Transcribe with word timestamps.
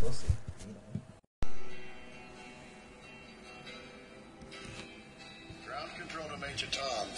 12. 0.00 0.24
Ground 5.66 5.90
control 5.98 6.28
to 6.28 6.36
Major 6.38 6.68
Tom. 6.70 7.08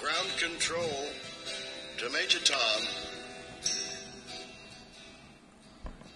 Ground 0.00 0.30
control 0.40 0.90
to 1.98 2.10
Major 2.10 2.40
Tom. 2.42 2.82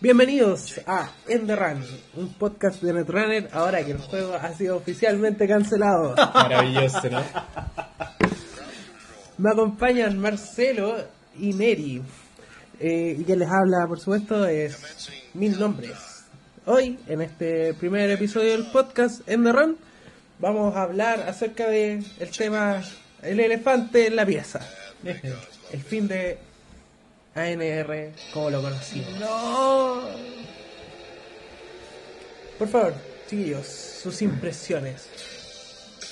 Bienvenidos 0.01 0.81
a 0.89 1.13
End 1.29 1.47
the 1.47 1.55
Run, 1.55 1.85
un 2.17 2.35
podcast 2.35 2.83
de 2.83 2.93
Netrunner 2.93 3.51
ahora 3.53 3.85
que 3.85 3.93
el 3.93 3.99
juego 3.99 4.35
ha 4.35 4.53
sido 4.53 4.79
oficialmente 4.79 5.47
cancelado. 5.47 6.17
Maravilloso, 6.17 7.09
¿no? 7.09 7.23
Me 9.39 9.51
acompañan 9.51 10.19
Marcelo 10.19 10.97
y 11.39 11.53
Neri. 11.53 12.03
Eh, 12.85 13.17
y 13.17 13.23
quien 13.23 13.39
les 13.39 13.49
habla, 13.49 13.87
por 13.87 14.01
supuesto, 14.01 14.45
es 14.45 14.77
Mil 15.35 15.57
Nombres. 15.57 16.25
Hoy, 16.67 16.99
en 17.07 17.23
este 17.23 17.75
primer 17.75 18.11
episodio 18.11 18.51
del 18.51 18.67
podcast 18.73 19.21
End 19.29 19.47
the 19.47 19.53
Run, 19.53 19.77
vamos 20.41 20.75
a 20.75 20.83
hablar 20.83 21.21
acerca 21.21 21.69
de 21.69 22.03
el 22.19 22.31
tema 22.31 22.83
El 23.23 23.39
elefante 23.39 24.09
en 24.09 24.17
la 24.17 24.27
pieza. 24.27 24.69
El 25.05 25.81
fin 25.81 26.09
de 26.09 26.39
ANR 27.37 28.15
como 28.35 28.51
lo 28.51 28.61
conocimos. 28.61 29.17
¡No! 29.21 30.01
Por 32.59 32.67
favor, 32.67 32.95
chiquillos, 33.31 33.65
sus 34.03 34.23
impresiones. 34.23 35.07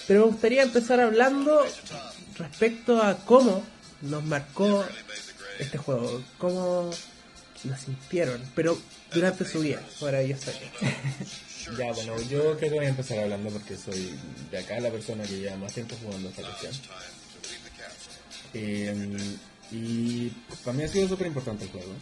Pero 0.06 0.20
me 0.20 0.26
gustaría 0.26 0.62
empezar 0.62 1.00
hablando 1.00 1.64
respecto 2.38 3.02
a 3.02 3.16
cómo 3.16 3.60
nos 4.02 4.23
marcó 4.23 4.84
este 5.60 5.78
juego, 5.78 6.23
cómo 6.38 6.91
lo 7.64 7.77
sintieron, 7.77 8.41
pero 8.55 8.78
durante 9.12 9.45
su 9.45 9.60
vida, 9.60 9.82
maravilloso. 10.01 10.51
Ya, 11.79 11.93
bueno, 11.93 12.21
yo 12.23 12.57
creo 12.57 12.71
que 12.71 12.76
voy 12.79 12.87
a 12.87 12.88
empezar 12.88 13.18
hablando 13.21 13.48
porque 13.51 13.76
soy 13.76 14.18
de 14.51 14.59
acá 14.59 14.80
la 14.80 14.90
persona 14.90 15.23
que 15.24 15.38
lleva 15.38 15.57
más 15.57 15.73
tiempo 15.73 15.95
jugando 16.02 16.29
esta 16.30 16.43
cuestión. 16.43 16.73
Eh, 18.54 19.16
y 19.71 20.29
para 20.65 20.76
mí 20.76 20.82
ha 20.82 20.88
sido 20.88 21.07
súper 21.09 21.26
importante 21.29 21.65
el 21.65 21.71
juego. 21.71 21.93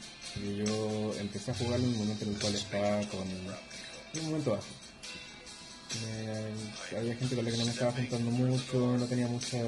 Yo 0.64 1.14
empecé 1.20 1.50
a 1.50 1.54
jugarlo 1.54 1.84
en 1.86 1.92
un 1.92 1.98
momento 1.98 2.24
en 2.24 2.30
el 2.34 2.38
cual 2.40 2.54
estaba 2.54 3.00
con 3.08 3.20
un 3.28 4.22
momento 4.30 4.52
bajo. 4.52 4.64
Me- 6.92 6.98
había 6.98 7.14
gente 7.16 7.34
con 7.36 7.44
la 7.44 7.50
que 7.50 7.56
no 7.58 7.64
me 7.66 7.70
estaba 7.72 7.92
juntando 7.92 8.30
mucho, 8.30 8.96
no 8.96 9.06
tenía 9.06 9.26
mucha, 9.26 9.58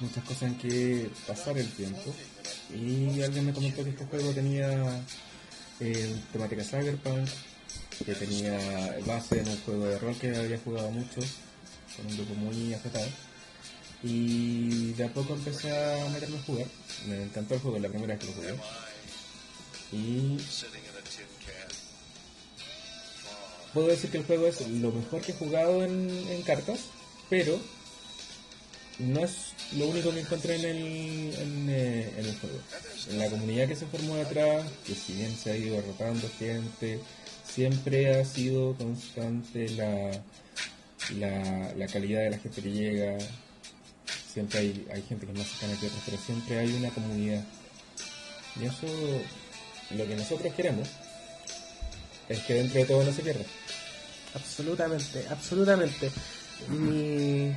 muchas 0.00 0.24
cosas 0.24 0.42
en 0.42 0.58
que 0.58 1.10
pasar 1.26 1.56
el 1.58 1.70
tiempo. 1.72 2.14
Y 2.74 3.22
alguien 3.22 3.46
me 3.46 3.52
comentó 3.52 3.84
que 3.84 3.90
este 3.90 4.06
juego 4.06 4.30
tenía 4.32 5.02
eh, 5.80 6.16
temática 6.32 6.64
cyberpunk, 6.64 7.28
que 8.04 8.14
tenía 8.14 8.98
base 9.06 9.40
en 9.40 9.48
el 9.48 9.58
juego 9.60 9.86
de 9.86 9.98
rol 9.98 10.16
que 10.16 10.34
había 10.34 10.58
jugado 10.58 10.90
mucho, 10.90 11.20
con 11.96 12.06
un 12.06 12.16
grupo 12.16 12.34
muy 12.34 12.74
afectado. 12.74 13.08
Y 14.02 14.92
de 14.92 15.04
a 15.04 15.12
poco 15.12 15.34
empecé 15.34 15.70
a 15.70 16.08
meterme 16.08 16.38
a 16.38 16.42
jugar. 16.42 16.66
Me 17.06 17.22
encantó 17.24 17.54
el 17.54 17.60
juego, 17.60 17.78
la 17.78 17.88
primera 17.88 18.14
vez 18.14 18.20
que 18.20 18.26
lo 18.26 18.32
jugué. 18.32 18.54
Y 19.92 20.38
puedo 23.74 23.88
decir 23.88 24.10
que 24.10 24.18
el 24.18 24.24
juego 24.24 24.46
es 24.46 24.66
lo 24.68 24.90
mejor 24.92 25.20
que 25.20 25.32
he 25.32 25.34
jugado 25.34 25.84
en 25.84 26.42
cartas, 26.46 26.80
pero 27.28 27.60
no 28.98 29.20
es 29.20 29.52
lo 29.76 29.86
único 29.88 30.10
que 30.10 30.20
encontré 30.20 30.56
en 30.56 30.64
el, 30.64 31.34
en, 31.38 31.68
eh, 31.70 32.12
en 32.18 32.26
el 32.26 32.38
juego. 32.38 32.58
En 33.10 33.18
la 33.18 33.28
comunidad 33.28 33.68
que 33.68 33.76
se 33.76 33.86
formó 33.86 34.16
detrás, 34.16 34.64
que 34.86 34.94
si 34.94 35.14
bien 35.14 35.36
se 35.36 35.52
ha 35.52 35.56
ido 35.56 35.80
rotando 35.80 36.28
gente, 36.38 37.00
siempre 37.44 38.14
ha 38.14 38.24
sido 38.24 38.74
constante 38.74 39.68
la, 39.70 40.10
la, 41.76 41.86
calidad 41.86 42.22
de 42.22 42.30
la 42.30 42.38
gente 42.38 42.62
que 42.62 42.70
llega. 42.70 43.18
Siempre 44.32 44.60
hay, 44.60 44.86
hay 44.92 45.02
gente 45.02 45.26
que 45.26 45.32
es 45.32 45.38
más 45.38 45.48
cercana 45.48 45.78
que 45.78 45.86
otras, 45.86 46.02
pero 46.04 46.18
siempre 46.18 46.58
hay 46.58 46.72
una 46.74 46.90
comunidad. 46.90 47.44
Y 48.60 48.64
eso, 48.64 48.86
lo 49.90 50.06
que 50.06 50.16
nosotros 50.16 50.54
queremos, 50.54 50.88
es 52.28 52.38
que 52.40 52.54
dentro 52.54 52.80
de 52.80 52.86
todo 52.86 53.04
no 53.04 53.12
se 53.12 53.22
pierda. 53.22 53.44
Absolutamente, 54.34 55.26
absolutamente. 55.28 56.10
Mi, 56.68 57.52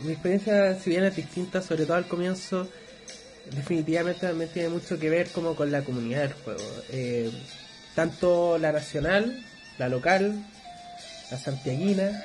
mi 0.00 0.12
experiencia, 0.12 0.78
si 0.78 0.90
bien 0.90 1.04
es 1.04 1.16
distinta, 1.16 1.60
sobre 1.62 1.84
todo 1.84 1.96
al 1.96 2.06
comienzo, 2.06 2.68
definitivamente 3.54 4.26
también 4.26 4.50
tiene 4.50 4.68
mucho 4.68 4.98
que 4.98 5.10
ver 5.10 5.28
como 5.30 5.54
con 5.54 5.70
la 5.72 5.82
comunidad 5.82 6.22
del 6.22 6.32
juego. 6.32 6.82
Eh, 6.90 7.30
tanto 7.94 8.58
la 8.58 8.72
nacional, 8.72 9.44
la 9.78 9.88
local, 9.88 10.44
la 11.30 11.38
santiaguina, 11.38 12.24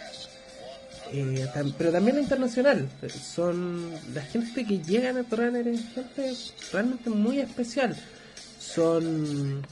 eh, 1.11 1.47
pero 1.77 1.91
también 1.91 2.17
la 2.17 2.21
internacional. 2.23 2.89
Son 3.09 3.91
la 4.13 4.21
gente 4.21 4.65
que 4.65 4.79
llega 4.79 5.09
a 5.09 5.13
Netrunner 5.13 5.67
es 5.67 5.81
gente 5.93 6.33
realmente 6.71 7.09
muy 7.09 7.39
especial. 7.39 7.95
Son 8.59 9.65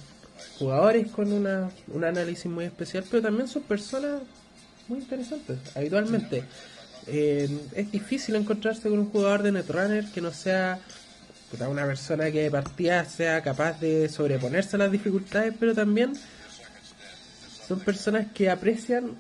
jugadores 0.58 1.10
con 1.12 1.32
una, 1.32 1.70
un 1.88 2.04
análisis 2.04 2.46
muy 2.46 2.66
especial, 2.66 3.04
pero 3.10 3.24
también 3.24 3.48
son 3.48 3.64
personas 3.64 4.22
muy 4.88 5.00
interesantes, 5.00 5.58
habitualmente. 5.76 6.44
Eh, 7.08 7.50
es 7.76 7.92
difícil 7.92 8.36
encontrarse 8.36 8.90
con 8.90 9.00
un 9.00 9.10
jugador 9.12 9.44
de 9.44 9.52
Netrunner 9.52 10.06
que 10.12 10.22
no 10.22 10.32
sea 10.32 10.80
una 11.70 11.86
persona 11.86 12.32
que 12.32 12.44
de 12.44 12.52
partida 12.52 13.04
sea 13.06 13.42
capaz 13.42 13.80
de 13.82 14.08
sobreponerse 14.08 14.78
a 14.78 14.80
las 14.80 14.92
dificultades, 14.92 15.54
pero 15.60 15.74
también 15.76 16.14
son 17.68 17.80
personas 17.82 18.28
que 18.34 18.50
aprecian 18.50 19.16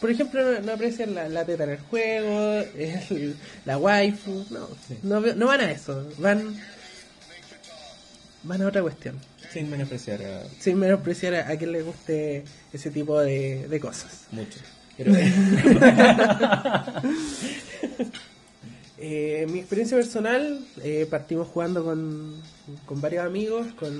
por 0.00 0.10
ejemplo, 0.10 0.60
no, 0.62 0.72
aprecian 0.72 1.14
la, 1.14 1.28
la 1.28 1.44
teta 1.44 1.64
en 1.64 1.70
el 1.70 1.78
juego, 1.78 2.64
el- 2.78 3.36
la 3.64 3.76
waifu, 3.78 4.46
no, 4.50 4.68
no, 5.02 5.20
no 5.34 5.46
van 5.46 5.60
a 5.60 5.70
eso, 5.72 6.08
van 6.18 6.56
van 8.44 8.62
a 8.62 8.68
otra 8.68 8.80
cuestión, 8.82 9.18
Sin 9.52 9.68
menospreciar 9.68 10.22
a 10.22 10.42
sin 10.60 10.78
menospreciar 10.78 11.34
a, 11.34 11.48
a 11.50 11.56
quien 11.58 11.72
le 11.72 11.82
guste 11.82 12.44
ese 12.72 12.90
tipo 12.90 13.18
de, 13.20 13.66
de 13.68 13.80
cosas. 13.80 14.26
mucho. 14.30 14.58
Pero, 15.00 15.12
Eh, 19.02 19.46
mi 19.50 19.60
experiencia 19.60 19.96
personal, 19.96 20.62
eh, 20.84 21.06
partimos 21.10 21.48
jugando 21.48 21.82
con, 21.82 22.34
con 22.84 23.00
varios 23.00 23.24
amigos, 23.24 23.66
con, 23.78 23.98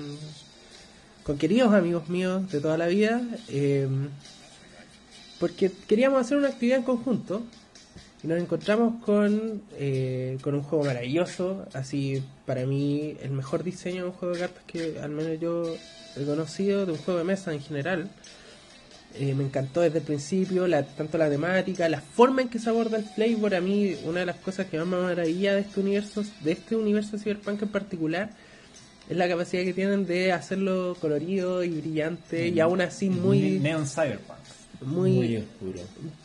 con 1.23 1.39
queridos 1.39 1.73
amigos 1.73 2.07
míos 2.07 2.51
de 2.51 2.61
toda 2.61 2.77
la 2.77 2.85
vida, 2.85 3.19
eh, 3.49 3.87
porque 5.39 5.71
queríamos 5.87 6.21
hacer 6.21 6.37
una 6.37 6.49
actividad 6.49 6.77
en 6.77 6.83
conjunto 6.83 7.41
y 8.23 8.27
nos 8.27 8.39
encontramos 8.39 9.03
con, 9.03 9.63
con 10.43 10.53
un 10.53 10.61
juego 10.61 10.85
maravilloso, 10.85 11.65
así 11.73 12.23
para 12.45 12.67
mí 12.67 13.17
el 13.23 13.31
mejor 13.31 13.63
diseño 13.63 14.03
de 14.03 14.09
un 14.09 14.13
juego 14.13 14.35
de 14.35 14.41
cartas 14.41 14.63
que 14.67 14.99
al 15.01 15.09
menos 15.09 15.39
yo 15.39 15.63
he 16.15 16.25
conocido, 16.25 16.85
de 16.85 16.91
un 16.91 16.99
juego 16.99 17.17
de 17.17 17.25
mesa 17.25 17.51
en 17.53 17.61
general. 17.61 18.07
Eh, 19.15 19.33
me 19.35 19.43
encantó 19.43 19.81
desde 19.81 19.99
el 19.99 20.05
principio, 20.05 20.67
la, 20.67 20.83
tanto 20.83 21.17
la 21.17 21.29
temática, 21.29 21.89
la 21.89 21.99
forma 21.99 22.41
en 22.41 22.49
que 22.49 22.59
se 22.59 22.69
aborda 22.69 22.97
el 22.97 23.03
flavor. 23.03 23.55
A 23.55 23.61
mí, 23.61 23.95
una 24.05 24.21
de 24.21 24.25
las 24.25 24.37
cosas 24.37 24.67
que 24.67 24.77
más 24.77 24.87
me 24.87 24.97
maravilla 24.97 25.53
de 25.53 25.61
este 25.61 25.79
universo, 25.81 26.23
de 26.41 26.51
este 26.53 26.75
universo 26.75 27.17
cyberpunk 27.17 27.61
en 27.61 27.69
particular, 27.69 28.29
es 29.09 29.17
la 29.17 29.27
capacidad 29.27 29.63
que 29.63 29.73
tienen 29.73 30.05
de 30.05 30.31
hacerlo 30.31 30.95
colorido 31.01 31.63
y 31.63 31.69
brillante 31.69 32.47
y 32.47 32.59
aún 32.61 32.79
así 32.79 33.09
muy, 33.09 33.59
Neon 33.59 33.85
Cyberpunk. 33.85 34.39
muy, 34.81 35.11
muy 35.11 35.37
oscuro. 35.37 35.81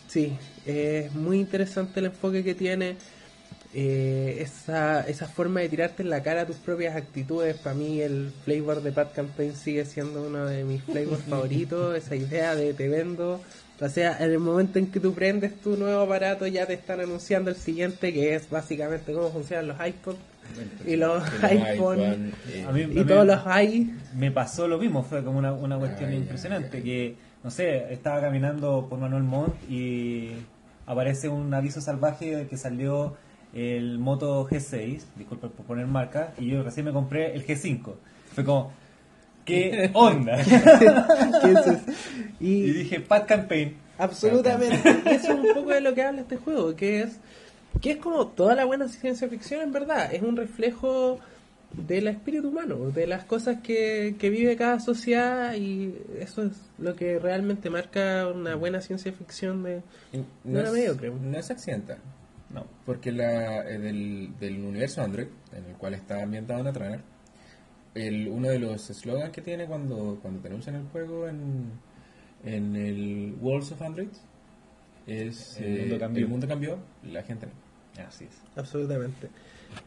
Sí, 0.07 0.33
es 0.65 1.13
muy 1.13 1.41
interesante 1.41 1.99
el 1.99 2.07
enfoque 2.07 2.45
que 2.45 2.55
tiene. 2.55 2.97
Eh, 3.75 4.39
esa, 4.41 5.01
esa 5.03 5.27
forma 5.27 5.61
de 5.61 5.69
tirarte 5.69 6.03
en 6.03 6.11
la 6.11 6.23
cara 6.23 6.47
tus 6.47 6.57
propias 6.57 6.97
actitudes. 6.97 7.57
Para 7.57 7.75
mí, 7.75 8.01
el 8.01 8.33
flavor 8.45 8.83
de 8.83 8.91
Bad 8.91 9.13
Campaign 9.15 9.55
sigue 9.57 9.85
siendo 9.85 10.27
uno 10.27 10.47
de 10.47 10.65
mis 10.65 10.83
flavors 10.83 11.23
favoritos. 11.29 11.97
Esa 11.97 12.17
idea 12.17 12.55
de 12.55 12.75
te 12.75 12.89
vendo. 12.89 13.41
O 13.79 13.89
sea, 13.91 14.17
en 14.25 14.31
el 14.31 14.39
momento 14.39 14.79
en 14.79 14.87
que 14.87 15.01
tú 15.01 15.13
prendes 15.13 15.61
tu 15.61 15.77
nuevo 15.77 16.01
aparato, 16.01 16.47
ya 16.47 16.65
te 16.67 16.73
están 16.73 17.01
anunciando 17.01 17.51
el 17.51 17.57
siguiente, 17.57 18.13
que 18.13 18.35
es 18.35 18.49
básicamente 18.49 19.13
cómo 19.13 19.31
funcionan 19.31 19.69
los 19.69 19.77
iPods 19.87 20.19
y 20.87 20.97
los 20.97 21.23
Que 21.25 21.37
los 21.37 21.45
iPhone 21.45 22.01
iPhone, 22.01 22.33
eh, 22.49 22.65
A 22.67 22.73
mí, 22.73 22.81
y 22.81 22.85
a 22.85 22.89
mí 22.89 23.05
todos 23.05 23.27
los 23.27 23.39
i. 23.63 23.93
me 24.15 24.31
pasó 24.31 24.67
lo 24.67 24.79
mismo, 24.79 25.03
fue 25.03 25.23
como 25.23 25.39
una, 25.39 25.53
una 25.53 25.77
cuestión 25.79 26.09
Ah, 26.09 26.13
ya. 26.13 26.19
impresionante, 26.19 26.83
que, 26.83 27.17
no 27.45 27.51
sé, 27.51 27.93
estaba 27.93 28.23
caminando 28.23 28.87
por 28.89 28.99
Manuel 28.99 29.25
Montt 29.25 29.55
y 29.71 30.31
aparece 30.87 31.29
un 31.29 31.53
aviso 31.53 31.83
salvaje 31.83 32.47
que 32.49 32.57
salió 32.57 33.15
el 33.57 33.99
Moto 33.99 34.47
G6, 34.47 35.03
disculpe 35.17 35.49
por 35.49 35.65
poner 35.67 35.87
marca, 35.87 36.35
y 36.39 36.49
yo 36.49 36.63
recién 36.63 36.85
me 36.85 36.93
compré 36.93 37.35
el 37.35 37.47
G5. 37.47 37.95
Fue 38.35 38.45
como, 38.45 38.71
¿qué 39.47 39.91
onda? 39.95 40.39
y 42.39 42.47
y, 42.47 42.71
dije, 42.71 43.01
Pat 43.01 43.27
Campaign. 43.27 43.77
Absolutamente. 43.99 45.01
Y 45.07 45.09
eso 45.09 45.33
es 45.33 45.39
un 45.41 45.55
poco 45.55 45.71
de 45.71 45.81
lo 45.81 45.95
que 45.95 46.03
habla 46.03 46.21
este 46.21 46.37
juego, 46.37 46.77
que 46.77 47.01
es 47.03 47.19
que 47.81 47.93
es 47.93 47.97
como 47.99 48.27
toda 48.29 48.55
la 48.55 48.65
buena 48.65 48.89
ciencia 48.89 49.29
ficción 49.29 49.63
en 49.63 49.73
verdad. 49.73 50.13
Es 50.13 50.23
un 50.23 50.37
reflejo 50.37 51.19
del 51.73 52.09
espíritu 52.09 52.49
humano, 52.49 52.91
de 52.91 53.07
las 53.07 53.25
cosas 53.25 53.61
que, 53.63 54.17
que 54.19 54.31
vive 54.31 54.57
cada 54.57 54.81
sociedad 54.81 55.55
y 55.55 55.95
eso 56.19 56.45
es 56.45 56.53
lo 56.79 56.95
que 56.95 57.19
realmente 57.19 57.69
marca 57.71 58.29
una 58.29 58.55
buena 58.55 58.81
ciencia 58.81 59.13
ficción 59.13 59.63
de, 59.63 59.83
No 60.45 60.61
era 60.61 60.69
es, 60.69 60.75
mediocre. 60.75 61.11
no 61.11 61.39
es 61.39 61.51
accidental, 61.51 61.99
No. 62.57 62.67
porque 62.85 63.13
la, 63.13 63.69
eh, 63.69 63.79
del, 63.79 64.31
del 64.41 64.65
universo 64.65 65.03
Android, 65.03 65.29
en 65.53 65.65
el 65.67 65.75
cual 65.77 65.95
está 65.95 66.23
ambientado 66.23 66.63
Netrunner, 66.65 67.01
el, 67.95 68.29
uno 68.29 68.49
de 68.49 68.59
los 68.59 68.83
slogans 68.83 69.31
que 69.31 69.43
tiene 69.43 69.67
cuando, 69.67 70.19
cuando 70.21 70.41
te 70.41 70.49
anuncian 70.49 70.75
el 70.77 70.85
juego 70.89 71.29
en, 71.29 71.71
en 72.45 72.77
el 72.77 73.35
Worlds 73.41 73.73
of 73.73 73.83
Android 73.83 74.09
es 75.07 75.59
El 75.61 75.79
mundo 75.81 75.95
eh, 75.95 75.99
cambió. 75.99 76.25
el 76.25 76.29
mundo 76.29 76.49
cambió, 76.49 76.79
la 77.05 77.23
gente 77.23 77.47
no. 77.47 78.05
Así 78.05 78.25
es. 78.25 78.31
absolutamente. 78.57 79.29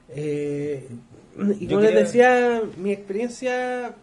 Eh, 0.09 0.87
y 1.59 1.67
Yo 1.67 1.77
como 1.77 1.89
les 1.89 2.05
decía, 2.05 2.61
mi 2.77 2.91
experiencia 2.91 3.93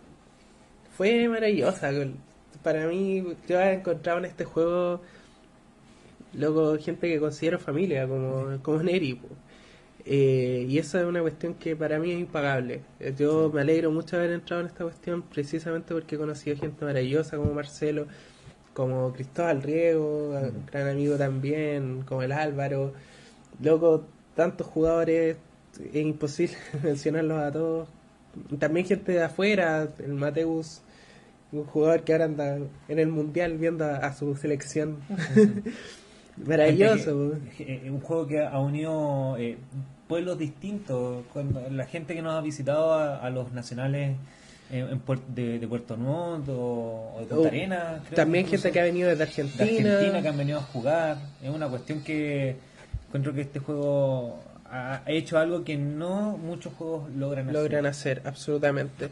fue 0.96 1.28
maravillosa. 1.28 1.90
Para 2.62 2.86
mí, 2.86 3.24
yo 3.48 3.60
he 3.60 3.74
encontrado 3.74 4.18
en 4.18 4.24
este 4.26 4.44
juego, 4.44 5.00
luego 6.36 6.78
gente 6.78 7.08
que 7.08 7.18
considero 7.20 7.58
familia, 7.58 8.06
como, 8.08 8.60
como 8.62 8.82
Neri. 8.82 9.20
Eh, 10.04 10.66
y 10.68 10.78
eso 10.78 10.98
es 11.00 11.04
una 11.04 11.20
cuestión 11.20 11.54
que 11.54 11.74
para 11.76 11.98
mí 11.98 12.12
es 12.12 12.20
impagable. 12.20 12.82
Eh, 13.00 13.14
Yo 13.18 13.50
me 13.52 13.62
alegro 13.62 13.90
mucho 13.90 14.16
de 14.16 14.24
haber 14.24 14.34
entrado 14.36 14.62
en 14.62 14.68
esta 14.68 14.84
cuestión 14.84 15.22
precisamente 15.22 15.94
porque 15.94 16.14
he 16.14 16.18
conocido 16.18 16.56
gente 16.56 16.84
maravillosa 16.84 17.36
como 17.36 17.52
Marcelo, 17.54 18.06
como 18.74 19.12
Cristóbal 19.12 19.62
Riego, 19.62 20.32
gran 20.72 20.88
amigo 20.88 21.16
también, 21.16 22.02
como 22.02 22.22
el 22.22 22.32
Álvaro. 22.32 22.92
Luego, 23.62 24.06
tantos 24.34 24.66
jugadores, 24.66 25.38
es 25.92 25.96
imposible 25.96 26.56
mencionarlos 26.82 27.38
a 27.42 27.52
todos. 27.52 27.88
También 28.58 28.86
gente 28.86 29.12
de 29.12 29.22
afuera, 29.24 29.88
el 29.98 30.14
Mateus, 30.14 30.82
un 31.52 31.64
jugador 31.64 32.04
que 32.04 32.12
ahora 32.12 32.26
anda 32.26 32.58
en 32.88 32.98
el 32.98 33.08
mundial 33.08 33.58
viendo 33.58 33.84
a, 33.84 33.96
a 33.98 34.14
su 34.14 34.36
selección. 34.36 34.98
Maravilloso. 36.44 37.32
Que- 37.56 37.80
eh, 37.86 37.90
un 37.90 38.00
juego 38.00 38.26
que 38.26 38.44
ha 38.44 38.58
unido 38.58 39.36
eh, 39.38 39.56
pueblos 40.08 40.38
distintos. 40.38 41.24
Cuando, 41.32 41.62
la 41.70 41.86
gente 41.86 42.14
que 42.14 42.22
nos 42.22 42.34
ha 42.34 42.40
visitado 42.40 42.92
a, 42.94 43.16
a 43.18 43.30
los 43.30 43.52
nacionales 43.52 44.16
eh, 44.70 44.86
en 44.90 45.04
Puer- 45.04 45.24
de, 45.28 45.58
de 45.58 45.68
Puerto 45.68 45.96
Montt 45.96 46.48
o, 46.50 47.16
de 47.20 47.26
Punta 47.26 47.36
Oh, 47.42 47.46
Arenas. 47.46 48.02
También 48.14 48.44
incluso, 48.46 48.64
gente 48.64 48.72
que 48.74 48.80
ha 48.80 48.84
venido 48.84 49.08
desde 49.08 49.18
de 49.18 49.30
Argentina. 49.30 49.64
Argentina 49.94 50.22
que 50.22 50.28
han 50.28 50.36
venido 50.36 50.58
a 50.58 50.62
jugar. 50.62 51.16
Es 51.42 51.50
una 51.50 51.68
cuestión 51.68 52.02
que 52.02 52.56
encuentro 53.08 53.32
que 53.32 53.40
este 53.42 53.58
juego 53.60 54.38
ha 54.68 55.02
hecho 55.06 55.38
algo 55.38 55.62
que 55.64 55.76
no 55.76 56.36
muchos 56.36 56.74
juegos 56.74 57.08
logran 57.16 57.48
hacer. 57.48 57.62
logran 57.62 57.86
hacer, 57.86 58.22
absolutamente. 58.24 59.08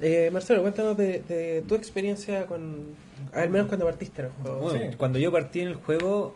Eh, 0.00 0.30
Marcelo, 0.32 0.62
cuéntanos 0.62 0.96
de, 0.96 1.20
de 1.28 1.62
tu 1.68 1.74
experiencia 1.76 2.46
con, 2.46 2.78
al 3.32 3.48
menos 3.50 3.68
cuando 3.68 3.84
partiste 3.86 4.22
en 4.22 4.26
el 4.28 4.32
juego. 4.32 4.58
Bueno, 4.60 4.78
Sí. 4.90 4.96
cuando 4.96 5.18
yo 5.20 5.30
partí 5.30 5.60
en 5.60 5.68
el 5.68 5.74
juego, 5.74 6.34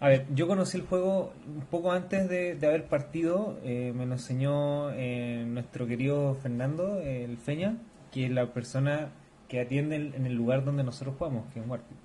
a 0.00 0.08
ver, 0.08 0.26
yo 0.34 0.48
conocí 0.48 0.78
el 0.78 0.84
juego 0.84 1.34
un 1.46 1.66
poco 1.66 1.92
antes 1.92 2.26
de, 2.26 2.56
haber 2.66 2.86
partido, 2.86 3.58
eh, 3.62 3.92
me 3.94 4.06
lo 4.06 4.14
enseñó 4.14 4.90
eh, 4.92 5.44
nuestro 5.46 5.86
querido 5.86 6.34
Fernando, 6.36 6.98
el 7.00 7.36
Feña, 7.36 7.76
que 8.10 8.24
es 8.24 8.30
la 8.30 8.46
persona 8.54 9.10
que 9.46 9.60
atiende 9.60 9.96
en 9.96 10.24
el 10.24 10.32
lugar 10.32 10.64
donde 10.64 10.84
nosotros 10.84 11.16
jugamos, 11.18 11.44
que 11.52 11.60
es 11.60 11.68
Warped. 11.68 11.96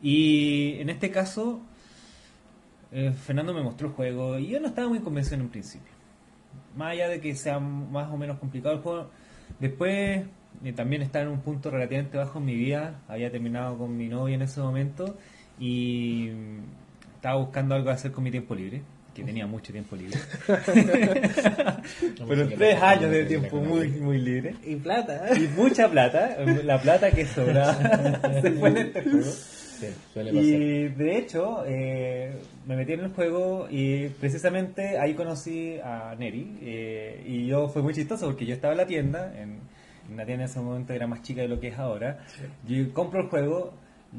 Y 0.00 0.76
en 0.78 0.88
este 0.88 1.10
caso, 1.10 1.60
eh, 2.92 3.12
Fernando 3.12 3.52
me 3.52 3.62
mostró 3.62 3.88
el 3.88 3.94
juego 3.94 4.38
y 4.38 4.46
yo 4.46 4.60
no 4.60 4.68
estaba 4.68 4.88
muy 4.88 5.00
convencido 5.00 5.36
en 5.36 5.42
un 5.42 5.48
principio. 5.48 5.92
Más 6.76 6.92
allá 6.92 7.08
de 7.08 7.20
que 7.20 7.34
sea 7.34 7.58
más 7.58 8.08
o 8.08 8.16
menos 8.16 8.38
complicado 8.38 8.76
el 8.76 8.82
juego, 8.82 9.10
después 9.58 10.24
también 10.76 11.02
estaba 11.02 11.24
en 11.24 11.32
un 11.32 11.40
punto 11.40 11.70
relativamente 11.70 12.18
bajo 12.18 12.38
en 12.38 12.44
mi 12.44 12.54
vida. 12.54 13.00
Había 13.08 13.32
terminado 13.32 13.76
con 13.78 13.96
mi 13.96 14.06
novia 14.06 14.36
en 14.36 14.42
ese 14.42 14.60
momento 14.60 15.16
y 15.58 16.30
estaba 17.16 17.36
buscando 17.36 17.74
algo 17.74 17.86
que 17.86 17.92
hacer 17.92 18.12
con 18.12 18.24
mi 18.24 18.30
tiempo 18.30 18.54
libre, 18.54 18.82
que 19.14 19.24
tenía 19.24 19.46
mucho 19.46 19.72
tiempo 19.72 19.96
libre. 19.96 20.18
Pero 22.28 22.48
tres 22.48 22.82
años 22.82 23.10
de 23.10 23.24
tiempo 23.24 23.56
muy, 23.60 23.88
muy 23.88 24.18
libre. 24.18 24.54
Y 24.64 24.76
plata. 24.76 25.28
Y 25.36 25.48
mucha 25.56 25.88
plata, 25.88 26.36
la 26.64 26.80
plata 26.80 27.10
que 27.10 27.26
sobraba 27.26 27.74
se 28.42 28.50
fue 28.52 28.68
en 28.68 28.76
este 28.76 29.02
juego. 29.02 29.30
Sí, 29.30 29.86
suele 30.12 30.30
pasar. 30.30 30.44
Y 30.44 30.88
de 30.88 31.18
hecho, 31.18 31.64
eh, 31.66 32.32
me 32.66 32.76
metí 32.76 32.92
en 32.92 33.00
el 33.00 33.10
juego 33.12 33.68
y 33.70 34.08
precisamente 34.08 34.98
ahí 34.98 35.14
conocí 35.14 35.78
a 35.82 36.14
Neri. 36.18 36.58
eh, 36.62 37.22
y 37.26 37.46
yo 37.46 37.68
fue 37.68 37.82
muy 37.82 37.92
chistoso 37.94 38.26
porque 38.26 38.46
yo 38.46 38.54
estaba 38.54 38.72
en 38.72 38.78
la 38.78 38.86
tienda, 38.86 39.32
en, 39.34 39.60
en 40.06 40.14
una 40.14 40.24
tienda 40.24 40.44
en 40.44 40.50
ese 40.50 40.60
momento 40.60 40.92
era 40.92 41.06
más 41.06 41.22
chica 41.22 41.42
de 41.42 41.48
lo 41.48 41.60
que 41.60 41.68
es 41.68 41.78
ahora. 41.78 42.18
Yo 42.66 42.92
compro 42.92 43.20
el 43.20 43.28
juego, 43.28 43.74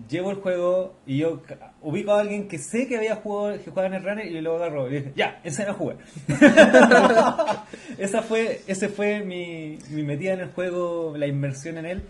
llevo 0.09 0.31
el 0.31 0.37
juego 0.37 0.95
y 1.05 1.17
yo 1.17 1.41
ubico 1.81 2.11
a 2.13 2.19
alguien 2.21 2.47
que 2.47 2.57
sé 2.57 2.87
que 2.87 2.97
había 2.97 3.15
jugado, 3.15 3.57
que 3.57 3.69
jugaba 3.69 3.87
en 3.87 3.93
el 3.95 4.03
runner 4.03 4.25
y 4.25 4.41
luego 4.41 4.57
agarro 4.57 4.87
y 4.89 4.95
dije, 4.95 5.13
ya, 5.15 5.39
enséñame 5.43 5.71
a 5.71 5.75
jugar. 5.75 5.97
Esa 7.97 8.21
fue, 8.21 8.61
ese 8.67 8.89
fue 8.89 9.23
mi, 9.23 9.79
mi 9.89 10.03
metida 10.03 10.33
en 10.33 10.41
el 10.41 10.49
juego, 10.51 11.15
la 11.17 11.27
inversión 11.27 11.77
en 11.77 11.85
él. 11.85 12.03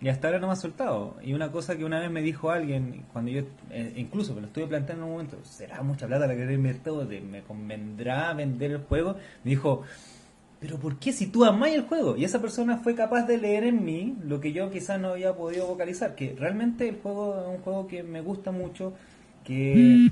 Y 0.00 0.08
hasta 0.08 0.26
ahora 0.26 0.40
no 0.40 0.48
me 0.48 0.54
ha 0.54 0.56
soltado. 0.56 1.16
Y 1.22 1.32
una 1.32 1.52
cosa 1.52 1.76
que 1.76 1.84
una 1.84 2.00
vez 2.00 2.10
me 2.10 2.22
dijo 2.22 2.50
alguien, 2.50 3.04
cuando 3.12 3.30
yo, 3.30 3.42
eh, 3.70 3.92
incluso 3.96 4.34
me 4.34 4.40
lo 4.40 4.48
estuve 4.48 4.66
planteando 4.66 5.04
en 5.04 5.10
un 5.10 5.16
momento, 5.16 5.38
¿será 5.44 5.80
mucha 5.82 6.08
plata 6.08 6.26
la 6.26 6.34
que 6.34 6.42
he 6.42 6.52
invertido? 6.54 7.04
¿De- 7.06 7.20
¿Me 7.20 7.42
convendrá 7.42 8.32
vender 8.34 8.72
el 8.72 8.78
juego? 8.78 9.14
Me 9.44 9.50
dijo, 9.50 9.82
¿pero 10.62 10.78
por 10.78 10.96
qué 11.00 11.12
si 11.12 11.26
tú 11.26 11.44
amás 11.44 11.72
el 11.72 11.82
juego? 11.82 12.16
Y 12.16 12.24
esa 12.24 12.40
persona 12.40 12.78
fue 12.78 12.94
capaz 12.94 13.26
de 13.26 13.36
leer 13.36 13.64
en 13.64 13.84
mí 13.84 14.16
lo 14.24 14.40
que 14.40 14.52
yo 14.52 14.70
quizás 14.70 15.00
no 15.00 15.08
había 15.08 15.34
podido 15.34 15.66
vocalizar, 15.66 16.14
que 16.14 16.36
realmente 16.38 16.88
el 16.88 16.96
juego 17.02 17.36
es 17.42 17.48
un 17.58 17.62
juego 17.64 17.88
que 17.88 18.04
me 18.04 18.20
gusta 18.20 18.52
mucho, 18.52 18.94
que 19.44 20.06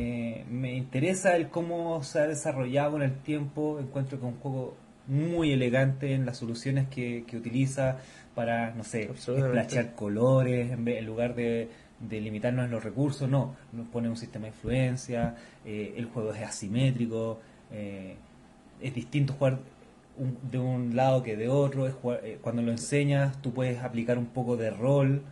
eh, 0.00 0.44
me 0.50 0.74
interesa 0.74 1.36
el 1.36 1.48
cómo 1.48 2.02
se 2.02 2.20
ha 2.20 2.26
desarrollado 2.26 2.92
con 2.92 3.02
el 3.02 3.12
tiempo, 3.18 3.78
encuentro 3.78 4.18
que 4.18 4.26
es 4.26 4.32
un 4.32 4.38
juego 4.40 4.74
muy 5.08 5.52
elegante 5.52 6.14
en 6.14 6.24
las 6.24 6.38
soluciones 6.38 6.88
que, 6.88 7.24
que 7.26 7.36
utiliza 7.36 7.98
para, 8.34 8.72
no 8.74 8.84
sé, 8.84 9.10
esplachar 9.50 9.94
colores 9.94 10.70
en, 10.70 10.86
vez- 10.86 10.98
en 11.00 11.04
lugar 11.06 11.34
de, 11.34 11.68
de 12.00 12.20
limitarnos 12.22 12.64
en 12.64 12.70
los 12.70 12.82
recursos, 12.82 13.28
no, 13.28 13.54
nos 13.74 13.86
pone 13.88 14.08
un 14.08 14.16
sistema 14.16 14.46
de 14.46 14.52
influencia, 14.52 15.34
eh, 15.66 15.92
el 15.98 16.06
juego 16.06 16.32
es 16.32 16.42
asimétrico, 16.42 17.40
eh, 17.70 18.14
es 18.80 18.94
distinto 18.94 19.34
jugar 19.34 19.58
un- 20.16 20.38
de 20.50 20.58
un 20.58 20.94
lado 20.96 21.22
que 21.22 21.36
de 21.36 21.48
otro, 21.48 21.86
es 21.86 21.94
jugar- 21.94 22.20
eh, 22.24 22.38
cuando 22.40 22.62
lo 22.62 22.70
enseñas 22.70 23.40
tú 23.42 23.52
puedes 23.52 23.82
aplicar 23.82 24.18
un 24.18 24.26
poco 24.26 24.56
de 24.56 24.70
rol, 24.70 25.22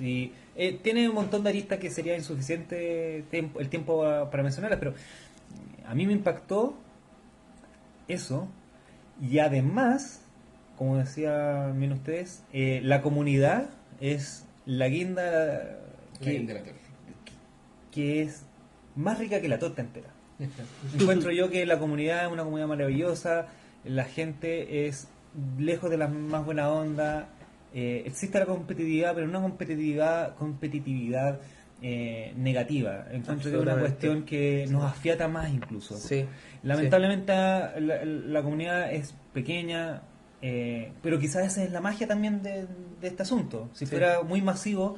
y, 0.00 0.32
eh, 0.56 0.78
tiene 0.82 1.08
un 1.08 1.14
montón 1.14 1.42
de 1.44 1.50
aristas 1.50 1.78
que 1.78 1.90
sería 1.90 2.16
insuficiente 2.16 3.24
tiempo- 3.30 3.60
el 3.60 3.68
tiempo 3.68 4.02
para 4.30 4.42
mencionarlas, 4.42 4.78
pero 4.78 4.94
a 5.86 5.94
mí 5.94 6.06
me 6.06 6.12
impactó 6.12 6.74
eso 8.08 8.48
y 9.20 9.38
además, 9.38 10.20
como 10.76 10.96
decían 10.98 11.78
bien 11.78 11.92
ustedes, 11.92 12.42
eh, 12.52 12.80
la 12.84 13.00
comunidad 13.02 13.70
es 14.00 14.44
la 14.66 14.88
guinda 14.88 15.22
la 15.22 16.28
que 17.90 18.22
es 18.22 18.42
más 18.94 19.18
rica 19.18 19.40
que 19.40 19.48
la 19.48 19.58
torta 19.58 19.80
entera. 19.82 20.08
Encuentro 21.00 21.30
yo 21.32 21.48
que 21.50 21.64
la 21.64 21.78
comunidad 21.78 22.26
es 22.26 22.32
una 22.32 22.44
comunidad 22.44 22.68
maravillosa, 22.68 23.46
la 23.86 24.04
gente 24.04 24.86
es 24.86 25.08
lejos 25.58 25.90
de 25.90 25.96
la 25.98 26.08
más 26.08 26.44
buena 26.44 26.70
onda, 26.70 27.28
eh, 27.74 28.02
existe 28.06 28.38
la 28.38 28.46
competitividad, 28.46 29.14
pero 29.14 29.26
no 29.26 29.42
competitividad, 29.42 30.34
competitividad 30.36 31.40
eh, 31.82 32.32
negativa. 32.36 33.06
Encuentro 33.10 33.50
que 33.50 33.56
es 33.56 33.62
una 33.62 33.78
cuestión 33.78 34.22
que 34.24 34.66
nos 34.70 34.84
afiata 34.84 35.28
más 35.28 35.50
incluso. 35.50 35.96
Sí. 35.96 36.24
Lamentablemente 36.62 37.32
la, 37.34 38.04
la 38.04 38.42
comunidad 38.42 38.92
es 38.92 39.14
pequeña, 39.34 40.02
eh, 40.42 40.92
pero 41.02 41.18
quizás 41.18 41.44
esa 41.46 41.62
es 41.64 41.72
la 41.72 41.80
magia 41.80 42.06
también 42.06 42.42
de, 42.42 42.66
de 43.00 43.06
este 43.08 43.22
asunto. 43.22 43.68
Si 43.74 43.84
Sí. 43.84 43.90
fuera 43.90 44.22
muy 44.22 44.40
masivo, 44.40 44.96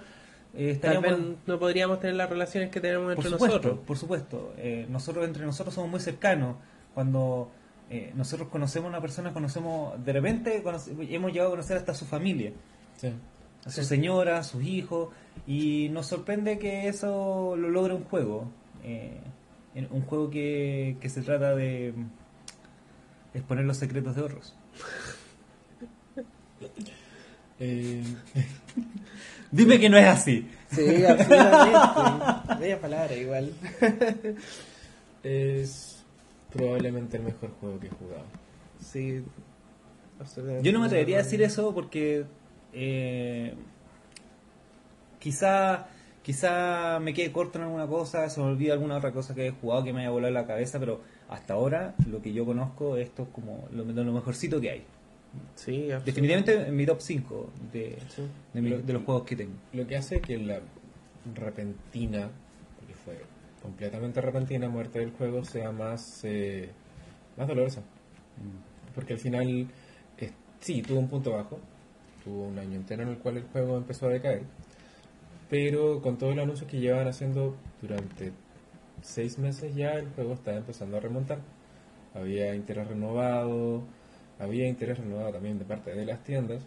eh, 0.55 0.79
Tal 0.81 0.93
estaríamos... 0.93 1.19
vez 1.31 1.37
no 1.47 1.59
podríamos 1.59 2.01
tener 2.01 2.17
las 2.17 2.31
relaciones 2.31 2.71
que 2.71 2.81
tenemos 2.81 3.15
Por 3.17 3.25
entre 3.27 3.31
supuesto, 3.33 3.57
nosotros. 3.59 3.79
por 3.87 3.97
supuesto. 3.99 4.55
Eh, 4.57 4.87
nosotros 4.89 5.27
entre 5.27 5.45
nosotros 5.45 5.75
somos 5.75 5.91
muy 5.91 6.01
cercanos. 6.01 6.57
Cuando 6.95 7.51
eh, 7.91 8.13
nosotros 8.15 8.49
conocemos 8.49 8.87
a 8.87 8.91
una 8.91 9.01
persona, 9.01 9.33
conocemos, 9.33 10.05
de 10.05 10.13
repente 10.13 10.63
conoce- 10.63 10.93
hemos 11.11 11.33
llegado 11.33 11.49
a 11.49 11.53
conocer 11.53 11.77
hasta 11.77 11.95
su 11.95 12.05
familia, 12.05 12.53
Sí. 12.97 13.13
a 13.65 13.71
su 13.71 13.83
señora, 13.85 14.39
a 14.39 14.45
sus 14.45 14.63
hijos, 14.65 15.09
y 15.47 15.89
nos 15.91 16.07
sorprende 16.07 16.59
que 16.59 16.89
eso 16.89 17.55
lo 17.57 17.71
logre 17.71 17.95
un 17.95 18.05
juego. 18.05 18.51
Eh, 18.85 19.19
un 19.91 20.03
juego 20.03 20.29
que, 20.29 20.97
que 21.01 21.09
se 21.09 21.23
trata 21.23 21.55
de 21.55 21.95
exponer 23.35 23.65
los 23.65 23.77
secretos 23.77 24.17
de 24.17 24.23
otros. 24.23 24.55
Eh, 27.61 28.03
Dime 29.51 29.81
que 29.81 29.89
no 29.89 29.97
es 29.99 30.07
así. 30.07 30.49
Sí, 30.71 31.05
absolutamente. 31.05 32.55
Bella 32.61 32.81
palabra, 32.81 33.15
igual. 33.17 33.53
es 35.25 35.98
probablemente 36.53 37.17
el 37.17 37.25
mejor 37.25 37.51
juego 37.61 37.79
que 37.81 37.87
he 37.89 37.91
jugado. 37.91 38.25
Sí. 38.81 39.23
absolutamente. 40.21 40.67
Yo 40.67 40.73
no 40.73 40.81
me 40.81 40.87
atrevería 40.87 41.19
a 41.19 41.23
decir 41.23 41.43
eso 41.43 41.75
porque 41.75 42.25
eh, 42.73 43.55
quizá 45.19 45.89
quizá 46.23 46.99
me 47.01 47.15
quede 47.15 47.33
corto 47.33 47.59
en 47.59 47.65
alguna 47.65 47.87
cosa, 47.87 48.29
se 48.29 48.39
me 48.41 48.47
olvida 48.47 48.75
alguna 48.75 48.97
otra 48.99 49.13
cosa 49.13 49.35
que 49.35 49.47
he 49.47 49.51
jugado 49.51 49.83
que 49.85 49.93
me 49.95 50.01
haya 50.01 50.11
volado 50.11 50.33
la 50.35 50.47
cabeza, 50.47 50.79
pero 50.79 51.01
hasta 51.31 51.55
ahora 51.55 51.95
lo 52.07 52.21
que 52.21 52.33
yo 52.35 52.45
conozco 52.45 52.97
esto 52.99 53.23
es 53.23 53.29
como 53.31 53.67
lo, 53.73 53.85
lo 53.85 54.13
mejorcito 54.13 54.61
que 54.61 54.71
hay. 54.71 54.83
Sí. 55.55 55.89
Definitivamente 56.05 56.69
en 56.69 56.77
mi 56.77 56.85
top 56.87 57.01
5 57.01 57.51
de, 57.73 57.99
Sí. 58.15 58.23
de, 58.53 58.61
mi- 58.63 58.71
de 58.71 58.93
los 58.93 59.05
juegos 59.05 59.25
que 59.25 59.37
tengo. 59.37 59.53
Lo 59.73 59.87
que 59.87 59.97
hace 59.97 60.21
que 60.21 60.37
la 60.39 60.61
repentina, 61.35 62.29
porque 62.79 62.95
fue 62.95 63.15
completamente 63.63 64.21
repentina 64.21 64.69
muerte 64.69 65.01
del 65.01 65.13
juego, 65.13 65.45
sea 65.45 65.73
más, 65.73 66.21
eh, 66.25 66.71
más 67.37 67.49
dolorosa. 67.49 67.83
Porque 68.95 69.15
al 69.15 69.19
final, 69.19 69.69
eh, 70.19 70.31
sí, 70.61 70.83
tuvo 70.83 70.99
un 71.01 71.09
punto 71.09 71.33
bajo, 71.33 71.59
tuvo 72.25 72.45
un 72.49 72.59
año 72.59 72.77
entero 72.77 73.03
en 73.03 73.11
el 73.11 73.19
cual 73.19 73.39
el 73.39 73.45
juego 73.45 73.77
empezó 73.77 74.07
a 74.07 74.11
decaer, 74.11 74.43
pero 75.51 76.01
con 76.03 76.19
todos 76.19 76.35
los 76.35 76.43
anuncios 76.45 76.71
que 76.71 76.79
llevan 76.81 77.09
haciendo 77.09 77.57
durante 77.81 78.33
seis 79.03 79.39
meses 79.39 79.75
ya, 79.75 79.93
el 79.95 80.09
juego 80.11 80.35
estaba 80.35 80.57
empezando 80.59 80.97
a 80.97 81.01
remontar. 81.01 81.39
Había 82.15 82.55
interés 82.55 82.89
renovado, 82.89 83.83
había 84.39 84.67
interés 84.69 84.99
renovado 84.99 85.33
también 85.33 85.59
de 85.59 85.65
parte 85.65 85.95
de 85.95 86.05
las 86.07 86.23
tiendas. 86.25 86.63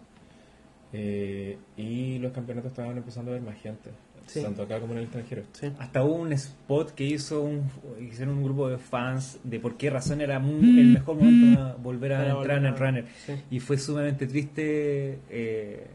eh, 0.93 1.57
y 1.77 2.19
los 2.19 2.33
campeonatos 2.33 2.71
estaban 2.71 2.97
empezando 2.97 3.31
a 3.31 3.35
ver 3.35 3.43
más 3.43 3.57
gente, 3.61 3.91
Sí. 4.33 4.41
tanto 4.41 4.63
acá 4.63 4.79
como 4.79 4.93
en 4.93 4.99
el 4.99 5.03
extranjero. 5.05 5.43
Sí. 5.53 5.71
Hasta 5.79 6.03
hubo 6.03 6.15
un 6.15 6.31
spot 6.33 6.91
que 6.91 7.03
hizo 7.03 7.41
un, 7.41 7.69
hicieron 7.99 8.37
un 8.37 8.43
grupo 8.43 8.69
de 8.69 8.77
fans 8.77 9.39
de 9.43 9.59
por 9.59 9.75
qué 9.77 9.89
razón 9.89 10.21
era 10.21 10.39
mu- 10.39 10.59
el 10.59 10.87
mejor 10.93 11.15
momento 11.17 11.59
para 11.61 11.73
volver 11.75 12.13
a 12.13 12.17
Para 12.19 12.31
entrar 12.31 12.57
en 12.59 12.65
el 12.65 12.71
volver 12.71 12.87
a- 12.87 12.91
runner. 12.91 13.05
sí. 13.25 13.33
Y 13.51 13.59
fue 13.59 13.77
sumamente 13.77 14.27
triste 14.27 15.19
eh, 15.29 15.87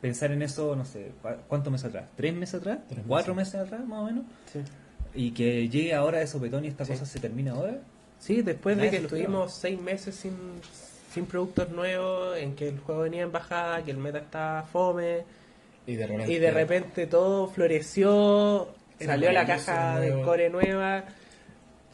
pensar 0.00 0.32
en 0.32 0.42
eso, 0.42 0.74
no 0.76 0.84
sé, 0.84 1.12
¿cu- 1.22 1.28
¿cuántos 1.48 1.70
meses 1.72 1.86
atrás? 1.88 2.04
¿Tres 2.16 2.34
meses 2.34 2.54
atrás? 2.60 2.78
Tres 2.88 3.04
¿Cuatro 3.06 3.34
meses 3.34 3.54
atrás, 3.56 3.86
más 3.86 4.00
o 4.02 4.04
menos? 4.06 4.24
Sí. 4.52 4.60
Y 5.14 5.30
que 5.30 5.68
llegue 5.68 5.94
ahora 5.94 6.18
de 6.18 6.26
sopetón 6.26 6.64
y 6.64 6.68
esta 6.68 6.84
Sí. 6.84 6.92
cosa 6.92 7.06
se 7.06 7.20
termina 7.20 7.52
ahora. 7.52 7.78
Sí, 8.18 8.42
después 8.42 8.76
de 8.76 8.84
que 8.90 8.96
se 8.96 9.02
lo 9.02 9.08
estuvimos 9.08 9.52
seis 9.52 9.80
meses 9.80 10.14
sin, 10.14 10.32
sin 11.12 11.26
productos 11.26 11.70
nuevos, 11.70 12.36
en 12.38 12.54
que 12.54 12.68
el 12.68 12.78
juego 12.80 13.02
venía 13.02 13.22
en 13.22 13.30
bajada, 13.32 13.82
que 13.84 13.90
el 13.90 13.98
meta 13.98 14.18
estaba 14.18 14.62
fome, 14.62 15.24
Y 15.86 15.96
de 15.96 16.06
repente, 16.06 16.32
y 16.32 16.38
de 16.38 16.50
repente 16.50 17.06
todo 17.06 17.48
floreció, 17.48 18.68
salió 18.98 19.32
la 19.32 19.46
caja 19.46 20.00
de 20.00 20.22
core 20.22 20.48
nueva 20.50 21.04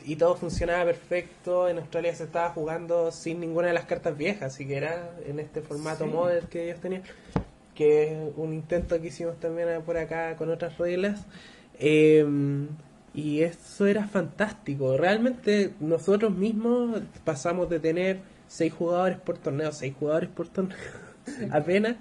y 0.04 0.16
todo 0.16 0.36
funcionaba 0.36 0.84
perfecto. 0.84 1.68
En 1.68 1.78
Australia 1.78 2.14
se 2.14 2.24
estaba 2.24 2.50
jugando 2.50 3.10
sin 3.10 3.40
ninguna 3.40 3.68
de 3.68 3.74
las 3.74 3.84
cartas 3.86 4.16
viejas, 4.16 4.54
así 4.54 4.66
que 4.66 4.76
era 4.76 5.10
en 5.26 5.40
este 5.40 5.60
formato 5.60 6.04
Sí. 6.04 6.10
model 6.10 6.44
que 6.48 6.64
ellos 6.64 6.80
tenían, 6.80 7.02
que 7.74 8.04
es 8.04 8.18
un 8.36 8.54
intento 8.54 9.00
que 9.00 9.08
hicimos 9.08 9.38
también 9.40 9.82
por 9.82 9.96
acá 9.96 10.36
con 10.36 10.50
otras 10.50 10.78
reglas. 10.78 11.26
Eh, 11.78 12.24
y 13.12 13.42
eso 13.42 13.86
era 13.86 14.06
fantástico. 14.06 14.96
Realmente 14.96 15.72
nosotros 15.80 16.32
mismos 16.32 17.00
pasamos 17.24 17.68
de 17.68 17.80
tener 17.80 18.18
seis 18.46 18.72
jugadores 18.72 19.18
por 19.18 19.36
torneo, 19.38 19.72
seis 19.72 19.94
jugadores 19.98 20.30
por 20.30 20.46
torneo, 20.48 20.76
apenas. 21.50 21.96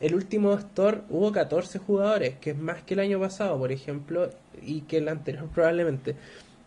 El 0.00 0.14
último 0.14 0.52
store 0.54 1.00
hubo 1.10 1.32
14 1.32 1.78
jugadores, 1.78 2.36
que 2.40 2.50
es 2.50 2.58
más 2.58 2.82
que 2.82 2.94
el 2.94 3.00
año 3.00 3.18
pasado, 3.20 3.58
por 3.58 3.72
ejemplo, 3.72 4.30
y 4.62 4.82
que 4.82 4.98
el 4.98 5.08
anterior 5.08 5.46
probablemente. 5.54 6.14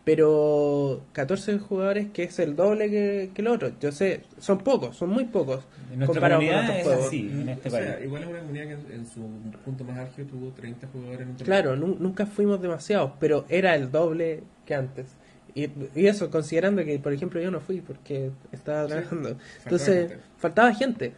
Pero 0.06 1.02
14 1.14 1.60
jugadores, 1.60 2.08
que 2.12 2.24
es 2.24 2.40
el 2.40 2.56
doble 2.56 2.90
que, 2.90 3.30
que 3.34 3.42
el 3.42 3.48
otro. 3.48 3.72
Yo 3.80 3.92
sé, 3.92 4.22
son 4.40 4.58
pocos, 4.60 4.96
son 4.96 5.10
muy 5.10 5.26
pocos. 5.26 5.64
En 5.92 6.00
nuestra 6.00 6.30
comunidad 6.30 6.78
es 6.80 6.84
juegos. 6.84 7.06
así, 7.08 7.30
en 7.32 7.50
este 7.50 7.68
O 7.68 7.72
sea, 7.72 7.94
país. 7.96 8.06
igual 8.06 8.24
es 8.24 8.30
una 8.30 8.40
comunidad 8.40 8.66
que 8.66 8.72
en, 8.74 8.92
en 9.02 9.06
su 9.06 9.22
punto 9.64 9.84
más 9.84 9.98
álgido 10.00 10.28
tuvo 10.30 10.50
30 10.52 10.88
jugadores 10.88 11.28
en. 11.28 11.36
Claro, 11.46 11.76
nu- 11.76 11.98
nunca 12.00 12.26
fuimos 12.26 12.62
demasiados, 12.62 13.12
pero 13.20 13.46
era 13.50 13.76
el 13.76 13.92
doble 13.92 14.42
que 14.66 14.74
antes. 14.74 15.06
Y, 15.54 15.68
y 15.96 16.08
eso, 16.08 16.30
considerando 16.32 16.84
que, 16.86 16.98
por 17.00 17.12
ejemplo, 17.14 17.40
yo 17.42 17.52
no 17.52 17.60
fui 17.60 17.82
porque 17.82 18.32
estaba 18.52 18.84
Sí, 18.86 18.90
trabajando. 18.94 19.30
faltaba 19.30 19.62
Entonces, 19.66 20.10
gente. 20.10 20.24
faltaba 20.38 20.74
gente. 20.74 21.14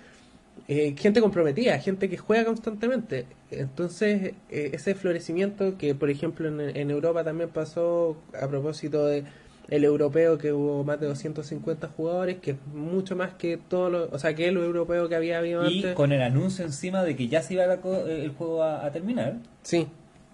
Eh, 0.73 0.95
gente 0.97 1.19
comprometida, 1.19 1.77
gente 1.79 2.07
que 2.07 2.15
juega 2.17 2.45
constantemente. 2.45 3.25
Entonces, 3.49 4.35
eh, 4.49 4.69
ese 4.71 4.95
florecimiento 4.95 5.77
que, 5.77 5.95
por 5.95 6.09
ejemplo, 6.09 6.47
en, 6.47 6.61
en 6.77 6.89
Europa 6.91 7.25
también 7.25 7.49
pasó 7.49 8.15
a 8.41 8.47
propósito 8.47 9.05
de 9.05 9.25
el 9.67 9.83
europeo 9.83 10.37
que 10.37 10.53
hubo 10.53 10.85
más 10.85 10.97
de 11.01 11.07
250 11.07 11.89
jugadores, 11.89 12.37
que 12.37 12.51
es 12.51 12.57
mucho 12.73 13.17
más 13.17 13.33
que 13.33 13.57
todo 13.57 13.89
lo, 13.89 14.09
o 14.11 14.17
sea, 14.17 14.33
que 14.33 14.47
el 14.47 14.55
europeo 14.55 15.09
que 15.09 15.15
había 15.15 15.39
habido 15.39 15.69
Y 15.69 15.79
antes. 15.79 15.93
con 15.93 16.13
el 16.13 16.21
anuncio 16.21 16.63
encima 16.63 17.03
de 17.03 17.17
que 17.17 17.27
ya 17.27 17.41
se 17.41 17.55
iba 17.55 17.65
la 17.65 17.81
co- 17.81 18.05
el 18.07 18.29
juego 18.31 18.63
a, 18.63 18.85
a 18.85 18.91
terminar. 18.93 19.39
Sí, 19.63 19.87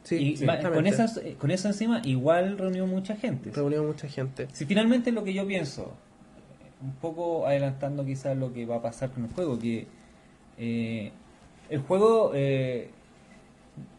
sí, 0.04 0.18
y 0.40 0.46
con, 0.72 0.86
esas, 0.86 1.18
eh, 1.18 1.36
con 1.40 1.50
eso 1.50 1.68
encima 1.68 2.00
igual 2.04 2.60
reunió 2.60 2.86
mucha 2.86 3.16
gente. 3.16 3.50
reunió 3.56 3.84
mucha 3.84 4.08
gente. 4.08 4.48
Si 4.54 4.66
finalmente 4.66 5.12
lo 5.12 5.24
que 5.24 5.34
yo 5.34 5.48
pienso, 5.48 5.94
un 6.82 6.94
poco 6.94 7.48
adelantando 7.48 8.06
quizás 8.06 8.38
lo 8.38 8.54
que 8.54 8.68
va 8.68 8.76
a 8.76 8.82
pasar 8.84 9.10
con 9.10 9.26
el 9.26 9.32
juego, 9.32 9.58
que 9.58 9.88
eh, 10.58 11.12
el 11.70 11.80
juego 11.80 12.32
eh, 12.34 12.90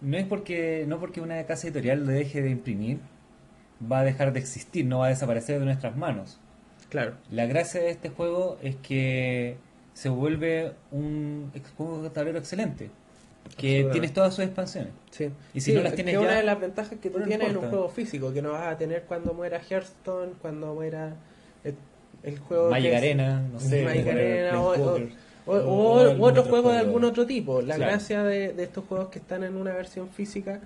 no 0.01 0.17
es 0.17 0.27
porque 0.27 0.85
no 0.87 0.99
porque 0.99 1.21
una 1.21 1.43
casa 1.45 1.67
editorial 1.67 2.07
lo 2.07 2.13
deje 2.13 2.43
de 2.43 2.51
imprimir, 2.51 2.99
va 3.81 4.01
a 4.01 4.05
dejar 4.05 4.33
de 4.33 4.41
existir, 4.41 4.85
no 4.85 5.01
va 5.01 5.07
a 5.07 5.11
desaparecer 5.11 5.59
de 5.59 5.65
nuestras 5.65 5.97
manos. 5.97 6.41
Claro. 6.89 7.15
La 7.31 7.47
gracia 7.47 7.81
de 7.81 7.91
este 7.91 8.09
juego 8.09 8.59
es 8.63 8.77
que 8.77 9.57
se 9.93 10.09
vuelve 10.09 10.73
un 10.91 11.51
de 11.53 12.11
tablero 12.11 12.39
excelente, 12.39 12.91
que 13.57 13.89
tienes 13.93 14.13
todas 14.13 14.35
sus 14.35 14.45
expansiones. 14.45 14.93
Sí. 15.11 15.31
Y 15.53 15.61
si 15.61 15.71
Sí, 15.71 15.77
no 15.77 15.83
las 15.83 15.93
es 15.93 15.97
tienes 15.97 16.15
que 16.15 16.21
ya, 16.21 16.27
una 16.27 16.37
de 16.37 16.45
las 16.45 16.61
ventajas 16.61 16.99
que 16.99 17.11
tú 17.11 17.19
no 17.19 17.27
tienes 17.27 17.51
en 17.51 17.57
un 17.57 17.69
juego 17.69 17.89
físico, 17.89 18.33
que 18.33 18.41
no 18.41 18.53
vas 18.53 18.69
a 18.69 18.79
tener 18.79 19.03
cuando 19.03 19.35
muera 19.35 19.61
Hearthstone, 19.61 20.33
cuando 20.41 20.75
muera 20.75 21.17
el, 21.65 21.75
el 22.23 22.39
juego 22.39 22.71
Magic 22.71 22.95
Arena, 22.95 23.43
no 23.53 23.61
sé, 23.61 23.85
Magic 23.85 24.07
Arena 24.07 24.63
o, 24.63 24.99
o- 25.49 25.57
o- 25.57 26.03
O- 26.13 26.23
otro 26.27 26.43
juego 26.45 26.71
de 26.71 26.79
algún 26.79 27.05
otro 27.05 27.27
tipo. 27.27 27.61
La 27.63 27.77
Claro. 27.77 27.93
gracia 27.93 28.23
de, 28.23 28.53
de 28.53 28.63
estos 28.65 28.85
juegos 28.85 29.09
que 29.09 29.19
están 29.19 29.43
en 29.45 29.57
una 29.57 29.73
versión 29.73 30.09
física 30.11 30.61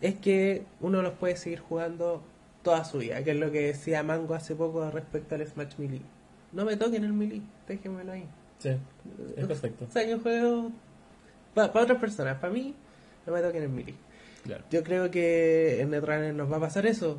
es 0.00 0.14
que 0.16 0.62
uno 0.80 1.02
los 1.02 1.12
puede 1.14 1.36
seguir 1.36 1.60
jugando 1.60 2.22
toda 2.62 2.84
su 2.84 2.98
vida, 2.98 3.22
que 3.24 3.30
es 3.32 3.36
lo 3.36 3.50
que 3.50 3.60
decía 3.68 4.02
Mango 4.02 4.34
hace 4.34 4.54
poco 4.54 4.90
respecto 4.90 5.34
al 5.34 5.46
Smash 5.46 5.76
Melee. 5.78 6.02
No 6.52 6.64
me 6.64 6.76
toquen 6.76 7.04
el 7.04 7.12
Melee, 7.12 7.42
déjenmelo 7.66 8.12
ahí. 8.12 8.24
Sí, 8.58 8.70
es 9.36 9.46
perfecto. 9.46 9.84
O 9.88 9.92
sea, 9.92 10.04
que 10.04 10.14
un 10.14 10.20
juego 10.22 10.70
para 11.54 11.68
otras 11.82 11.98
personas, 11.98 12.38
para 12.38 12.52
mí, 12.52 12.74
no 13.26 13.32
me 13.32 13.40
toquen 13.40 13.62
el 13.62 13.68
Melee. 13.68 13.94
Claro. 14.44 14.64
Yo 14.70 14.82
creo 14.82 15.10
que 15.10 15.80
en 15.80 15.90
Netrunner 15.90 16.34
nos 16.34 16.50
va 16.50 16.56
a 16.56 16.60
pasar 16.60 16.86
eso. 16.86 17.18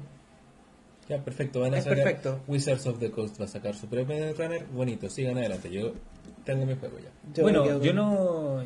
Ya, 1.09 1.17
perfecto. 1.23 1.59
Van 1.61 1.73
a 1.73 1.77
Es 1.79 1.83
sacar 1.85 1.97
perfecto. 2.03 2.39
Wizards 2.47 2.85
of 2.85 2.99
the 2.99 3.09
Coast 3.11 3.39
va 3.41 3.45
a 3.45 3.47
sacar 3.47 3.75
su 3.75 3.87
propio 3.87 4.31
runner. 4.33 4.65
Bonito, 4.71 5.09
sigan 5.09 5.37
adelante. 5.37 5.71
Yo 5.71 5.93
tengo 6.45 6.65
mi 6.65 6.75
juego 6.75 6.99
ya. 6.99 7.09
Yo 7.33 7.43
bueno, 7.43 7.81
yo 7.81 7.93
no. 7.93 8.61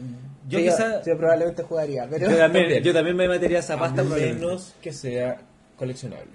Yo 0.50 0.60
Sí, 0.60 0.66
quizá. 0.66 1.02
yo 1.04 1.18
probablemente 1.18 1.64
jugaría, 1.64 2.06
pero 2.10 2.30
Yo 2.30 2.38
también, 2.38 2.64
También. 2.66 2.84
yo 2.84 2.94
también 2.94 3.16
me 3.16 3.28
metería 3.30 3.60
esa 3.60 3.76
A 3.76 3.80
pasta 3.80 4.02
probablemente. 4.02 4.42
menos 4.46 4.76
que 4.82 4.92
sea 4.92 5.40
coleccionable. 5.78 6.34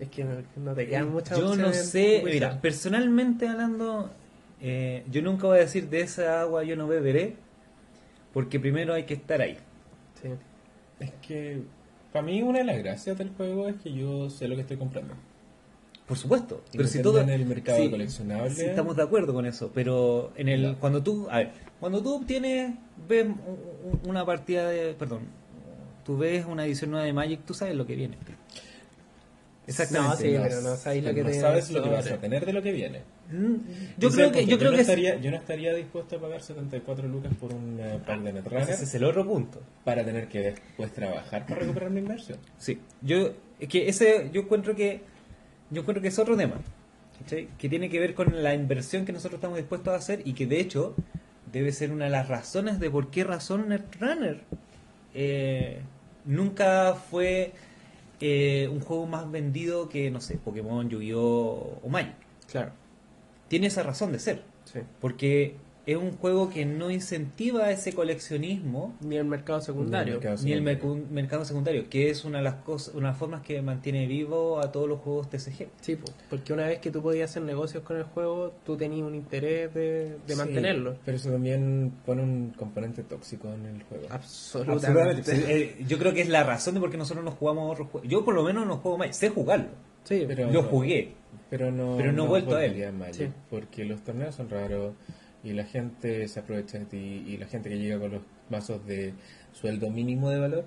es 0.00 0.08
que 0.08 0.24
no, 0.24 0.32
no 0.56 0.74
te 0.74 0.86
quedan 0.88 1.10
muchas 1.12 1.38
Yo 1.38 1.54
no 1.54 1.72
sé, 1.72 2.22
mira, 2.24 2.60
personalmente 2.60 3.46
hablando, 3.46 4.10
eh, 4.60 5.04
yo 5.08 5.22
nunca 5.22 5.46
voy 5.46 5.58
a 5.58 5.60
decir 5.60 5.88
de 5.88 6.00
esa 6.00 6.40
agua 6.40 6.64
yo 6.64 6.74
no 6.74 6.88
beberé, 6.88 7.36
porque 8.32 8.58
primero 8.58 8.94
hay 8.94 9.04
que 9.04 9.14
estar 9.14 9.40
ahí. 9.40 9.56
Sí. 10.20 10.28
Es 10.98 11.12
que 11.24 11.62
para 12.12 12.24
mí 12.24 12.42
una 12.42 12.58
de 12.58 12.64
las 12.64 12.78
gracias 12.78 13.18
del 13.18 13.30
juego 13.30 13.68
es 13.68 13.76
que 13.76 13.92
yo 13.92 14.30
sé 14.30 14.48
lo 14.48 14.54
que 14.54 14.62
estoy 14.62 14.76
comprando. 14.76 15.14
Por 16.06 16.16
supuesto, 16.16 16.62
Y 16.72 16.78
pero 16.78 16.88
si 16.88 17.02
todo 17.02 17.20
en 17.20 17.28
el 17.28 17.44
mercado 17.44 17.78
sí, 17.82 17.90
coleccionable. 17.90 18.50
sí, 18.50 18.62
estamos 18.64 18.96
de 18.96 19.02
acuerdo 19.02 19.34
con 19.34 19.44
eso, 19.44 19.70
pero 19.74 20.32
en 20.36 20.48
el 20.48 20.76
cuando 20.76 21.02
tú, 21.02 21.26
a 21.30 21.36
ver, 21.38 21.50
cuando 21.80 22.02
tú 22.02 22.14
obtienes 22.14 22.74
ves 23.08 23.26
un- 23.26 23.32
un- 24.02 24.08
una 24.08 24.24
partida 24.24 24.68
de, 24.70 24.94
perdón, 24.94 25.20
tú 26.06 26.16
ves 26.16 26.46
una 26.46 26.64
edición 26.64 26.92
nueva 26.92 27.04
de 27.04 27.12
Magic, 27.12 27.40
tú 27.44 27.52
sabes 27.52 27.74
lo 27.76 27.84
que 27.86 27.94
viene. 27.94 28.16
Exactamente. 29.68 30.08
No, 30.10 30.16
sí, 30.16 30.48
pero 30.48 30.60
no 30.62 30.76
sabéis 30.76 31.04
lo 31.04 31.14
que 31.14 31.22
no 31.22 31.28
te 31.30 31.40
sabes 31.40 31.70
lo 31.70 31.82
que 31.82 31.88
sobre. 31.88 31.96
vas 32.02 32.10
a 32.10 32.16
tener 32.20 32.46
de 32.46 32.52
lo 32.52 32.62
que 32.62 32.72
viene. 32.72 33.02
Mm, 33.30 33.54
Yo 33.98 34.10
creo 34.10 34.32
que 34.32 34.46
yo 34.46 34.58
creo 34.58 34.70
no 34.70 34.76
que 34.76 34.80
estaría, 34.82 35.16
yo 35.16 35.30
no 35.30 35.36
estaría 35.36 35.74
dispuesto 35.74 36.16
a 36.16 36.20
pagar 36.20 36.40
74 36.42 37.06
lucas 37.06 37.32
por 37.38 37.52
un 37.52 37.78
eh, 37.78 38.00
pack 38.06 38.20
de 38.22 38.32
Netrunner 38.32 38.70
ese 38.70 38.84
es 38.84 38.94
el 38.94 39.04
otro 39.04 39.26
punto. 39.26 39.60
para 39.84 40.02
tener 40.04 40.26
que 40.28 40.40
después 40.40 40.90
trabajar 40.92 41.44
para 41.46 41.60
recuperar 41.60 41.90
mi 41.90 42.00
inversión. 42.00 42.38
Sí, 42.56 42.80
yo 43.02 43.34
es 43.60 43.68
que 43.68 43.88
ese 43.88 44.30
yo 44.32 44.40
encuentro 44.40 44.74
que 44.74 45.02
yo 45.70 45.82
encuentro 45.82 46.00
que 46.00 46.08
es 46.08 46.18
otro 46.18 46.34
tema, 46.36 46.54
¿cachai? 47.20 47.48
que 47.58 47.68
tiene 47.68 47.90
que 47.90 48.00
ver 48.00 48.14
con 48.14 48.42
la 48.42 48.54
inversión 48.54 49.04
que 49.04 49.12
nosotros 49.12 49.38
estamos 49.38 49.58
dispuestos 49.58 49.92
a 49.92 49.96
hacer 49.96 50.22
y 50.24 50.32
que 50.32 50.46
de 50.46 50.60
hecho 50.60 50.94
debe 51.52 51.72
ser 51.72 51.92
una 51.92 52.06
de 52.06 52.10
las 52.10 52.28
razones 52.28 52.80
de 52.80 52.90
por 52.90 53.10
qué 53.10 53.24
razón 53.24 53.68
Netrunner 53.68 54.40
eh, 55.14 55.80
nunca 56.24 56.94
fue 56.94 57.52
eh, 58.20 58.68
un 58.68 58.80
juego 58.80 59.06
más 59.06 59.30
vendido 59.30 59.88
que 59.88 60.10
no 60.10 60.20
sé 60.20 60.38
Pokémon, 60.38 60.88
Yu-Gi-Oh 60.88 61.80
o 61.82 61.88
Magic. 61.88 62.14
Claro. 62.50 62.72
tiene 63.48 63.66
esa 63.66 63.82
razón 63.82 64.12
de 64.12 64.18
ser. 64.18 64.42
Sí. 64.64 64.80
Porque 65.00 65.56
es 65.90 65.96
un 65.96 66.12
juego 66.18 66.50
que 66.50 66.66
no 66.66 66.90
incentiva 66.90 67.70
ese 67.70 67.92
coleccionismo 67.94 68.94
Ni 69.00 69.16
el 69.16 69.24
mercado 69.24 69.60
secundario. 69.60 70.20
Ni 70.20 70.20
el 70.20 70.20
mercado 70.20 70.44
ni 70.44 70.52
el 70.52 70.58
secundario. 70.64 71.04
mercu- 71.06 71.10
mercado 71.10 71.44
secundario, 71.44 71.88
que 71.88 72.10
es 72.10 72.24
una 72.24 72.38
de 72.38 72.44
las 72.44 72.54
cosas, 72.56 72.94
una 72.94 73.06
de 73.08 73.12
las 73.12 73.18
formas 73.18 73.40
que 73.42 73.62
mantiene 73.62 74.06
vivo 74.06 74.60
a 74.60 74.70
todos 74.70 74.88
los 74.88 75.00
juegos 75.00 75.30
TCG. 75.30 75.68
Sí, 75.80 75.96
po, 75.96 76.06
porque 76.28 76.52
una 76.52 76.66
vez 76.66 76.78
que 76.80 76.90
tú 76.90 77.00
podías 77.02 77.30
hacer 77.30 77.42
negocios 77.42 77.82
con 77.84 77.96
el 77.96 78.02
juego, 78.04 78.52
tú 78.66 78.76
tenías 78.76 79.06
un 79.06 79.14
interés 79.14 79.72
de, 79.74 80.16
de 80.26 80.34
Sí, 80.34 80.34
mantenerlo. 80.36 80.96
pero 81.04 81.16
eso 81.16 81.30
también 81.30 81.92
pone 82.04 82.22
un 82.22 82.50
componente 82.56 83.02
tóxico 83.02 83.48
en 83.52 83.64
el 83.66 83.82
juego. 83.84 84.06
Absolutamente. 84.10 85.22
Sí, 85.36 85.42
eh, 85.46 85.84
yo 85.88 85.98
creo 85.98 86.12
que 86.12 86.20
es 86.22 86.28
la 86.28 86.44
razón 86.44 86.74
de 86.74 86.80
por 86.80 86.90
qué 86.90 86.96
nosotros 86.96 87.24
no 87.24 87.30
jugamos 87.30 87.72
otros 87.72 87.88
juegos. 87.88 88.08
Yo 88.10 88.24
por 88.24 88.34
lo 88.34 88.42
menos 88.42 88.66
no 88.66 88.76
juego 88.78 88.98
más, 88.98 89.16
sé 89.16 89.30
jugarlo. 89.30 89.68
Sí, 90.04 90.24
Pero- 90.26 90.50
lo 90.50 90.62
jugué. 90.64 91.12
Pero 91.50 91.70
no, 91.70 91.96
Pero 91.96 92.12
no 92.12 92.24
he 92.24 92.28
vuelto 92.28 92.56
a 92.56 92.64
él. 92.64 92.74
Sí. 93.12 93.28
Porque 93.48 93.84
los 93.86 94.02
torneos 94.02 94.34
son 94.34 94.50
raros 94.50 94.92
y 95.44 95.52
la 95.52 95.64
gente 95.64 96.26
se 96.28 96.40
aprovecha 96.40 96.78
de 96.78 96.84
ti 96.86 97.24
y 97.26 97.36
la 97.36 97.46
gente 97.46 97.68
que 97.68 97.78
llega 97.78 97.98
con 97.98 98.10
los 98.12 98.22
mazos 98.50 98.84
de 98.86 99.14
sueldo 99.52 99.90
mínimo 99.90 100.30
de 100.30 100.38
valor, 100.40 100.64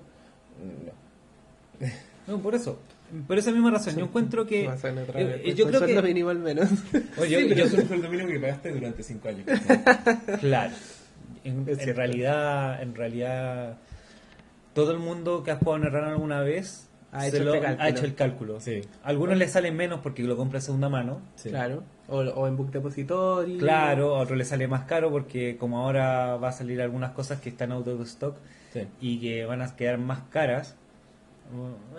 no. 0.86 1.86
No, 2.28 2.38
por 2.38 2.54
eso. 2.54 2.78
Por 3.26 3.36
esa 3.36 3.50
misma 3.50 3.72
razón. 3.72 3.96
Yo 3.96 4.04
encuentro 4.04 4.46
que. 4.46 4.62
Eh, 4.64 4.66
con 4.66 4.98
eh, 5.18 5.54
yo 5.56 5.66
creo 5.66 5.80
sueldo 5.80 6.02
que. 6.02 6.08
mínimo 6.08 6.30
al 6.30 6.38
menos. 6.38 6.70
Oye, 7.18 7.36
sí, 7.36 7.42
yo- 7.42 7.48
pero 7.48 7.54
yo- 7.56 7.64
es 7.64 7.72
un 7.74 7.88
sueldo 7.88 8.08
mínimo 8.08 8.28
que 8.28 8.38
pagaste 8.38 8.70
durante 8.72 9.02
5 9.02 9.28
años. 9.28 9.46
Claro. 10.40 10.72
En, 11.44 11.64
en 11.68 11.96
realidad, 11.96 12.80
en 12.80 12.94
realidad, 12.94 13.76
todo 14.72 14.92
el 14.92 14.98
mundo 15.00 15.42
que 15.42 15.50
ha 15.50 15.56
jugado 15.56 15.78
Netrunner 15.80 16.10
alguna 16.10 16.40
vez 16.42 16.88
Ha 17.10 17.26
hecho 17.26 17.42
lo- 17.42 17.54
este 17.54 17.66
cálculo. 17.66 17.84
ha 17.84 17.88
hecho 17.88 18.04
el 18.04 18.14
cálculo. 18.14 18.60
Sí. 18.60 18.80
A 19.02 19.08
algunos 19.08 19.36
les 19.36 19.50
salen 19.50 19.74
menos 19.76 19.98
porque 20.00 20.22
lo 20.22 20.36
compra 20.36 20.60
segunda 20.60 20.88
mano. 20.88 21.20
Sí. 21.34 21.48
Claro. 21.50 21.82
O, 22.12 22.18
o 22.18 22.46
en 22.46 22.56
Book 22.56 22.70
Depository. 22.70 23.56
Claro, 23.58 24.16
a 24.16 24.20
otros 24.20 24.36
les 24.38 24.48
sale 24.48 24.68
más 24.68 24.84
caro 24.84 25.10
porque 25.10 25.56
como 25.56 25.78
ahora 25.78 26.36
va 26.36 26.48
a 26.48 26.52
salir 26.52 26.80
algunas 26.82 27.12
cosas 27.12 27.40
que 27.40 27.48
están 27.48 27.72
out 27.72 27.88
of 27.88 28.00
stock 28.02 28.36
Sí. 28.72 28.80
y 29.00 29.18
que 29.20 29.44
van 29.46 29.62
a 29.62 29.74
quedar 29.76 29.98
más 29.98 30.20
caras. 30.30 30.76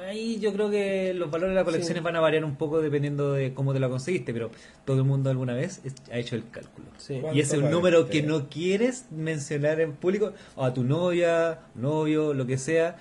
Ahí 0.08 0.40
yo 0.40 0.52
creo 0.52 0.72
que 0.72 1.14
los 1.14 1.30
valores 1.30 1.52
de 1.52 1.56
las 1.56 1.64
colecciones 1.64 2.00
Sí. 2.00 2.04
van 2.04 2.16
a 2.16 2.20
variar 2.20 2.44
un 2.44 2.56
poco 2.56 2.82
dependiendo 2.82 3.34
de 3.34 3.54
cómo 3.54 3.72
te 3.74 3.80
la 3.80 3.88
conseguiste, 3.90 4.34
pero 4.34 4.50
todo 4.84 4.98
el 4.98 5.04
mundo 5.04 5.30
alguna 5.30 5.54
vez 5.54 5.82
ha 6.12 6.18
hecho 6.18 6.36
el 6.36 6.50
cálculo. 6.50 6.88
Sí. 6.98 7.20
¿Cuánto 7.22 7.38
Y 7.38 7.42
es 7.42 7.52
un 7.52 7.58
pagaste? 7.58 7.76
número 7.76 8.08
que 8.10 8.24
no 8.24 8.50
quieres 8.50 9.06
mencionar 9.12 9.80
en 9.80 9.94
público, 9.94 10.34
o 10.56 10.64
a 10.66 10.74
tu 10.74 10.84
novia, 10.84 11.60
novio, 11.76 12.34
lo 12.34 12.48
que 12.48 12.58
sea. 12.58 12.96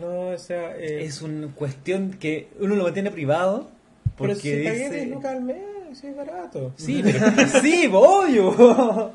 No, 0.00 0.28
o 0.28 0.38
sea, 0.38 0.76
eh, 0.76 1.02
Es 1.04 1.22
una 1.22 1.48
cuestión 1.54 2.12
que 2.12 2.48
uno 2.60 2.76
lo 2.76 2.84
mantiene 2.84 3.10
privado. 3.10 3.68
pero 4.16 4.34
Porque 4.34 4.58
si 4.60 4.64
pagué 4.64 4.78
dice- 4.84 4.90
10 4.90 5.08
lucas 5.10 5.32
al 5.32 5.42
mes, 5.42 5.56
sí, 5.94 6.06
es 6.08 6.16
barato. 6.16 6.72
Sí, 6.76 7.02
pero 7.02 7.18
sí, 7.62 7.90
obvio. 7.92 9.12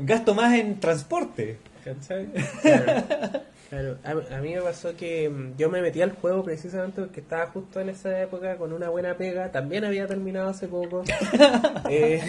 Gasto 0.00 0.34
más 0.34 0.54
en 0.54 0.78
transporte. 0.80 1.58
¿Cachai? 1.84 2.28
Claro, 3.68 3.98
a, 4.04 4.36
a 4.36 4.40
mí 4.40 4.54
me 4.54 4.60
pasó 4.60 4.96
que 4.96 5.28
mm, 5.28 5.56
yo 5.56 5.68
me 5.68 5.82
metí 5.82 6.00
al 6.00 6.12
juego 6.12 6.44
precisamente 6.44 7.00
porque 7.00 7.20
estaba 7.20 7.46
justo 7.48 7.80
en 7.80 7.88
esa 7.88 8.22
época 8.22 8.56
con 8.58 8.72
una 8.72 8.90
buena 8.90 9.16
pega, 9.16 9.50
también 9.50 9.84
había 9.84 10.06
terminado 10.06 10.50
hace 10.50 10.68
poco. 10.68 11.02
Eh, 11.88 12.20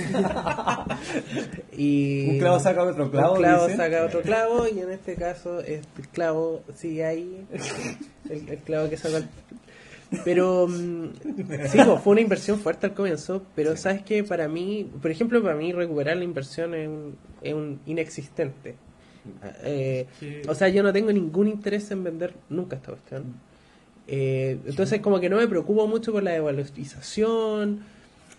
y 1.76 2.30
Un 2.30 2.40
clavo 2.40 2.60
saca 2.60 2.84
otro 2.84 3.10
clavo, 3.10 3.34
Un 3.34 3.40
clavo 3.40 3.70
saca 3.70 4.06
otro 4.06 4.22
clavo 4.22 4.68
y 4.68 4.80
en 4.80 4.92
este 4.92 5.16
caso 5.16 5.62
este 5.62 6.04
clavo 6.12 6.62
sigue 6.76 7.06
ahí, 7.06 7.46
el, 8.30 8.50
el 8.50 8.58
clavo 8.60 8.90
que 8.90 8.98
sacó 8.98 9.18
el... 9.18 9.28
Pero 10.24 10.68
mm, 10.68 11.06
sí, 11.70 11.78
pues, 11.78 12.02
fue 12.04 12.12
una 12.12 12.22
inversión 12.22 12.60
fuerte 12.60 12.88
al 12.88 12.94
comienzo, 12.94 13.44
pero 13.56 13.76
sabes 13.76 14.02
que 14.04 14.24
para 14.24 14.48
mí, 14.48 14.90
por 15.02 15.12
ejemplo, 15.12 15.42
para 15.42 15.56
mí 15.56 15.72
recuperar 15.74 16.18
la 16.18 16.24
inversión 16.24 16.74
es 16.74 16.88
un, 16.88 17.16
es 17.42 17.54
un 17.54 17.80
inexistente. 17.86 18.76
Eh, 19.64 20.08
Sí. 20.20 20.42
o 20.48 20.56
sea, 20.56 20.70
yo 20.70 20.82
no 20.84 20.94
tengo 20.94 21.12
ningún 21.12 21.48
interés 21.50 21.92
en 21.92 22.04
vender 22.04 22.34
nunca 22.50 22.78
esta 22.78 22.92
cuestión. 22.94 23.26
Eh, 24.08 24.58
entonces, 24.66 25.02
como 25.02 25.20
que 25.20 25.28
no 25.30 25.36
me 25.36 25.48
preocupo 25.48 25.86
mucho 25.86 26.14
por 26.14 26.24
la 26.24 26.34
evaluación, 26.36 27.82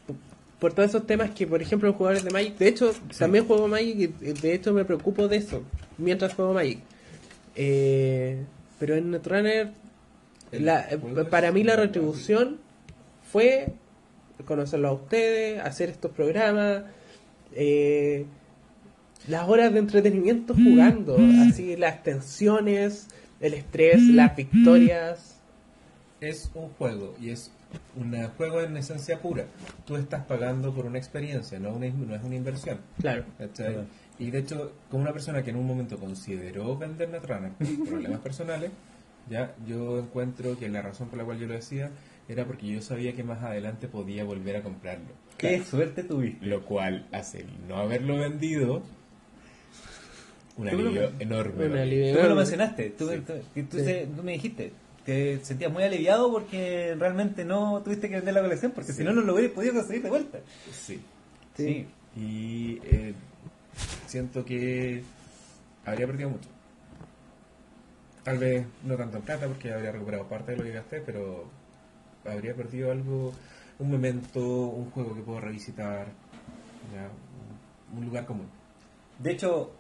por, 0.07 0.17
por 0.59 0.73
todos 0.73 0.89
esos 0.89 1.07
temas 1.07 1.31
que, 1.33 1.47
por 1.47 1.61
ejemplo, 1.61 1.89
los 1.89 1.97
jugadores 1.97 2.25
de 2.25 2.31
Magic, 2.31 2.57
de 2.57 2.69
hecho, 2.69 2.93
también 3.19 3.47
juego 3.47 3.69
Magic 3.69 3.97
y 3.99 4.05
eh, 4.05 4.33
de 4.41 4.55
hecho 4.55 4.73
me 4.73 4.87
preocupo 4.87 5.29
de 5.29 5.37
eso 5.37 5.63
mientras 5.99 6.33
juego 6.33 6.55
Magic. 6.55 6.79
Eh, 7.55 8.39
pero 8.79 8.95
en 8.95 9.11
Netrunner, 9.11 9.73
la, 10.53 10.89
eh, 10.91 10.99
para 11.31 11.53
mí 11.53 11.63
la 11.63 11.77
retribución 11.77 12.59
fue 13.31 13.73
conocerlo 14.45 14.89
a 14.89 14.93
ustedes, 14.93 15.61
hacer 15.61 15.91
estos 15.91 16.13
programas, 16.13 16.85
eh, 17.53 18.25
las 19.27 19.49
horas 19.49 19.73
de 19.73 19.81
entretenimiento 19.81 20.55
jugando, 20.55 21.19
así 21.49 21.77
las 21.77 22.03
tensiones, 22.03 23.09
el 23.41 23.55
estrés, 23.55 24.03
las 24.03 24.37
victorias. 24.37 25.41
es 26.21 26.51
un 26.55 26.69
juego 26.71 27.15
y 27.21 27.31
es 27.31 27.51
un 27.97 28.13
juego 28.37 28.61
en 28.61 28.77
esencia 28.77 29.21
pura. 29.21 29.47
Tú 29.85 29.97
estás 29.97 30.25
pagando 30.25 30.73
por 30.73 30.87
una 30.87 30.99
experiencia, 30.99 31.59
no, 31.59 31.71
una, 31.71 31.89
no 31.89 32.15
es 32.15 32.23
una 32.23 32.35
inversión. 32.35 32.79
Claro. 33.01 33.25
Y 34.19 34.31
de 34.31 34.39
hecho, 34.39 34.73
como 34.91 35.03
una 35.03 35.13
persona 35.13 35.43
que 35.43 35.51
en 35.51 35.57
un 35.57 35.67
momento 35.67 35.99
consideró 35.99 36.77
vender 36.77 37.09
Netrunner 37.09 37.53
por 37.53 37.89
problemas 37.89 38.21
personales, 38.21 38.71
ya 39.31 39.55
yo 39.67 39.99
encuentro 39.99 40.59
que 40.59 40.69
la 40.69 40.83
razón 40.83 41.09
por 41.09 41.19
la 41.19 41.25
cual 41.25 41.39
yo 41.39 41.47
lo 41.47 41.55
decía 41.55 41.91
era 42.29 42.45
porque 42.47 42.67
yo 42.67 42.83
sabía 42.83 43.15
que 43.15 43.25
más 43.25 43.43
adelante 43.43 43.89
podía 43.89 44.25
volver 44.25 44.57
a 44.57 44.63
comprarlo. 44.63 45.07
Qué 45.39 45.63
suerte 45.65 46.03
tuviste. 46.03 46.45
Lo 46.47 46.65
cual 46.65 47.07
hace 47.13 47.45
no 47.69 47.77
haberlo 47.77 48.17
vendido 48.19 48.83
un 50.57 50.65
lo- 50.67 50.71
alivio 50.73 51.13
enorme. 51.21 51.67
Un 51.67 51.77
alivio. 51.79 52.15
Tú 52.17 52.23
me 52.23 52.29
lo 52.29 52.35
mencionaste, 52.35 52.91
tú, 52.91 53.09
Sí. 53.11 53.19
tú- 53.27 53.63
tú 53.71 53.79
Sí. 53.79 53.85
se- 53.85 54.07
tú 54.15 54.23
me 54.23 54.33
dijiste 54.33 54.73
que 55.07 55.39
sentías 55.43 55.73
muy 55.73 55.85
aliviado 55.85 56.31
porque 56.31 56.95
realmente 56.99 57.45
no 57.45 57.81
tuviste 57.83 58.09
que 58.09 58.17
vender 58.17 58.35
la 58.35 58.43
colección 58.43 58.73
porque 58.73 58.93
Sí. 58.93 58.99
si 58.99 59.05
no, 59.05 59.13
no 59.13 59.23
lo 59.23 59.35
hubieras 59.35 59.53
podido 59.55 59.75
conseguir 59.75 60.03
de 60.03 60.11
vuelta. 60.11 60.39
Sí. 60.73 61.01
Sí. 61.57 61.87
Y 62.17 62.81
eh, 62.85 63.15
siento 64.07 64.45
que 64.45 65.03
habría 65.87 66.07
perdido 66.07 66.31
mucho. 66.31 66.49
Tal 68.25 68.39
vez 68.39 68.67
no 68.85 68.97
tanto 68.97 69.17
en 69.19 69.23
plata 69.23 69.47
porque 69.47 69.73
habría 69.73 69.93
recuperado 69.93 70.25
parte 70.29 70.53
de 70.53 70.59
lo 70.59 70.65
que 70.65 70.73
gasté, 70.73 71.01
pero 71.01 71.45
habría 72.27 72.55
perdido 72.55 72.91
algo, 72.93 73.33
un 73.79 73.91
momento, 73.91 74.41
un 74.41 74.91
juego 74.91 75.15
que 75.15 75.23
puedo 75.23 75.41
revisitar, 75.41 76.07
ya, 76.93 77.09
un- 77.97 78.05
lugar 78.05 78.27
común. 78.27 78.47
De 79.19 79.31
hecho, 79.33 79.71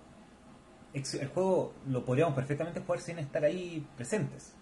el 0.95 1.29
juego 1.29 1.75
lo 1.89 2.05
podríamos 2.05 2.35
perfectamente 2.35 2.81
jugar 2.81 3.01
sin 3.01 3.19
estar 3.19 3.45
ahí 3.45 3.87
presentes. 3.97 4.55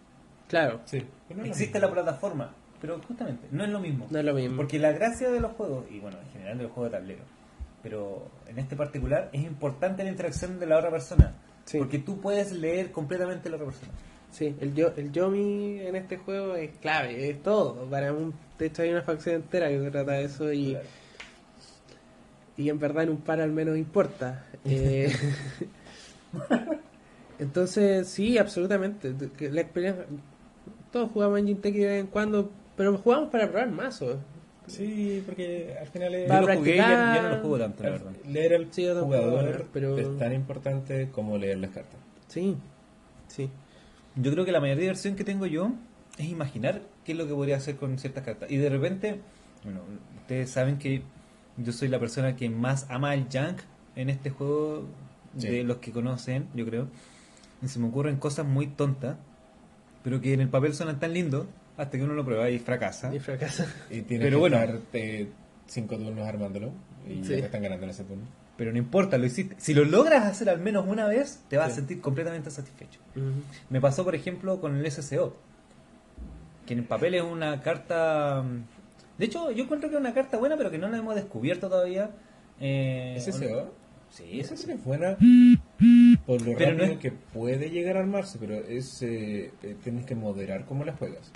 Claro, 0.49 0.81
Sí. 0.85 1.05
no 1.35 1.45
Existe 1.45 1.79
la 1.79 1.91
plataforma, 1.91 2.53
pero 2.81 3.01
justamente 3.07 3.47
no 3.51 3.65
es 3.65 3.71
lo 3.71 3.79
mismo. 3.81 4.07
no 4.11 4.19
es 4.19 4.25
lo 4.25 4.35
mismo. 4.35 4.57
Porque 4.57 4.79
la 4.79 4.93
gracia 4.93 5.31
de 5.31 5.41
los 5.41 5.53
juegos, 5.53 5.85
y 5.91 6.01
bueno, 6.01 6.19
en 6.21 6.31
general 6.33 6.59
de 6.59 6.65
los 6.65 6.73
juegos 6.73 6.93
de 6.93 6.99
tablero, 6.99 7.23
pero 7.83 8.29
en 8.49 8.59
este 8.59 8.75
particular 8.75 9.31
es 9.33 9.43
importante 9.45 10.03
la 10.03 10.11
interacción 10.11 10.59
de 10.59 10.67
la 10.67 10.79
otra 10.79 10.91
persona. 10.91 11.35
Sí. 11.67 11.79
Porque 11.79 11.99
tú 11.99 12.19
puedes 12.21 12.53
leer 12.53 12.91
completamente 12.93 13.51
la 13.51 13.57
otra 13.57 13.67
persona. 13.69 13.93
Sí, 14.31 14.55
el, 14.61 14.75
yo, 14.75 14.93
el 14.97 15.13
Yomi 15.13 15.81
en 15.81 15.97
este 15.97 16.17
juego 16.17 16.55
es 16.57 16.71
clave, 16.81 17.31
es 17.31 17.43
todo. 17.43 17.87
Para 17.91 18.13
un, 18.13 18.35
de 18.59 18.67
hecho 18.67 18.83
hay 18.83 18.91
una 18.91 19.03
facción 19.03 19.37
entera 19.37 19.69
que 19.69 19.79
trata 19.91 20.13
de 20.13 20.25
eso 20.25 20.53
y, 20.53 20.73
Claro. 20.73 20.87
y 22.57 22.69
en 22.69 22.79
verdad 22.79 23.05
en 23.05 23.11
un 23.11 23.17
par 23.21 23.41
al 23.41 23.53
menos 23.53 23.77
importa. 23.77 24.47
Eh, 24.65 25.13
entonces, 27.39 28.09
sí, 28.09 28.39
absolutamente. 28.39 29.15
La 29.51 29.61
experiencia, 29.61 30.07
todos 30.93 31.11
jugamos 31.13 31.39
en 31.39 31.47
Ginteki 31.49 31.79
de 31.79 31.87
vez 31.87 32.01
en 32.01 32.07
cuando, 32.09 32.51
pero 32.77 32.97
jugamos 32.99 33.31
para 33.31 33.49
probar 33.51 33.71
mazos. 33.71 34.17
Sí, 34.67 35.23
porque 35.25 35.77
al 35.81 35.87
final 35.89 36.15
es... 36.15 36.29
Yo 36.29 36.41
lo 36.41 36.57
jugué, 36.57 36.77
ya, 36.77 37.23
no 37.23 37.29
lo 37.31 37.37
juego 37.41 37.59
tanto, 37.59 37.83
la 37.85 37.91
verdad. 37.91 38.11
Leer 38.29 38.55
al 38.55 38.73
Sí, 38.73 38.85
tampoco, 38.87 39.07
jugador 39.07 39.67
pero- 39.73 39.99
es 39.99 40.19
tan 40.19 40.33
importante 40.33 41.09
como 41.11 41.39
leer 41.39 41.59
las 41.59 41.71
cartas. 41.71 42.01
Sí, 42.29 42.57
sí. 43.29 43.49
Yo 44.17 44.33
creo 44.33 44.45
que 44.45 44.53
la 44.53 44.61
mayor 44.61 44.79
diversión 44.79 45.15
que 45.15 45.25
tengo 45.25 45.47
yo 45.47 45.73
es 46.19 46.27
imaginar 46.27 46.83
qué 47.05 47.13
es 47.13 47.19
lo 47.19 47.27
que 47.27 47.35
podría 47.35 47.57
hacer 47.57 47.77
con 47.77 47.99
ciertas 47.99 48.25
cartas. 48.25 48.51
Y 48.51 48.57
de 48.57 48.69
repente, 48.71 49.21
bueno, 49.63 49.81
ustedes 50.23 50.51
saben 50.51 50.79
que 50.79 51.03
yo 51.59 51.73
soy 51.73 51.89
la 51.89 52.01
persona 52.01 52.35
que 52.37 52.49
más 52.51 52.87
ama 52.91 53.15
el 53.15 53.25
junk 53.33 53.59
en 53.95 54.11
este 54.11 54.31
juego 54.31 54.85
Sí. 55.39 55.49
de 55.49 55.65
los 55.65 55.77
que 55.79 55.93
conocen, 55.93 56.49
yo 56.55 56.65
creo. 56.65 56.89
Y 57.63 57.69
se 57.69 57.79
me 57.79 57.89
ocurren 57.89 58.17
cosas 58.17 58.47
muy 58.47 58.67
tontas, 58.69 59.17
pero 60.03 60.21
que 60.21 60.33
en 60.33 60.41
el 60.41 60.49
papel 60.49 60.73
suenan 60.75 60.99
tan 60.99 61.13
lindos 61.13 61.47
hasta 61.77 61.97
que 61.99 62.03
uno 62.05 62.15
lo 62.15 62.25
prueba 62.25 62.49
y 62.51 62.59
fracasa. 62.59 63.15
Y 63.15 63.19
fracasa. 63.21 63.67
Y 63.91 64.03
tienes 64.03 64.27
Pero 64.27 64.37
que 64.39 64.41
bueno. 64.41 64.57
estar 64.59 64.79
eh, 64.93 65.29
cinco 65.67 65.97
turnos 65.99 66.27
armándolo 66.27 66.73
y 67.09 67.23
Sí. 67.25 67.31
ya 67.31 67.37
te 67.37 67.45
están 67.47 67.62
ganando 67.62 67.85
en 67.85 67.91
ese 67.91 68.05
turno. 68.05 68.25
Pero 68.57 68.73
no 68.73 68.79
importa, 68.79 69.19
lo 69.19 69.27
hiciste. 69.27 69.55
Si 69.59 69.75
lo 69.75 69.85
logras 69.85 70.25
hacer 70.25 70.49
al 70.49 70.61
menos 70.61 70.87
una 70.89 71.07
vez, 71.07 71.43
te 71.49 71.59
vas 71.59 71.73
a 71.73 71.75
sentir 71.75 72.01
completamente 72.01 72.51
satisfecho. 72.51 73.01
Me 73.69 73.81
pasó, 73.83 74.03
por 74.05 74.15
ejemplo, 74.15 74.61
con 74.61 74.77
el 74.77 74.91
SSO, 74.91 75.37
que 76.67 76.73
en 76.73 76.79
el 76.81 76.85
papel 76.87 77.15
es 77.17 77.23
una 77.23 77.61
carta 77.61 78.43
mm, 78.43 78.65
De 79.19 79.25
hecho, 79.27 79.51
yo 79.51 79.65
encuentro 79.65 79.89
que 79.91 79.97
es 79.97 80.01
una 80.01 80.15
carta 80.15 80.39
buena, 80.39 80.57
pero 80.57 80.71
que 80.71 80.79
no 80.79 80.89
la 80.89 80.97
hemos 80.99 81.15
descubierto 81.15 81.69
todavía. 81.69 82.11
Eh, 82.59 83.17
SSO. 83.21 83.75
Sí, 84.11 84.41
Esa 84.41 84.55
es 84.55 84.61
sí 84.61 84.71
es 84.71 84.83
buena 84.85 85.17
por 86.25 86.43
lo 86.43 86.57
Pero 86.57 86.75
no 86.75 86.85
es- 86.85 86.99
que 86.99 87.11
puede 87.12 87.71
llegar 87.71 87.97
a 87.97 88.01
armarse, 88.01 88.39
pero 88.39 88.55
es 88.55 89.03
eh, 89.03 89.53
eh, 89.62 89.77
tienes 89.83 90.07
que 90.07 90.15
moderar 90.15 90.65
cómo 90.65 90.85
las 90.85 90.99
juegas. 90.99 91.31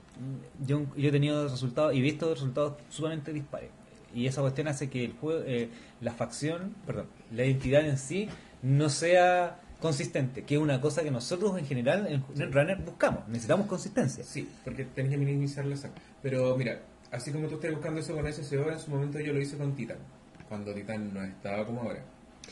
Yo, 0.66 0.86
yo 0.96 1.08
he 1.08 1.12
tenido 1.12 1.48
resultados 1.48 1.94
y 1.94 2.00
visto 2.00 2.32
resultados 2.32 2.74
sumamente 2.88 3.32
dispares. 3.32 3.70
Y 4.14 4.26
esa 4.26 4.40
cuestión 4.40 4.66
hace 4.68 4.90
que 4.90 5.04
el 5.04 5.12
juego, 5.12 5.42
eh, 5.46 5.68
la 6.00 6.12
facción, 6.12 6.74
perdón, 6.86 7.06
la 7.32 7.44
identidad 7.44 7.86
en 7.86 7.96
sí 7.98 8.28
no 8.62 8.88
sea 8.88 9.60
consistente, 9.80 10.42
que 10.42 10.56
es 10.56 10.60
una 10.60 10.80
cosa 10.80 11.02
que 11.02 11.10
nosotros 11.10 11.56
en 11.58 11.64
general 11.64 12.06
en 12.08 12.52
Runner 12.52 12.76
buscamos. 12.82 13.26
Necesitamos 13.28 13.66
consistencia. 13.66 14.24
Sí, 14.24 14.48
porque 14.64 14.84
tenés 14.84 15.12
que 15.12 15.16
minimizar 15.16 15.64
la 15.64 15.76
saga. 15.76 15.94
Pero 16.22 16.54
mira, 16.56 16.80
así 17.12 17.30
como 17.30 17.46
tú 17.48 17.54
estás 17.54 17.70
buscando 17.70 18.00
eso 18.00 18.14
con 18.14 18.26
SSO, 18.26 18.70
en 18.70 18.78
su 18.78 18.90
momento 18.90 19.20
yo 19.20 19.32
lo 19.32 19.40
hice 19.40 19.56
con 19.56 19.74
Titan, 19.74 19.96
cuando 20.48 20.74
Titan 20.74 21.14
no 21.14 21.22
estaba 21.22 21.64
como 21.64 21.82
ahora. 21.82 22.02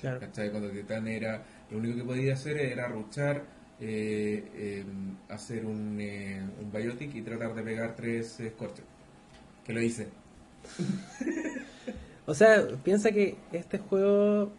Claro. 0.01 0.21
¿Cachai? 0.21 0.51
Cuando 0.51 0.71
Titan 0.71 1.09
era, 1.09 1.43
lo 1.71 1.79
único 1.79 1.97
que 1.99 2.05
podía 2.05 2.35
hacer 2.35 2.57
era 2.59 2.89
ruchar, 2.89 3.43
eh, 3.81 4.45
eh, 4.55 4.85
hacer 5.29 5.65
un, 5.65 5.99
eh, 6.01 6.43
un 6.61 6.73
biotic 6.73 7.15
y 7.15 7.23
tratar 7.23 7.55
de 7.55 7.63
pegar 7.63 7.95
tres 7.95 8.39
Scorcher. 8.55 8.85
Que 9.65 9.73
lo 9.73 9.81
hice. 9.83 10.09
O 12.27 12.35
sea, 12.35 12.63
piensa 12.85 13.11
que 13.11 13.37
este 13.53 13.79
juego, 13.79 14.53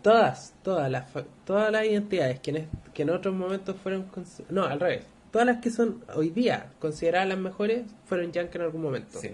todas, 0.00 0.54
todas 0.62 0.90
las, 0.90 1.10
fa- 1.10 1.26
todas 1.44 1.70
las 1.70 1.84
identidades 1.84 2.40
que 2.40 2.50
en, 2.52 2.68
que 2.94 3.02
en 3.02 3.10
otros 3.10 3.34
momentos 3.34 3.76
fueron, 3.76 4.06
no, 4.48 4.64
al 4.64 4.80
revés, 4.80 5.04
todas 5.30 5.46
las 5.46 5.58
que 5.58 5.70
son 5.70 6.02
hoy 6.14 6.30
día 6.30 6.70
consideradas 6.78 7.28
las 7.28 7.38
mejores 7.38 7.82
fueron 8.06 8.32
Yank 8.32 8.54
en 8.54 8.62
algún 8.62 8.80
momento. 8.80 9.18
Sí. 9.20 9.28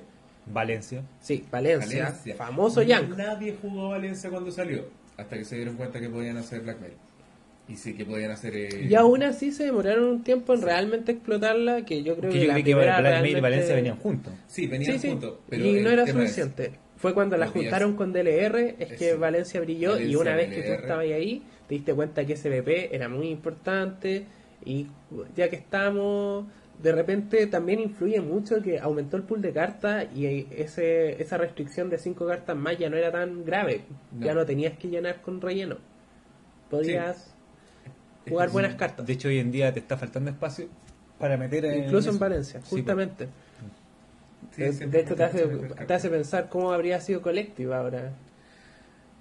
Valencia. 0.46 1.04
Sí, 1.20 1.46
Valencia, 1.52 2.04
Valencia. 2.06 2.34
famoso 2.34 2.82
Yank. 2.82 3.16
Nadie 3.16 3.56
jugó 3.62 3.90
Valencia 3.90 4.28
cuando 4.28 4.50
salió, 4.50 4.84
hasta 5.16 5.36
que 5.38 5.44
se 5.44 5.54
dieron 5.54 5.76
cuenta 5.76 6.00
que 6.00 6.08
podían 6.10 6.36
hacer 6.36 6.62
Blackmail. 6.62 6.94
Y 7.68 7.76
sí, 7.76 7.94
que 7.94 8.04
podían 8.06 8.30
hacer... 8.30 8.56
eh, 8.56 8.86
Y 8.88 8.94
aún 8.94 9.22
así 9.22 9.52
se 9.52 9.64
demoraron 9.64 10.04
un 10.04 10.22
tiempo 10.24 10.54
en 10.54 10.62
realmente 10.62 11.12
explotarla, 11.12 11.84
que 11.84 12.02
yo 12.02 12.16
creo 12.16 12.30
Que 12.30 12.38
que, 12.38 12.42
yo 12.46 12.48
la 12.48 12.56
que 12.56 12.62
primera 12.62 13.00
Blackmail 13.00 13.36
y 13.36 13.40
Valencia 13.40 13.74
venían 13.74 13.96
juntos. 13.98 14.32
Sí, 14.46 14.66
venían 14.66 14.92
Sí, 14.94 14.98
sí, 14.98 15.08
juntos. 15.10 15.38
Pero 15.50 15.64
y 15.66 15.80
no 15.80 15.90
era 15.90 16.04
es- 16.04 16.10
suficiente. 16.10 16.72
Fue 16.96 17.14
cuando 17.14 17.36
la 17.36 17.46
juntaron 17.46 17.94
con 17.94 18.12
DLR, 18.12 18.74
es 18.78 18.98
que 18.98 19.10
Eso. 19.10 19.18
Valencia 19.20 19.60
brilló 19.60 20.00
y 20.00 20.16
una 20.16 20.34
vez 20.34 20.48
que 20.52 20.62
tú 20.62 20.72
estabas 20.72 21.04
ahí, 21.04 21.42
te 21.68 21.74
diste 21.76 21.94
cuenta 21.94 22.24
que 22.24 22.34
SBP 22.36 22.92
era 22.92 23.08
muy 23.08 23.28
importante 23.28 24.24
y 24.64 24.88
ya 25.36 25.48
que 25.48 25.54
estamos, 25.56 26.46
de 26.82 26.90
repente 26.92 27.46
también 27.46 27.78
influye 27.78 28.20
mucho 28.20 28.60
que 28.62 28.80
aumentó 28.80 29.16
el 29.16 29.22
pool 29.22 29.40
de 29.42 29.52
cartas 29.52 30.06
y 30.16 30.46
ese, 30.50 31.22
esa 31.22 31.36
restricción 31.38 31.88
de 31.88 31.98
cinco 31.98 32.26
cartas 32.26 32.56
más 32.56 32.76
ya 32.78 32.90
no 32.90 32.96
era 32.96 33.12
tan 33.12 33.44
grave, 33.44 33.82
No. 34.18 34.26
ya 34.26 34.34
no 34.34 34.44
tenías 34.44 34.76
que 34.76 34.88
llenar 34.88 35.20
con 35.22 35.40
relleno. 35.40 35.76
Podías 36.70 37.34
jugar 38.28 38.50
buenas 38.50 38.74
cartas. 38.74 39.06
De 39.06 39.12
hecho, 39.12 39.28
hoy 39.28 39.38
en 39.38 39.50
día 39.52 39.72
te 39.72 39.80
está 39.80 39.96
faltando 39.96 40.30
espacio 40.30 40.68
para 41.18 41.36
meter 41.36 41.64
en 41.64 41.84
Incluso 41.84 42.10
en 42.10 42.14
eso. 42.16 42.24
Valencia, 42.24 42.60
Sí, 42.60 42.66
pues. 42.68 42.80
justamente. 42.80 43.28
Sí, 44.54 44.62
de, 44.62 44.72
siempre 44.72 44.98
de 44.98 45.04
hecho, 45.04 45.14
te 45.16 45.24
hace, 45.24 45.46
te 45.46 46.10
pensar 46.10 46.48
cómo 46.48 46.72
habría 46.72 47.00
sido 47.00 47.22
Collective 47.22 47.74
ahora. 47.74 48.12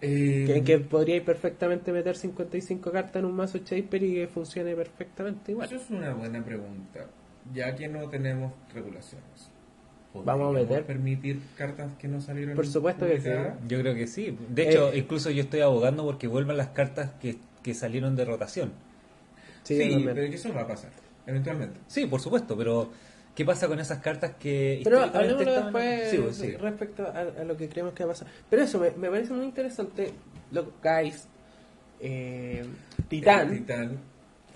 Eh, 0.02 0.44
Que, 0.46 0.64
que 0.64 0.78
podríais 0.80 1.24
perfectamente 1.24 1.92
meter 1.92 2.16
55 2.16 2.92
cartas 2.92 3.16
en 3.16 3.26
un 3.26 3.36
mazo 3.36 3.58
Shaper 3.58 4.04
y 4.04 4.14
que 4.16 4.28
funcione 4.28 4.76
perfectamente 4.76 5.52
igual. 5.52 5.66
Eso 5.68 5.76
es 5.78 5.90
una 5.90 6.14
buena 6.14 6.44
pregunta. 6.44 7.08
Ya 7.54 7.76
que 7.76 7.88
no 7.88 8.08
tenemos 8.10 8.52
regulaciones. 8.74 9.50
Vamos 10.14 10.28
a 10.28 10.48
¿podríamos 10.48 10.54
meter. 10.70 10.86
permitir 10.86 11.40
cartas 11.58 11.92
que 12.00 12.08
no 12.08 12.22
salieron 12.22 12.56
Por 12.56 12.68
supuesto 12.68 13.06
que 13.06 13.20
sí. 13.22 13.30
Yo 13.68 13.80
creo 13.80 13.96
que 13.96 14.08
sí. 14.08 14.38
De 14.50 14.70
hecho, 14.70 14.92
Eh, 14.92 15.00
incluso 15.00 15.30
yo 15.32 15.44
estoy 15.44 15.62
abogando 15.62 16.04
porque 16.04 16.28
vuelvan 16.28 16.58
las 16.58 16.70
cartas 16.70 17.12
que, 17.22 17.38
que 17.64 17.74
salieron 17.74 18.16
de 18.16 18.26
rotación. 18.26 18.72
Sí, 19.68 20.02
pero 20.06 20.16
que 20.30 20.36
eso 20.36 20.54
va 20.54 20.62
a 20.62 20.68
pasar, 20.68 20.92
eventualmente. 21.26 21.80
Sí, 21.88 22.06
por 22.06 22.20
supuesto, 22.22 22.56
pero 22.58 22.90
¿qué 23.36 23.44
pasa 23.46 23.68
con 23.68 23.80
esas 23.80 24.00
cartas 24.00 24.32
que 24.40 24.82
Pero 24.84 25.04
estaban- 25.06 25.38
después 25.38 26.10
Sí, 26.12 26.18
pues, 26.18 26.36
sí. 26.38 26.52
respecto 26.56 27.04
a, 27.08 27.20
a 27.42 27.44
lo 27.44 27.56
que 27.58 27.68
creemos 27.70 27.94
que 27.94 28.04
va 28.04 28.12
a 28.12 28.14
pasar. 28.14 28.28
Pero 28.50 28.64
eso 28.64 28.80
me, 28.80 28.92
me 28.92 29.10
parece 29.10 29.34
muy 29.34 29.46
interesante. 29.46 30.12
Lo, 30.52 30.72
guys, 30.84 31.28
eh, 32.00 32.66
Titán, 33.10 33.50
El 33.52 33.58
Titán. 33.60 33.98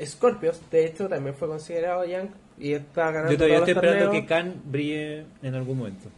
Scorpios, 0.03 0.59
de 0.71 0.85
hecho, 0.85 1.07
también 1.07 1.35
fue 1.35 1.47
considerado 1.47 2.05
Young 2.05 2.29
y 2.57 2.73
está 2.73 3.11
ganando 3.11 3.31
Yo 3.31 3.37
todavía 3.37 3.57
todos 3.57 3.69
estoy 3.69 3.73
los 3.75 3.83
esperando 3.83 4.05
torneos. 4.05 4.23
que 4.23 4.27
Khan 4.27 4.61
brille 4.71 5.25
en 5.43 5.55
algún 5.55 5.77
momento. 5.77 6.09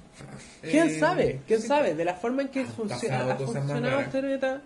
¿Quién 0.62 0.88
Eh, 0.90 1.00
sabe? 1.00 1.42
¿Quién 1.48 1.60
sí, 1.62 1.68
sabe? 1.68 1.96
De 1.96 2.06
la 2.06 2.14
forma 2.14 2.44
en 2.44 2.50
que 2.50 2.66
funciona, 2.66 3.34
ha 3.34 3.36
funcionado 3.36 3.82
raras. 3.82 4.06
este 4.08 4.22
meta, 4.22 4.62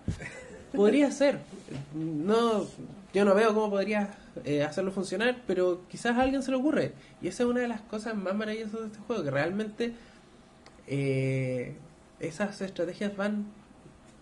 podría 0.73 1.09
ser. 1.11 1.39
No, 1.95 2.67
yo 3.13 3.25
no 3.25 3.33
veo 3.35 3.53
cómo 3.53 3.69
podría 3.69 4.11
eh, 4.43 4.63
hacerlo 4.63 4.91
funcionar, 4.91 5.41
pero 5.47 5.81
quizás 5.87 6.17
a 6.17 6.21
alguien 6.21 6.43
se 6.43 6.51
le 6.51 6.57
ocurre. 6.57 6.91
Y 7.21 7.27
esa 7.29 7.43
es 7.43 7.49
una 7.49 7.61
de 7.61 7.67
las 7.67 7.81
cosas 7.81 8.15
más 8.15 8.35
maravillosas 8.35 8.79
de 8.81 8.85
este 8.87 8.99
juego, 8.99 9.23
que 9.23 9.31
realmente 9.31 9.93
eh, 10.87 11.75
esas 12.19 12.61
estrategias 12.61 13.15
van 13.15 13.45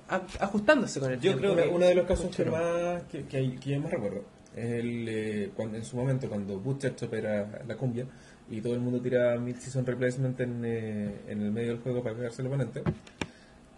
a- 0.10 0.22
ajustándose 0.40 1.00
con 1.00 1.12
el 1.12 1.16
Yo 1.20 1.32
tiempo. 1.36 1.54
creo 1.54 1.56
que 1.56 1.76
uno 1.76 1.86
de 1.86 1.96
los 1.96 2.06
casos 2.06 2.36
que 2.36 2.46
más 2.46 3.04
que, 3.04 3.26
que, 3.26 3.56
que 3.56 3.70
yo 3.72 3.80
más 3.82 3.92
recuerdo 3.92 4.24
es 4.56 4.66
el, 4.72 5.06
eh, 5.10 5.52
cuando 5.56 5.78
en 5.78 5.84
su 5.84 5.98
momento 5.98 6.30
cuando 6.30 6.60
Bootstrap 6.60 7.14
era 7.14 7.64
la 7.68 7.76
cumbia 7.76 8.06
y 8.50 8.62
todo 8.62 8.74
el 8.76 8.80
mundo 8.80 9.02
tiraba 9.02 9.36
mid-season 9.38 9.86
replacement 9.86 10.40
en, 10.40 10.62
eh, 10.64 11.16
en 11.28 11.42
el 11.42 11.52
medio 11.52 11.70
del 11.70 11.80
juego 11.80 12.04
para 12.04 12.16
pegarse 12.16 12.42
al 12.42 12.48
oponente 12.48 12.82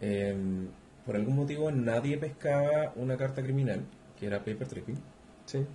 eh, 0.01 0.35
por 1.05 1.15
algún 1.15 1.35
motivo 1.37 1.71
nadie 1.71 2.17
pescaba 2.17 2.91
una 2.97 3.17
carta 3.17 3.41
criminal 3.41 3.79
que 4.19 4.27
era 4.27 4.39
Paper 4.39 4.67
Tripping 4.67 4.97
Sí. 5.45 5.65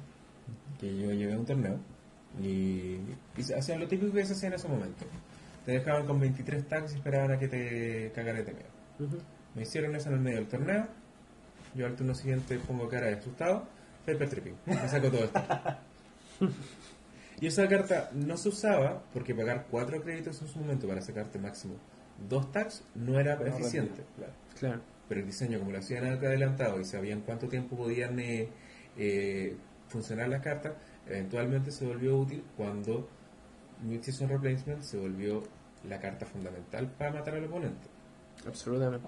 que 0.79 0.97
yo 0.97 1.13
llevé 1.13 1.35
a 1.35 1.39
un 1.39 1.47
torneo 1.47 1.79
y, 2.41 2.99
hacían 3.57 3.81
lo 3.81 3.89
típico 3.89 4.13
que 4.13 4.25
se 4.25 4.33
hacía 4.33 4.49
en 4.49 4.55
ese 4.55 4.69
momento 4.69 5.05
te 5.65 5.73
dejaban 5.73 6.07
con 6.07 6.19
23 6.19 6.67
tags 6.67 6.93
y 6.93 6.97
esperaban 6.97 7.33
a 7.33 7.39
que 7.39 7.49
te 7.49 8.13
cagara 8.15 8.43
de 8.43 8.53
miedo 8.53 9.23
me 9.55 9.63
hicieron 9.63 9.95
eso 9.95 10.09
en 10.09 10.15
el 10.15 10.21
medio 10.21 10.39
del 10.39 10.49
torneo. 10.49 10.87
Yo 11.75 11.87
al 11.87 11.97
turno 11.97 12.15
siguiente 12.15 12.59
pongo 12.59 12.89
cara 12.89 13.07
de 13.07 13.15
asustado. 13.15 13.67
Paper 14.07 14.29
tripping. 14.29 14.57
Me 14.67 14.89
saco 14.89 15.11
todo 15.11 15.25
esto. 15.25 15.43
y 17.41 17.47
esa 17.47 17.69
carta 17.69 18.11
no 18.13 18.37
se 18.37 18.49
usaba 18.49 19.03
porque 19.13 19.35
pagar 19.35 19.67
cuatro 19.71 20.03
créditos 20.03 20.41
en 20.43 20.49
su 20.49 20.59
momento 20.59 20.89
para 20.89 21.01
sacarte 21.01 21.39
máximo 21.39 21.75
dos 22.29 22.51
tags 22.53 22.85
no 22.95 23.19
era 23.19 23.35
eficiente. 23.47 24.05
Claro. 24.59 24.81
Pero 25.09 25.21
el 25.21 25.27
diseño, 25.27 25.59
como 25.59 25.73
lo 25.73 25.79
hacían 25.79 26.05
adelantado 26.07 26.81
y 26.81 26.85
sabían 26.85 27.21
cuánto 27.21 27.49
tiempo 27.49 27.77
podían 27.77 28.19
eh, 28.21 28.49
eh, 28.97 29.57
funcionar 29.89 30.29
las 30.29 30.41
cartas, 30.43 30.73
eventualmente 31.07 31.71
se 31.71 31.87
volvió 31.87 32.17
útil 32.17 32.43
cuando 32.57 33.09
Mid-Season 33.85 34.29
Replacement 34.29 34.83
se 34.83 34.97
volvió 34.99 35.43
la 35.89 35.99
carta 36.01 36.25
fundamental 36.25 36.87
para 36.97 37.13
matar 37.13 37.35
al 37.35 37.45
oponente. 37.45 37.89
Absolutamente. 38.47 39.07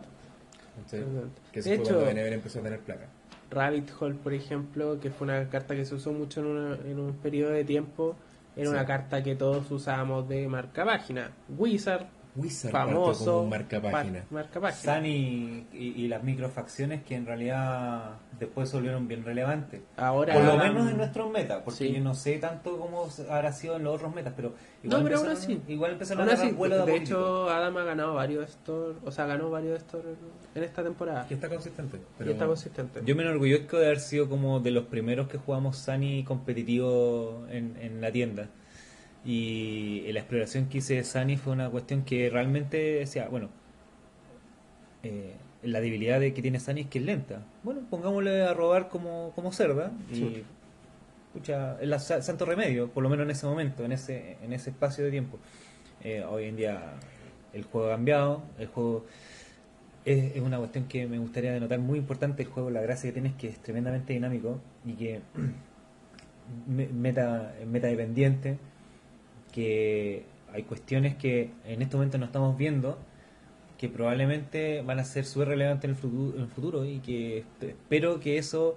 ¿Cachai? 0.82 1.00
Absolutamente. 1.00 1.40
Que 1.52 1.60
De 1.60 1.62
fue 1.62 1.74
hecho, 1.74 1.84
cuando 1.84 2.04
Benever 2.06 2.32
empezó 2.32 2.58
a 2.58 2.62
tener 2.62 2.80
placa. 2.80 3.06
Rabbit 3.50 3.90
Hole, 4.00 4.14
por 4.16 4.32
ejemplo, 4.34 4.98
que 5.00 5.10
fue 5.10 5.26
una 5.26 5.48
carta 5.48 5.76
que 5.76 5.84
se 5.84 5.94
usó 5.94 6.12
mucho 6.12 6.40
en, 6.40 6.46
una- 6.46 6.74
en 6.84 6.98
un 6.98 7.12
periodo 7.14 7.52
de 7.52 7.64
tiempo, 7.64 8.16
era 8.56 8.66
Sí. 8.66 8.72
una 8.72 8.84
carta 8.84 9.22
que 9.22 9.36
todos 9.36 9.70
usábamos 9.70 10.28
de 10.28 10.48
marca 10.48 10.84
página. 10.84 11.30
Wizard, 11.56 12.06
Wizard 12.36 12.72
famoso, 12.72 13.24
como 13.26 13.40
un 13.42 13.50
marca 13.50 13.80
página. 13.80 14.24
marca 14.30 14.60
página. 14.60 14.94
Sunny 14.96 15.66
y, 15.72 16.02
y 16.04 16.08
las 16.08 16.22
microfacciones 16.24 17.04
que 17.04 17.14
en 17.14 17.26
realidad 17.26 18.16
después 18.40 18.68
se 18.68 18.76
volvieron 18.76 19.06
bien 19.06 19.24
relevantes. 19.24 19.82
Ahora, 19.96 20.34
Por 20.34 20.42
lo 20.44 20.56
menos 20.56 20.90
en 20.90 20.96
nuestros 20.96 21.30
metas, 21.30 21.62
porque 21.64 21.78
Sí. 21.86 21.92
yo 21.92 22.00
no 22.00 22.14
sé 22.14 22.38
tanto 22.38 22.76
cómo 22.78 23.06
habrá 23.30 23.52
sido 23.52 23.76
en 23.76 23.84
los 23.84 23.94
otros 23.94 24.12
metas, 24.14 24.32
pero 24.34 24.52
igual 24.82 25.00
No, 25.02 25.04
pero 25.08 25.20
empezaron, 25.20 25.36
así. 25.60 25.72
igual 25.72 25.92
empezaron 25.92 26.28
a 26.28 26.32
así, 26.32 26.50
vuelo 26.50 26.84
de 26.84 26.92
de 26.92 26.96
hecho, 26.98 27.48
Adam 27.48 27.76
ha 27.76 27.84
ganado 27.84 28.14
varios 28.14 28.48
estos, 28.50 28.96
o 29.04 29.10
sea, 29.12 29.26
ganó 29.26 29.50
varios 29.50 29.84
en 30.56 30.62
esta 30.64 30.82
temporada. 30.82 31.26
Que 31.28 31.34
está 31.34 31.48
consistente. 31.48 32.00
Pero 32.18 32.30
Y 32.30 32.32
está 32.32 32.46
consistente. 32.46 33.00
Yo 33.04 33.14
me 33.14 33.22
enorgullezco 33.22 33.78
de 33.78 33.86
haber 33.86 34.00
sido 34.00 34.28
como 34.28 34.58
de 34.58 34.72
los 34.72 34.84
primeros 34.86 35.28
que 35.28 35.38
jugamos 35.38 35.76
Sunny 35.78 36.24
competitivo 36.24 37.46
en, 37.48 37.76
en 37.80 38.00
la 38.00 38.10
tienda. 38.10 38.48
Y 39.24 40.04
la 40.12 40.20
exploración 40.20 40.66
que 40.68 40.78
hice 40.78 40.94
de 40.96 41.04
Sunny 41.04 41.36
fue 41.36 41.52
una 41.54 41.70
cuestión 41.70 42.02
que 42.04 42.28
realmente 42.28 42.76
decía, 42.76 43.26
bueno, 43.28 43.48
eh, 45.02 45.34
la 45.62 45.80
debilidad 45.80 46.20
de 46.20 46.34
que 46.34 46.42
tiene 46.42 46.60
Sunny 46.60 46.82
es 46.82 46.86
que 46.88 46.98
es 46.98 47.04
lenta. 47.04 47.40
Bueno, 47.62 47.80
pongámosle 47.88 48.42
a 48.42 48.52
robar 48.52 48.88
como, 48.88 49.32
como 49.34 49.52
cerda 49.52 49.92
y 50.12 50.14
Sí. 50.14 50.42
pucha, 51.32 51.78
sa- 51.98 52.22
santo 52.22 52.44
remedio, 52.44 52.88
por 52.90 53.02
lo 53.02 53.08
menos 53.08 53.24
en 53.24 53.30
ese 53.30 53.46
momento, 53.46 53.84
en 53.84 53.92
ese, 53.92 54.36
en 54.42 54.52
ese 54.52 54.70
espacio 54.70 55.04
de 55.04 55.10
tiempo. 55.10 55.38
Eh, 56.02 56.22
hoy 56.28 56.44
en 56.44 56.56
día 56.56 56.80
el 57.54 57.64
juego 57.64 57.88
ha 57.88 57.92
cambiado, 57.92 58.42
el 58.58 58.66
juego 58.66 59.06
es, 60.04 60.36
es 60.36 60.42
una 60.42 60.58
cuestión 60.58 60.84
que 60.84 61.06
me 61.06 61.18
gustaría 61.18 61.52
denotar 61.52 61.78
muy 61.78 61.98
importante 61.98 62.42
el 62.42 62.48
juego, 62.50 62.68
la 62.70 62.82
gracia 62.82 63.08
que 63.08 63.12
tiene 63.14 63.28
es 63.30 63.34
que 63.36 63.48
es 63.48 63.58
tremendamente 63.58 64.12
dinámico 64.12 64.60
y 64.84 64.92
que 64.92 65.20
me- 66.68 66.88
meta, 66.88 67.54
meta 67.66 67.86
dependiente, 67.86 68.58
que 69.54 70.24
hay 70.52 70.64
cuestiones 70.64 71.14
que 71.14 71.50
en 71.64 71.80
este 71.80 71.96
momento 71.96 72.18
no 72.18 72.26
estamos 72.26 72.58
viendo, 72.58 72.98
que 73.78 73.88
probablemente 73.88 74.82
van 74.82 74.98
a 74.98 75.04
ser 75.04 75.24
súper 75.24 75.48
relevantes 75.48 75.84
en 75.84 75.90
el 75.90 75.96
futuro, 75.96 76.36
en 76.36 76.42
el 76.42 76.48
futuro 76.48 76.84
y 76.84 76.98
que 76.98 77.44
esp- 77.44 77.68
espero 77.68 78.18
que 78.18 78.36
eso 78.38 78.76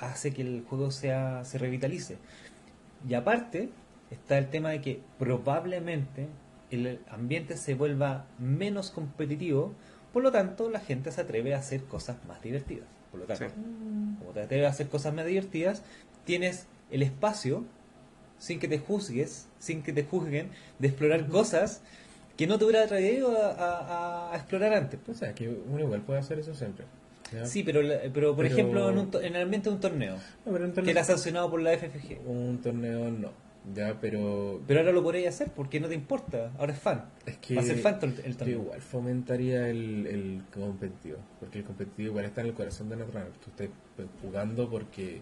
hace 0.00 0.32
que 0.34 0.42
el 0.42 0.64
juego 0.68 0.90
sea 0.90 1.44
se 1.44 1.56
revitalice. 1.56 2.18
Y 3.08 3.14
aparte 3.14 3.70
está 4.10 4.36
el 4.36 4.48
tema 4.50 4.70
de 4.70 4.80
que 4.82 5.00
probablemente 5.18 6.28
el 6.70 7.00
ambiente 7.08 7.56
se 7.56 7.74
vuelva 7.74 8.26
menos 8.38 8.90
competitivo, 8.90 9.72
por 10.12 10.22
lo 10.22 10.30
tanto 10.30 10.68
la 10.68 10.80
gente 10.80 11.10
se 11.10 11.22
atreve 11.22 11.54
a 11.54 11.58
hacer 11.58 11.84
cosas 11.84 12.16
más 12.26 12.42
divertidas. 12.42 12.86
Por 13.10 13.20
lo 13.20 13.26
tanto, 13.26 13.46
como 14.18 14.30
te 14.32 14.42
atreves 14.42 14.66
a 14.66 14.70
hacer 14.70 14.88
cosas 14.88 15.14
más 15.14 15.24
divertidas, 15.24 15.82
tienes 16.24 16.66
el 16.90 17.02
espacio, 17.02 17.64
sin 18.38 18.58
que 18.60 18.68
te 18.68 18.78
juzgues, 18.78 19.46
sin 19.58 19.82
que 19.82 19.92
te 19.92 20.04
juzguen, 20.04 20.50
de 20.78 20.88
explorar 20.88 21.26
cosas 21.28 21.82
que 22.36 22.46
no 22.46 22.58
te 22.58 22.64
hubiera 22.64 22.84
atrevido 22.84 23.36
a, 23.36 23.50
a- 23.52 24.32
a 24.32 24.36
explorar 24.36 24.72
antes. 24.74 25.00
O 25.08 25.14
sea, 25.14 25.34
que 25.34 25.48
uno 25.48 25.80
igual 25.80 26.02
puede 26.02 26.20
hacer 26.20 26.38
eso 26.38 26.54
siempre. 26.54 26.84
¿ya? 27.32 27.44
Sí, 27.46 27.62
pero, 27.64 27.82
la- 27.82 27.98
pero 28.14 28.34
por 28.36 28.44
Pero- 28.44 28.54
ejemplo, 28.54 28.90
en, 28.90 28.98
un 28.98 29.10
to- 29.10 29.20
en 29.20 29.34
el 29.36 29.42
ambiente 29.42 29.68
de 29.68 29.74
un 29.74 29.80
torneo, 29.80 30.14
No, 30.46 30.52
pero 30.52 30.64
un 30.66 30.72
que 30.72 30.90
era 30.90 31.04
sancionado 31.04 31.50
por 31.50 31.60
la 31.60 31.72
FFG. 31.72 32.20
un 32.26 32.60
torneo 32.62 33.10
no. 33.10 33.48
Ya, 33.74 33.98
pero 34.00 34.62
Pero 34.66 34.80
ahora 34.80 34.92
lo 34.92 35.02
podréis 35.02 35.28
hacer 35.28 35.48
porque 35.54 35.78
no 35.78 35.88
te 35.88 35.94
importa, 35.94 36.52
ahora 36.58 36.72
es 36.72 36.78
fan. 36.78 37.04
es 37.26 37.36
que, 37.36 37.54
Va 37.56 37.60
a 37.60 37.64
ser 37.64 37.76
fan 37.78 37.98
el, 38.00 38.14
el 38.24 38.32
yo 38.32 38.36
torneo. 38.38 38.58
igual 38.62 38.80
fomentaría 38.80 39.68
el, 39.68 40.06
el 40.06 40.42
competitivo. 40.54 41.18
Porque 41.38 41.58
el 41.58 41.64
competitivo 41.64 42.08
igual 42.10 42.24
está 42.24 42.40
en 42.40 42.46
el 42.46 42.54
corazón 42.54 42.88
de 42.88 42.96
Netrunner. 42.96 43.30
Tú 43.44 43.50
estás 43.50 43.68
jugando 44.22 44.70
porque 44.70 45.20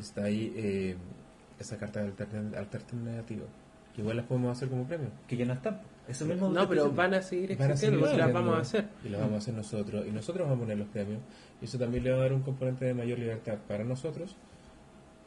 está 0.00 0.24
ahí 0.24 0.52
eh, 0.56 0.96
esa 1.58 1.76
carta 1.76 2.02
de 2.02 2.12
altern- 2.12 2.56
alternativa. 2.56 3.46
Que 3.94 4.02
igual 4.02 4.16
las 4.18 4.26
podemos 4.26 4.56
hacer 4.56 4.68
como 4.68 4.84
premio. 4.84 5.08
Que 5.26 5.36
ya 5.36 5.46
no 5.46 5.54
están. 5.54 5.80
Eso 6.06 6.24
mismo 6.26 6.48
No, 6.50 6.68
pero 6.68 6.90
van 6.92 7.14
a 7.14 7.22
seguir 7.22 7.56
Van 7.56 7.70
a 7.70 7.72
existiendo, 7.72 8.06
seguir 8.06 8.20
las 8.20 8.32
vamos 8.32 8.56
a 8.56 8.60
hacer. 8.60 8.88
Y 9.04 9.08
las 9.08 9.20
vamos 9.20 9.34
a 9.34 9.38
hacer 9.38 9.54
nosotros. 9.54 10.06
Y 10.06 10.10
nosotros 10.10 10.46
vamos 10.46 10.58
a 10.58 10.60
poner 10.64 10.78
los 10.78 10.88
premios. 10.88 11.20
Y 11.60 11.64
eso 11.64 11.78
también 11.78 12.04
le 12.04 12.10
va 12.12 12.18
a 12.18 12.20
dar 12.20 12.32
un 12.32 12.42
componente 12.42 12.84
de 12.84 12.94
mayor 12.94 13.18
libertad 13.18 13.58
para 13.66 13.84
nosotros. 13.84 14.36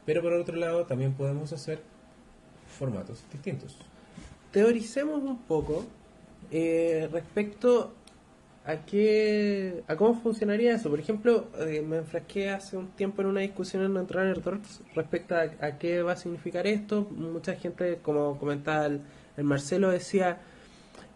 Pero 0.06 0.22
por 0.22 0.34
otro 0.34 0.56
lado, 0.56 0.86
también 0.86 1.13
podemos 1.13 1.52
hacer 1.52 1.82
formatos 2.78 3.24
distintos. 3.32 3.78
Teoricemos 4.52 5.22
un 5.24 5.39
poco 5.39 5.86
eh, 6.52 7.10
respecto 7.12 7.94
a 8.69 8.86
qué 8.86 9.84
a 9.88 9.95
cómo 9.95 10.13
funcionaría 10.13 10.75
eso. 10.75 10.89
Por 10.89 10.99
ejemplo, 10.99 11.47
eh, 11.60 11.82
me 11.82 11.97
enfrasqué 11.97 12.49
hace 12.49 12.77
un 12.77 12.89
tiempo 12.89 13.21
en 13.21 13.29
una 13.29 13.41
discusión 13.41 13.84
en 13.84 13.93
Netrunner 13.93 14.41
Talks 14.41 14.82
respecto 14.93 15.36
a, 15.36 15.41
a 15.41 15.77
qué 15.79 16.03
va 16.03 16.13
a 16.13 16.15
significar 16.15 16.67
esto. 16.67 17.08
Mucha 17.12 17.55
gente, 17.55 17.99
como 18.03 18.38
comentaba 18.38 18.86
el, 18.86 19.01
el 19.38 19.43
Marcelo, 19.43 19.89
decía 19.89 20.39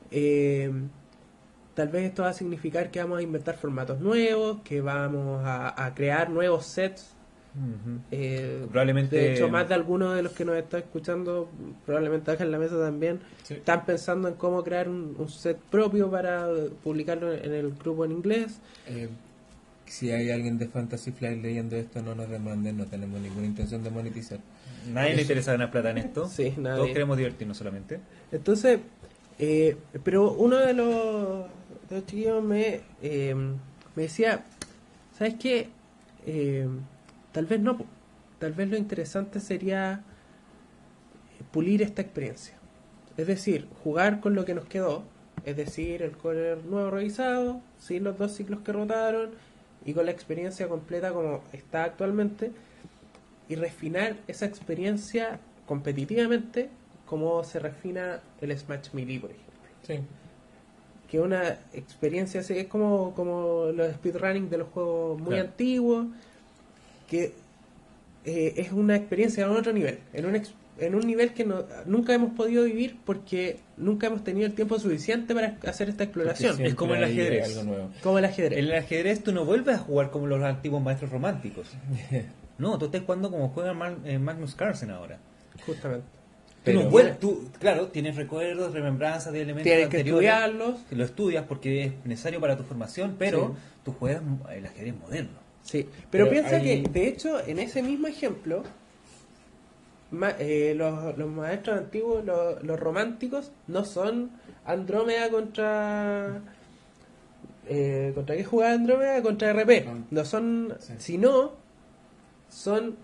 eh, 0.10 0.72
tal 1.76 1.90
vez 1.90 2.06
esto 2.06 2.24
va 2.24 2.30
a 2.30 2.34
significar 2.34 2.90
que 2.90 3.00
vamos 3.00 3.20
a 3.20 3.22
inventar 3.22 3.56
formatos 3.56 4.00
nuevos, 4.00 4.62
que 4.64 4.82
vamos 4.82 5.42
a 5.46 5.92
crear 5.96 6.30
nuevos 6.30 6.66
sets. 6.66 7.16
Ujú. 7.56 8.00
Eh, 8.12 8.66
Probablemente- 8.70 9.16
De 9.16 9.34
hecho, 9.34 9.48
más 9.50 9.68
de 9.70 9.76
algunos 9.76 10.16
de 10.16 10.24
los 10.24 10.32
que 10.34 10.44
nos 10.46 10.56
están 10.58 10.82
escuchando, 10.82 11.50
probablemente 11.86 12.32
acá 12.32 12.44
en 12.44 12.52
la 12.52 12.58
mesa 12.58 12.80
también, 12.80 13.20
Sí. 13.44 13.56
están 13.56 13.86
pensando 13.86 14.28
en 14.28 14.34
cómo 14.36 14.64
crear 14.64 14.90
un, 14.90 15.16
un 15.18 15.30
set 15.30 15.58
propio 15.70 16.10
para 16.10 16.48
publicarlo 16.84 17.32
en 17.32 17.54
el 17.54 17.72
grupo 17.74 18.06
en 18.06 18.12
inglés. 18.12 18.60
Eh, 18.88 19.10
si 19.86 20.10
hay 20.12 20.32
alguien 20.32 20.58
de 20.58 20.68
Fantasy 20.68 21.12
Flight 21.12 21.44
leyendo 21.44 21.76
esto, 21.76 22.02
no 22.02 22.16
nos 22.16 22.28
demanden, 22.30 22.78
no 22.78 22.86
tenemos 22.88 23.22
ninguna 23.22 23.46
intención 23.46 23.84
de 23.84 23.92
monetizar. 23.92 24.40
Nadie 24.92 25.16
le 25.16 25.22
interesa 25.22 25.52
ganar 25.52 25.70
plata 25.70 25.92
en 25.92 26.00
esto. 26.00 26.28
Sí, 26.30 26.54
nadie. 26.58 26.78
Todos 26.78 26.90
queremos 26.90 27.18
divertirnos 27.18 27.56
solamente. 27.58 28.00
Entonces, 28.32 28.80
eh, 29.38 29.78
pero 30.04 30.32
uno 30.32 30.58
de 30.58 30.74
los, 30.74 31.46
de 31.90 31.96
los 31.98 32.06
chiquillos 32.08 32.44
me, 32.44 32.82
eh, 33.04 33.36
me 33.96 34.02
decía, 34.02 34.44
¿sabes 35.18 35.36
qué? 35.40 35.70
Eh, 37.34 37.36
tal 37.36 37.46
vez 37.46 37.60
no, 37.60 37.78
tal 38.40 38.54
vez 38.54 38.70
lo 38.70 38.78
interesante 38.78 39.40
sería 39.40 40.04
pulir 41.52 41.82
esta 41.82 42.02
experiencia. 42.02 42.56
Es 43.18 43.28
decir, 43.28 43.68
jugar 43.84 44.20
con 44.20 44.34
lo 44.34 44.46
que 44.46 44.54
nos 44.56 44.66
quedó, 44.66 45.04
es 45.46 45.56
decir, 45.58 46.02
el 46.02 46.12
core 46.18 46.56
nuevo 46.64 46.90
revisado, 46.92 47.62
sin 47.78 48.04
los 48.04 48.18
dos 48.18 48.34
ciclos 48.34 48.62
que 48.62 48.72
rotaron 48.72 49.32
y 49.86 49.94
con 49.94 50.06
la 50.06 50.12
experiencia 50.12 50.68
completa 50.68 51.12
como 51.12 51.44
está 51.52 51.84
actualmente 51.84 52.52
y 53.50 53.56
refinar 53.56 54.16
esa 54.28 54.46
experiencia 54.46 55.40
competitivamente 55.68 56.70
como 57.06 57.44
se 57.44 57.60
refina 57.60 58.22
el 58.42 58.58
Smash 58.58 58.94
Melee, 58.94 59.20
por 59.20 59.32
ejemplo. 59.32 59.54
Sí. 59.84 60.00
Que 61.10 61.20
una 61.20 61.60
experiencia 61.74 62.40
así, 62.40 62.58
es 62.58 62.68
como, 62.68 63.14
como 63.14 63.66
los 63.74 63.92
speedrunning 63.94 64.50
de 64.50 64.58
los 64.60 64.70
juegos 64.70 65.20
muy 65.20 65.34
Claro. 65.36 65.50
antiguos, 65.50 66.08
que 67.08 67.34
eh, 68.26 68.54
es 68.58 68.72
una 68.72 68.96
experiencia 68.96 69.46
a 69.46 69.52
un 69.52 69.58
otro 69.58 69.74
nivel, 69.74 70.00
en 70.14 70.26
un, 70.26 70.42
en 70.80 70.96
un 70.96 71.02
nivel 71.06 71.34
que 71.34 71.44
no- 71.46 71.66
nunca 71.86 72.14
hemos 72.14 72.34
podido 72.34 72.64
vivir 72.64 72.98
porque 73.06 73.60
nunca 73.78 74.08
hemos 74.08 74.24
tenido 74.24 74.46
el 74.48 74.54
tiempo 74.54 74.80
suficiente 74.80 75.36
para 75.36 75.58
hacer 75.68 75.90
esta 75.90 76.04
exploración, 76.06 76.62
Es 76.66 76.74
como 76.76 76.96
el 76.96 77.04
ajedrez. 77.04 77.50
Algo 77.58 77.64
nuevo. 77.72 77.90
como 78.02 78.20
el 78.20 78.26
ajedrez. 78.26 78.58
En 78.60 78.66
el 78.66 78.76
ajedrez 78.76 79.24
tú 79.24 79.32
no 79.34 79.44
vuelves 79.46 79.76
a 79.76 79.80
jugar 79.80 80.10
como 80.12 80.28
los 80.28 80.42
antiguos 80.44 80.82
maestros 80.82 81.12
románticos. 81.12 81.68
No, 82.60 82.78
tú 82.78 82.86
estás 82.86 83.02
jugando 83.02 83.32
como 83.32 83.50
juega 83.50 83.74
eh, 84.06 84.20
Magnus 84.20 84.54
Carlsen 84.54 84.92
ahora. 84.92 85.18
Justamente. 85.66 86.06
Tú 86.64 86.72
no 86.72 86.90
Pero- 86.92 87.18
tú, 87.18 87.50
claro, 87.60 87.88
tienes 87.88 88.16
recuerdos, 88.16 88.74
remembranzas 88.74 89.34
de 89.34 89.42
elementos 89.42 89.64
Tienes 89.64 89.90
que 89.90 89.98
anteriores, 89.98 90.30
estudiarlos. 90.30 90.80
que 90.88 90.96
lo 90.96 91.04
estudias 91.04 91.46
porque 91.48 91.84
es 91.86 91.94
necesario 92.06 92.40
para 92.40 92.56
tu 92.56 92.64
formación, 92.64 93.16
pero 93.18 93.48
Sí. 93.48 93.62
tú 93.86 93.92
juegas 93.94 94.22
el 94.56 94.66
ajedrez 94.68 94.96
moderno. 94.96 95.40
Sí, 95.64 95.88
pero, 96.12 96.26
Pero 96.26 96.30
piensa 96.30 96.58
hay- 96.58 96.84
que, 96.84 96.90
de 96.90 97.08
hecho, 97.08 97.40
en 97.46 97.58
ese 97.60 97.82
mismo 97.82 98.08
ejemplo, 98.08 98.64
ma- 100.12 100.36
eh, 100.40 100.74
los, 100.76 101.18
los 101.18 101.30
maestros 101.30 101.78
antiguos, 101.78 102.24
los, 102.26 102.62
los 102.64 102.80
románticos, 102.80 103.52
no 103.68 103.86
son 103.86 104.32
Andrómeda 104.66 105.30
contra... 105.30 106.42
Eh, 107.68 108.12
¿Contra 108.14 108.36
qué 108.36 108.44
jugaba 108.44 108.74
Andrómeda? 108.74 109.22
Contra 109.22 109.52
RP. 109.54 109.86
No 110.12 110.26
son... 110.26 110.76
Sí. 110.80 110.94
Sino, 110.98 111.54
son... 112.50 112.96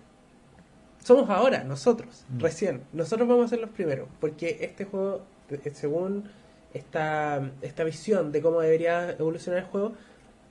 Somos 1.03 1.29
ahora, 1.29 1.63
nosotros, 1.63 2.25
Mm. 2.29 2.39
recién. 2.41 2.81
Nosotros 2.91 3.27
vamos 3.27 3.45
a 3.45 3.47
ser 3.49 3.59
los 3.61 3.69
primeros, 3.69 4.09
porque 4.19 4.57
este 4.61 4.83
juego, 4.83 5.21
según 5.73 6.25
esta, 6.73 7.49
esta 7.61 7.83
visión 7.85 8.31
de 8.33 8.41
cómo 8.41 8.59
debería 8.59 9.11
evolucionar 9.11 9.61
el 9.61 9.65
juego, 9.69 9.93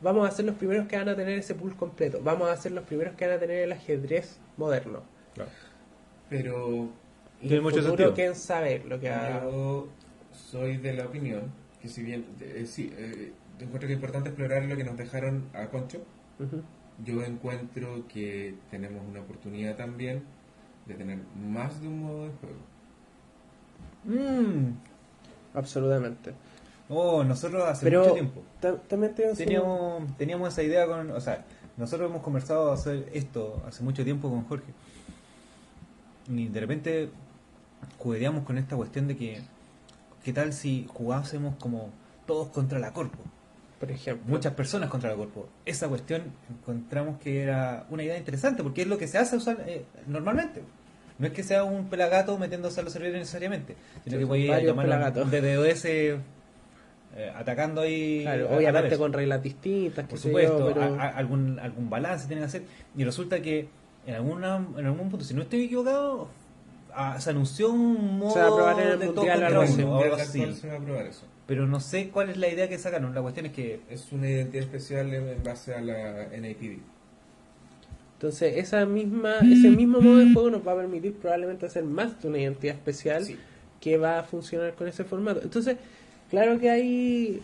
vamos 0.00 0.28
a 0.28 0.32
ser 0.32 0.44
los 0.44 0.56
primeros 0.56 0.86
que 0.88 0.96
van 0.96 1.08
a 1.08 1.16
tener 1.16 1.38
ese 1.38 1.54
pool 1.54 1.74
completo. 1.76 2.20
Vamos 2.22 2.48
a 2.50 2.56
ser 2.56 2.72
los 2.72 2.84
primeros 2.84 3.14
que 3.14 3.26
van 3.26 3.36
a 3.36 3.40
tener 3.40 3.62
el 3.64 3.72
ajedrez 3.72 4.38
moderno. 4.56 5.02
Pero 6.28 6.90
Y 7.40 7.48
Tiene 7.48 7.56
el 7.56 7.62
mucho 7.62 7.76
futuro, 7.82 7.88
sentido. 7.88 8.14
quién 8.14 8.34
sabe 8.34 8.82
lo 8.86 9.00
que 9.00 9.10
va 9.10 9.42
yo 9.42 9.88
soy 10.32 10.76
de 10.78 10.92
la 10.94 11.06
opinión 11.06 11.52
que 11.80 11.88
si 11.88 12.02
bien, 12.02 12.26
eh, 12.40 12.64
sí, 12.66 12.92
eh, 12.96 13.32
encuentro 13.58 13.86
que 13.86 13.92
es 13.94 13.98
importante 13.98 14.30
explorar 14.30 14.64
lo 14.64 14.76
que 14.76 14.84
nos 14.84 14.96
dejaron 14.96 15.48
a 15.54 15.68
Concho, 15.68 16.02
yo 17.04 17.22
encuentro 17.22 18.06
que 18.08 18.54
tenemos 18.70 19.02
una 19.08 19.20
oportunidad 19.20 19.76
también 19.76 20.24
de 20.86 20.94
tener 20.94 21.18
más 21.36 21.80
de 21.80 21.88
un 21.88 22.00
modo 22.02 22.24
de 22.24 22.30
juego. 22.40 22.58
Mm. 24.04 24.72
Absolutamente. 25.54 26.34
Oh, 26.88 27.22
nosotros 27.22 27.64
hace 27.68 27.84
Pero 27.84 28.00
mucho 28.00 28.14
tiempo 28.14 28.42
también 28.88 29.14
teníamos, 29.14 30.16
teníamos 30.16 30.52
esa 30.52 30.62
idea 30.62 30.86
con... 30.86 31.10
O 31.10 31.20
sea, 31.20 31.44
nosotros 31.76 32.10
hemos 32.10 32.22
conversado 32.22 32.72
hacer 32.72 33.08
esto 33.12 33.62
hace 33.66 33.82
mucho 33.82 34.04
tiempo 34.04 34.28
con 34.30 34.44
Jorge. 34.44 34.72
Y 36.28 36.48
de 36.48 36.60
repente 36.60 37.10
jugueteamos 37.98 38.44
con 38.44 38.58
esta 38.58 38.76
cuestión 38.76 39.08
de 39.08 39.16
que... 39.16 39.40
¿Qué 40.24 40.32
tal 40.32 40.52
si 40.52 40.86
jugásemos 40.92 41.54
como 41.56 41.90
todos 42.26 42.48
contra 42.48 42.78
la 42.78 42.92
Corpo? 42.92 43.18
por 43.78 43.92
ejemplo. 43.92 44.26
muchas 44.26 44.54
personas 44.54 44.90
contra 44.90 45.10
la 45.10 45.16
Corpo. 45.16 45.48
Esa 45.64 45.88
cuestión 45.88 46.22
encontramos 46.50 47.20
que 47.20 47.42
era 47.42 47.86
una 47.90 48.02
idea 48.02 48.18
interesante 48.18 48.62
porque 48.64 48.82
es 48.82 48.88
lo 48.88 48.98
que 48.98 49.06
se 49.06 49.18
hace 49.18 49.36
usual- 49.36 49.62
eh, 49.66 49.84
normalmente. 50.06 50.62
No 51.18 51.26
es 51.26 51.32
que 51.32 51.42
sea 51.42 51.64
un 51.64 51.88
pelagato 51.88 52.36
metiéndose 52.38 52.80
a 52.80 52.82
los 52.84 52.92
servidores 52.92 53.20
necesariamente, 53.20 53.76
sino 54.04 54.18
que 54.18 54.24
voy 54.24 54.50
a 54.50 54.60
llamar 54.60 55.12
un 55.16 55.30
DDoS 55.30 55.84
eh, 57.16 57.32
atacando 57.34 57.80
ahí. 57.80 58.20
Claro, 58.22 58.50
obviamente 58.56 58.96
con 58.98 59.12
reglas 59.12 59.42
distintas, 59.42 60.06
Por 60.06 60.18
supuesto, 60.18 60.58
yo, 60.58 60.74
pero 60.74 60.82
a- 60.82 61.02
a- 61.04 61.08
algún, 61.08 61.58
algún 61.58 61.90
balance 61.90 62.26
tienen 62.26 62.42
que 62.44 62.46
hacer. 62.46 62.62
Y 62.96 63.04
resulta 63.04 63.40
que 63.42 63.68
en, 64.06 64.14
alguna, 64.14 64.64
en 64.76 64.86
algún 64.86 65.10
punto, 65.10 65.24
si 65.24 65.34
no 65.34 65.42
estoy 65.42 65.64
equivocado, 65.64 66.28
ah, 66.94 67.20
se 67.20 67.30
anunció 67.30 67.70
un 67.70 68.18
modo 68.18 68.32
Se 68.34 68.40
va 68.40 68.46
a 68.48 68.54
probar 68.54 68.80
en 68.80 68.88
el 68.88 68.98
de 68.98 69.06
todo 69.06 69.16
contra 69.26 69.36
uno, 69.36 69.46
algo 69.46 69.62
así. 70.16 70.54
se 70.54 70.68
va 70.68 70.76
a 70.76 70.80
probar 70.80 71.06
eso. 71.06 71.24
Pero 71.46 71.66
no 71.66 71.80
sé 71.80 72.10
cuál 72.10 72.28
es 72.30 72.36
la 72.36 72.48
idea 72.48 72.68
que 72.68 72.76
sacaron. 72.78 73.14
La 73.14 73.22
cuestión 73.22 73.46
es 73.46 73.52
que 73.52 73.80
Es 73.88 74.12
una 74.12 74.28
identidad 74.28 74.64
especial 74.64 75.12
en 75.14 75.28
en 75.28 75.42
base 75.42 75.74
a 75.74 75.80
la 75.80 76.28
NAPD. 76.36 76.78
entonces 78.14 78.56
esa 78.56 78.84
misma, 78.84 79.36
ese 79.38 79.70
mismo 79.70 80.00
modo 80.00 80.18
de 80.18 80.32
juego 80.32 80.50
nos 80.50 80.66
va 80.66 80.72
a 80.72 80.76
permitir 80.76 81.14
probablemente 81.14 81.66
hacer 81.66 81.84
más 81.84 82.20
de 82.20 82.28
una 82.28 82.38
identidad 82.38 82.74
especial 82.74 83.24
Sí. 83.24 83.36
que 83.80 83.96
va 83.96 84.18
a 84.18 84.22
funcionar 84.24 84.74
con 84.74 84.88
ese 84.88 85.04
formato. 85.04 85.40
Entonces, 85.42 85.76
claro 86.30 86.58
que 86.58 86.70
hay 86.70 87.40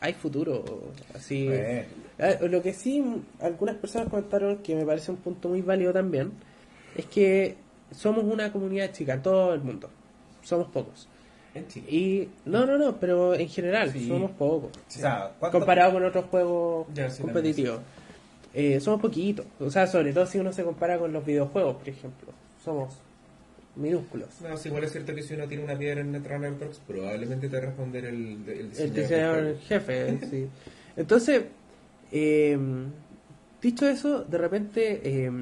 hay 0.00 0.12
futuro. 0.12 0.64
Así. 1.14 1.48
Ah, 2.18 2.34
Lo 2.42 2.62
que 2.62 2.72
sí, 2.74 3.02
algunas 3.40 3.76
personas 3.76 4.08
comentaron 4.08 4.58
que 4.58 4.74
me 4.76 4.84
parece 4.84 5.10
un 5.10 5.16
punto 5.16 5.48
muy 5.48 5.62
válido 5.62 5.92
también, 5.92 6.32
es 6.96 7.06
que 7.06 7.56
somos 7.90 8.24
una 8.24 8.52
comunidad 8.52 8.92
chica, 8.92 9.20
todo 9.22 9.54
el 9.54 9.62
mundo. 9.62 9.88
Somos 10.42 10.68
pocos. 10.68 11.08
En. 11.54 11.66
Y 11.88 12.28
no, 12.44 12.66
no, 12.66 12.76
no, 12.76 12.96
pero 12.96 13.34
en 13.34 13.48
general 13.48 13.90
Sí. 13.92 14.06
somos 14.08 14.30
pocos. 14.32 14.70
O 14.76 14.90
sea, 14.90 15.32
¿cuánto- 15.38 15.58
Comparado 15.58 15.92
con 15.94 16.04
otros 16.04 16.24
juegos 16.26 16.86
Ya, 16.94 17.08
sí, 17.10 17.22
competitivos. 17.22 17.80
Eh, 18.52 18.78
somos 18.80 19.00
poquitos. 19.00 19.46
O 19.58 19.70
sea, 19.70 19.86
sobre 19.86 20.12
todo 20.12 20.26
si 20.26 20.38
uno 20.38 20.52
se 20.52 20.62
compara 20.64 20.98
con 20.98 21.12
los 21.12 21.24
videojuegos, 21.24 21.76
por 21.76 21.88
ejemplo. 21.88 22.28
Somos 22.64 22.94
minúsculos. 23.76 24.28
No, 24.40 24.56
sí, 24.56 24.68
igual 24.68 24.84
es 24.84 24.92
cierto 24.92 25.14
que 25.14 25.22
si 25.22 25.34
uno 25.34 25.46
tiene 25.48 25.64
una 25.64 25.76
piedra 25.76 26.00
en 26.00 26.12
Netrunner 26.12 26.54
probablemente 26.86 27.48
te 27.48 27.56
va 27.56 27.62
a 27.62 27.66
responder 27.66 28.04
el, 28.04 28.16
el 28.46 28.48
El 28.48 28.70
diseñador. 28.70 28.94
diseñador 29.02 29.36
del 29.44 29.54
en 29.54 29.60
jefe, 29.60 30.18
sí. 30.30 30.46
Entonces, 30.96 31.42
eh, 32.12 32.58
dicho 33.60 33.88
eso, 33.88 34.24
de 34.24 34.38
repente 34.38 35.00
eh, 35.04 35.32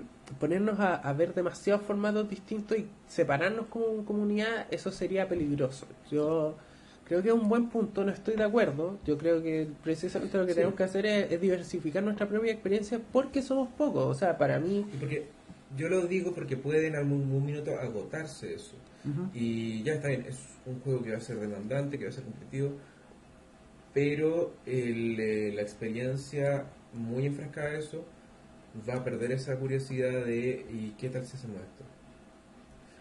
ponernos 0.41 0.81
a, 0.81 0.95
a 0.97 1.13
ver 1.13 1.35
demasiados 1.35 1.83
formatos 1.83 2.29
distintos 2.29 2.79
y 2.79 2.87
separarnos 3.09 3.67
como 3.67 4.05
comunidad, 4.05 4.67
eso 4.71 4.91
sería 4.91 5.29
peligroso. 5.29 5.87
Yo 6.11 6.57
creo 7.05 7.21
que 7.23 7.29
es 7.29 7.35
un 7.35 7.49
buen 7.49 7.69
punto, 7.69 8.05
no 8.05 8.13
estoy 8.13 8.37
de 8.37 8.45
acuerdo. 8.45 8.99
Yo 9.05 9.19
creo 9.19 9.43
que 9.43 9.67
precisamente 9.83 10.39
lo 10.39 10.45
que 10.47 10.53
Sí. 10.53 10.57
tenemos 10.57 10.77
que 10.77 10.85
hacer 10.85 11.05
es, 11.05 11.33
es 11.33 11.41
diversificar 11.41 12.03
nuestra 12.03 12.27
propia 12.27 12.53
experiencia 12.53 12.99
porque 13.13 13.43
somos 13.43 13.69
pocos. 13.77 14.05
O 14.07 14.15
sea, 14.15 14.39
para 14.39 14.59
mí... 14.59 14.87
Porque 14.99 15.27
yo 15.77 15.89
lo 15.89 16.07
digo 16.07 16.35
porque 16.35 16.57
puede 16.57 16.87
en 16.87 16.97
algún, 16.97 17.23
algún 17.23 17.47
minuto 17.47 17.79
agotarse 17.79 18.55
eso. 18.55 18.77
Y 19.35 19.83
ya 19.83 19.95
está 19.95 20.09
bien, 20.09 20.25
es 20.29 20.39
un 20.65 20.79
juego 20.81 21.03
que 21.03 21.11
va 21.11 21.17
a 21.17 21.21
ser 21.21 21.37
demandante, 21.41 21.99
que 21.99 22.05
va 22.05 22.11
a 22.11 22.15
ser 22.15 22.23
competitivo, 22.23 22.77
pero 23.93 24.55
el, 24.65 25.19
eh, 25.19 25.53
la 25.53 25.63
experiencia 25.63 26.67
muy 26.93 27.27
enfrascada 27.27 27.71
a 27.71 27.79
eso 27.79 28.05
va 28.89 28.95
a 28.95 29.05
perder 29.05 29.33
esa 29.33 29.57
curiosidad 29.57 30.25
de 30.25 30.67
¿y 30.71 30.95
qué 30.99 31.09
tal 31.09 31.27
si 31.27 31.37
hacemos 31.37 31.57
esto? 31.57 31.85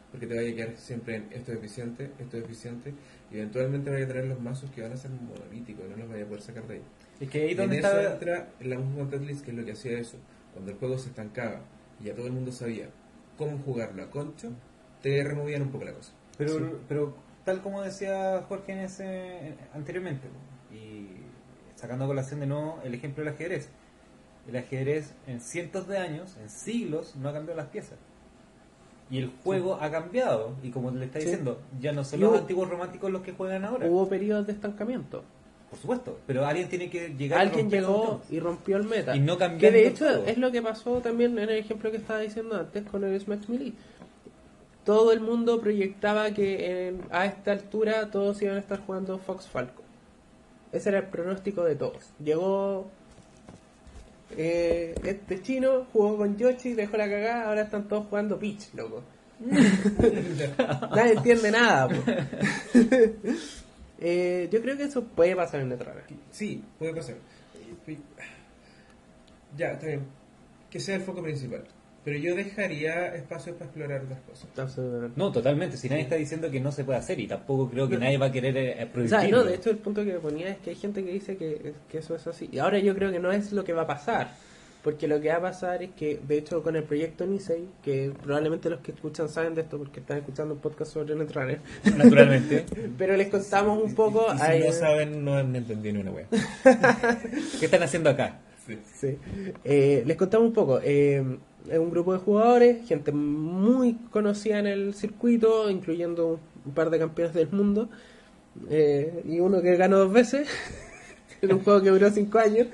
Porque 0.09 0.25
te 0.25 0.35
vaya 0.35 0.51
a 0.51 0.55
quedar 0.55 0.75
siempre 0.75 1.17
en 1.17 1.27
esto 1.31 1.51
es 1.51 1.59
eficiente, 1.59 2.09
esto 2.19 2.37
es 2.37 2.43
eficiente, 2.43 2.93
y 3.31 3.35
eventualmente 3.35 3.91
vaya 3.91 4.05
a 4.05 4.07
tener 4.07 4.25
los 4.25 4.41
mazos 4.41 4.71
que 4.71 4.81
van 4.81 4.93
a 4.93 4.97
ser 4.97 5.11
monolíticos, 5.11 5.87
no 5.87 5.97
los 5.97 6.09
vaya 6.09 6.23
a 6.23 6.27
poder 6.27 6.41
sacar 6.41 6.67
de 6.67 6.73
ahí. 6.75 6.81
Es 7.19 7.29
que 7.29 7.43
ahí 7.43 7.53
donde 7.53 7.77
en 7.77 7.85
está... 7.85 8.13
entra 8.13 8.49
la 8.59 8.79
Movement 8.79 9.27
List, 9.27 9.45
que 9.45 9.51
es 9.51 9.57
lo 9.57 9.63
que 9.63 9.73
hacía 9.73 9.99
eso. 9.99 10.17
Cuando 10.51 10.71
el 10.71 10.77
juego 10.77 10.97
se 10.97 11.09
estancaba 11.09 11.61
ya 12.03 12.15
todo 12.15 12.27
el 12.27 12.33
mundo 12.33 12.51
sabía 12.51 12.89
cómo 13.37 13.57
jugarlo 13.59 14.03
a 14.03 14.09
concho, 14.09 14.49
te 15.01 15.23
removían 15.23 15.63
un 15.63 15.69
poco 15.71 15.85
la 15.85 15.93
cosa. 15.93 16.11
Pero, 16.37 16.57
Sí. 16.57 16.65
pero 16.87 17.13
tal 17.45 17.61
como 17.61 17.81
decía 17.81 18.43
Jorge 18.47 18.73
en 18.73 18.79
ese, 18.79 19.55
anteriormente, 19.73 20.27
y 20.73 21.07
sacando 21.75 22.05
a 22.05 22.07
colación 22.07 22.39
de 22.39 22.47
nuevo 22.47 22.79
el 22.83 22.93
ejemplo 22.93 23.23
del 23.23 23.33
ajedrez. 23.33 23.69
El 24.47 24.55
ajedrez 24.57 25.13
en 25.27 25.39
cientos 25.39 25.87
de 25.87 25.97
años, 25.97 26.35
en 26.41 26.49
siglos, 26.49 27.15
no 27.15 27.29
ha 27.29 27.33
cambiado 27.33 27.57
las 27.61 27.69
piezas. 27.69 27.97
Y 29.09 29.17
el 29.19 29.31
juego 29.43 29.75
ha 29.75 29.91
cambiado. 29.91 30.55
Y 30.63 30.71
como 30.71 30.89
le 30.91 31.05
está 31.05 31.19
Sí. 31.19 31.25
diciendo, 31.25 31.59
ya 31.79 31.91
no 31.91 32.03
son 32.03 32.21
los 32.21 32.29
hubo- 32.31 32.37
antiguos 32.39 32.69
románticos 32.69 33.11
los 33.11 33.21
que 33.23 33.33
juegan 33.33 33.65
ahora. 33.65 33.87
Hubo 33.87 34.07
periodos 34.07 34.47
de 34.47 34.53
estancamiento. 34.53 35.23
Por 35.71 35.79
supuesto. 35.79 36.19
Pero 36.27 36.45
alguien 36.45 36.67
tiene 36.69 36.89
que 36.89 37.09
llegar 37.17 37.39
Alguien 37.39 37.69
llegó 37.71 38.21
y 38.29 38.39
rompió 38.39 38.75
el 38.77 38.83
meta. 38.83 39.15
Y 39.15 39.19
no 39.21 39.37
Que 39.37 39.39
cambiando 39.45 39.77
de 39.79 39.87
hecho 39.87 40.25
es 40.25 40.37
lo 40.37 40.51
que 40.51 40.61
pasó 40.61 40.99
también 40.99 41.31
en 41.39 41.49
el 41.49 41.57
ejemplo 41.57 41.89
que 41.89 41.97
estaba 41.97 42.19
diciendo 42.19 42.55
antes 42.57 42.83
con 42.85 43.03
el 43.05 43.19
Smash 43.19 43.47
Melee. 43.47 43.73
Todo 44.83 45.11
el 45.13 45.21
mundo 45.21 45.61
proyectaba 45.61 46.31
que 46.31 46.87
en- 46.89 47.01
a 47.09 47.25
esta 47.25 47.53
altura 47.53 48.11
todos 48.11 48.41
iban 48.41 48.57
a 48.57 48.59
estar 48.59 48.79
jugando 48.85 49.17
Fox 49.17 49.47
Falco. 49.47 49.81
Ese 50.73 50.89
era 50.89 50.99
el 50.99 51.05
pronóstico 51.05 51.63
de 51.63 51.75
todos. 51.75 52.09
Llegó 52.23 52.87
eh, 54.37 54.93
este 55.05 55.41
chino, 55.41 55.85
jugó 55.93 56.17
con 56.17 56.37
Yoshi, 56.37 56.73
dejó 56.73 56.97
la 56.97 57.09
cagada, 57.09 57.47
ahora 57.47 57.61
están 57.63 57.87
todos 57.87 58.07
jugando 58.09 58.37
Peach, 58.37 58.73
loco. 58.73 59.03
Nadie 60.95 61.13
entiende 61.13 61.51
nada. 61.51 61.87
Eh, 64.01 64.49
yo 64.51 64.61
creo 64.61 64.75
que 64.75 64.83
eso 64.83 65.03
puede 65.03 65.35
pasar 65.35 65.61
en 65.61 65.69
Netrunner. 65.69 66.03
Sí, 66.31 66.63
puede 66.79 66.93
pasar. 66.93 67.15
Y- 67.87 67.97
Ya, 69.57 69.71
está 69.73 69.87
bien. 69.87 70.01
Que 70.69 70.79
sea 70.79 70.95
el 70.95 71.01
foco 71.01 71.21
principal. 71.21 71.63
Pero 72.03 72.17
yo 72.17 72.33
dejaría 72.35 73.13
espacio 73.13 73.53
para 73.53 73.65
explorar 73.65 74.01
otras 74.03 74.19
cosas. 74.21 74.49
Absolutamente. 74.57 75.19
No, 75.19 75.31
totalmente. 75.31 75.77
Si 75.77 75.87
nadie 75.87 76.01
está 76.03 76.15
diciendo 76.15 76.49
que 76.49 76.59
no 76.59 76.71
se 76.71 76.83
puede 76.83 76.97
hacer 76.97 77.19
y 77.19 77.27
tampoco 77.27 77.69
creo 77.69 77.87
que 77.87 77.97
nadie 77.97 78.17
va 78.17 78.27
a 78.27 78.31
querer 78.31 78.57
eh, 78.57 78.89
O 78.95 79.07
sea, 79.07 79.27
no, 79.27 79.43
de 79.43 79.53
hecho 79.55 79.69
el 79.69 79.77
punto 79.77 80.03
que 80.03 80.13
ponía 80.13 80.49
es 80.49 80.57
que 80.57 80.71
hay 80.71 80.75
gente 80.77 81.03
que 81.03 81.11
dice 81.11 81.37
que, 81.37 81.73
que 81.89 81.97
eso 81.99 82.15
es 82.15 82.25
así. 82.25 82.49
Y 82.51 82.57
ahora 82.57 82.79
yo 82.79 82.95
creo 82.95 83.11
que 83.11 83.19
no 83.19 83.31
es 83.31 83.51
lo 83.51 83.63
que 83.63 83.73
va 83.73 83.83
a 83.83 83.87
pasar. 83.87 84.31
Porque 84.83 85.07
lo 85.07 85.21
que 85.21 85.29
va 85.29 85.35
a 85.35 85.41
pasar 85.41 85.83
es 85.83 85.91
que, 85.91 86.19
de 86.27 86.37
hecho, 86.39 86.63
con 86.63 86.75
el 86.75 86.83
proyecto 86.83 87.25
Nisei, 87.27 87.67
que 87.83 88.11
probablemente 88.23 88.67
los 88.69 88.79
que 88.79 88.91
escuchan 88.93 89.29
saben 89.29 89.53
de 89.53 89.61
esto 89.61 89.77
porque 89.77 89.99
están 89.99 90.17
escuchando 90.17 90.55
un 90.55 90.59
podcast 90.59 90.91
sobre 90.93 91.13
Netrunner, 91.15 91.59
Naturalmente. 91.97 92.65
pero 92.97 93.15
les 93.15 93.27
contamos 93.29 93.83
un 93.83 93.93
poco... 93.93 94.25
Y 94.33 94.37
si 94.37 94.43
hay- 94.43 94.59
no 94.61 94.71
saben, 94.71 95.23
no 95.23 95.35
han 95.35 95.55
entendido 95.55 95.93
ni 95.95 96.01
una 96.01 96.11
wea. 96.11 96.25
¿Qué 97.59 97.65
están 97.65 97.83
haciendo 97.83 98.09
acá? 98.09 98.39
Sí. 98.95 99.17
Eh, 99.63 100.03
les 100.05 100.17
contamos 100.17 100.47
un 100.47 100.53
poco. 100.53 100.79
Eh, 100.83 101.23
es 101.69 101.77
un 101.77 101.91
grupo 101.91 102.13
de 102.13 102.19
jugadores, 102.19 102.87
gente 102.87 103.11
muy 103.11 103.95
conocida 104.11 104.59
en 104.59 104.67
el 104.67 104.93
circuito, 104.95 105.69
incluyendo 105.69 106.27
un, 106.27 106.39
un 106.65 106.73
par 106.73 106.89
de 106.89 106.97
campeones 106.99 107.33
del 107.35 107.49
mundo. 107.51 107.89
eh, 108.69 109.23
y 109.27 109.39
uno 109.39 109.61
que 109.61 109.75
ganó 109.77 109.97
dos 109.99 110.11
veces 110.11 110.47
en 111.41 111.53
un 111.53 111.63
juego 111.63 111.81
que 111.81 111.89
duró 111.89 112.09
cinco 112.11 112.39
años. 112.39 112.67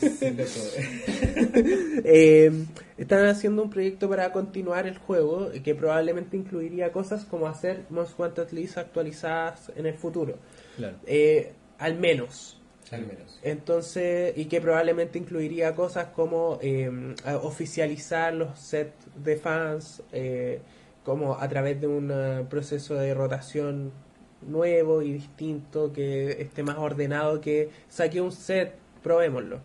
Sí, 0.00 0.30
loco. 0.30 0.50
Eh, 2.02 2.50
están 2.96 3.26
haciendo 3.26 3.62
un 3.62 3.70
proyecto 3.70 4.08
para 4.08 4.32
continuar 4.32 4.86
el 4.86 4.98
juego 4.98 5.50
que 5.62 5.74
probablemente 5.74 6.36
incluiría 6.36 6.92
cosas 6.92 7.24
como 7.24 7.46
hacer 7.46 7.84
Most 7.90 8.18
Wanted 8.18 8.50
List 8.52 8.78
actualizadas 8.78 9.70
en 9.76 9.86
el 9.86 9.94
futuro. 9.94 10.36
Claro. 10.76 10.96
Eh, 11.06 11.52
al 11.78 11.96
menos. 11.98 12.56
Al 12.90 13.06
menos. 13.06 13.38
Entonces, 13.42 14.32
y 14.36 14.46
que 14.46 14.60
probablemente 14.60 15.18
incluiría 15.18 15.74
cosas 15.74 16.06
como 16.06 16.58
eh, 16.62 16.90
a- 17.24 17.36
oficializar 17.36 18.34
los 18.34 18.58
sets 18.58 18.94
de 19.22 19.36
fans, 19.36 20.02
eh, 20.12 20.60
como 21.04 21.34
a 21.38 21.48
través 21.48 21.80
de 21.80 21.86
un 21.86 22.46
proceso 22.48 22.94
de 22.94 23.14
rotación 23.14 23.92
nuevo 24.42 25.02
y 25.02 25.12
distinto, 25.12 25.92
que 25.92 26.40
esté 26.42 26.62
más 26.62 26.78
ordenado, 26.78 27.40
que 27.40 27.70
saque 27.88 28.20
un 28.20 28.32
set, 28.32 28.74
probémoslo. 29.02 29.58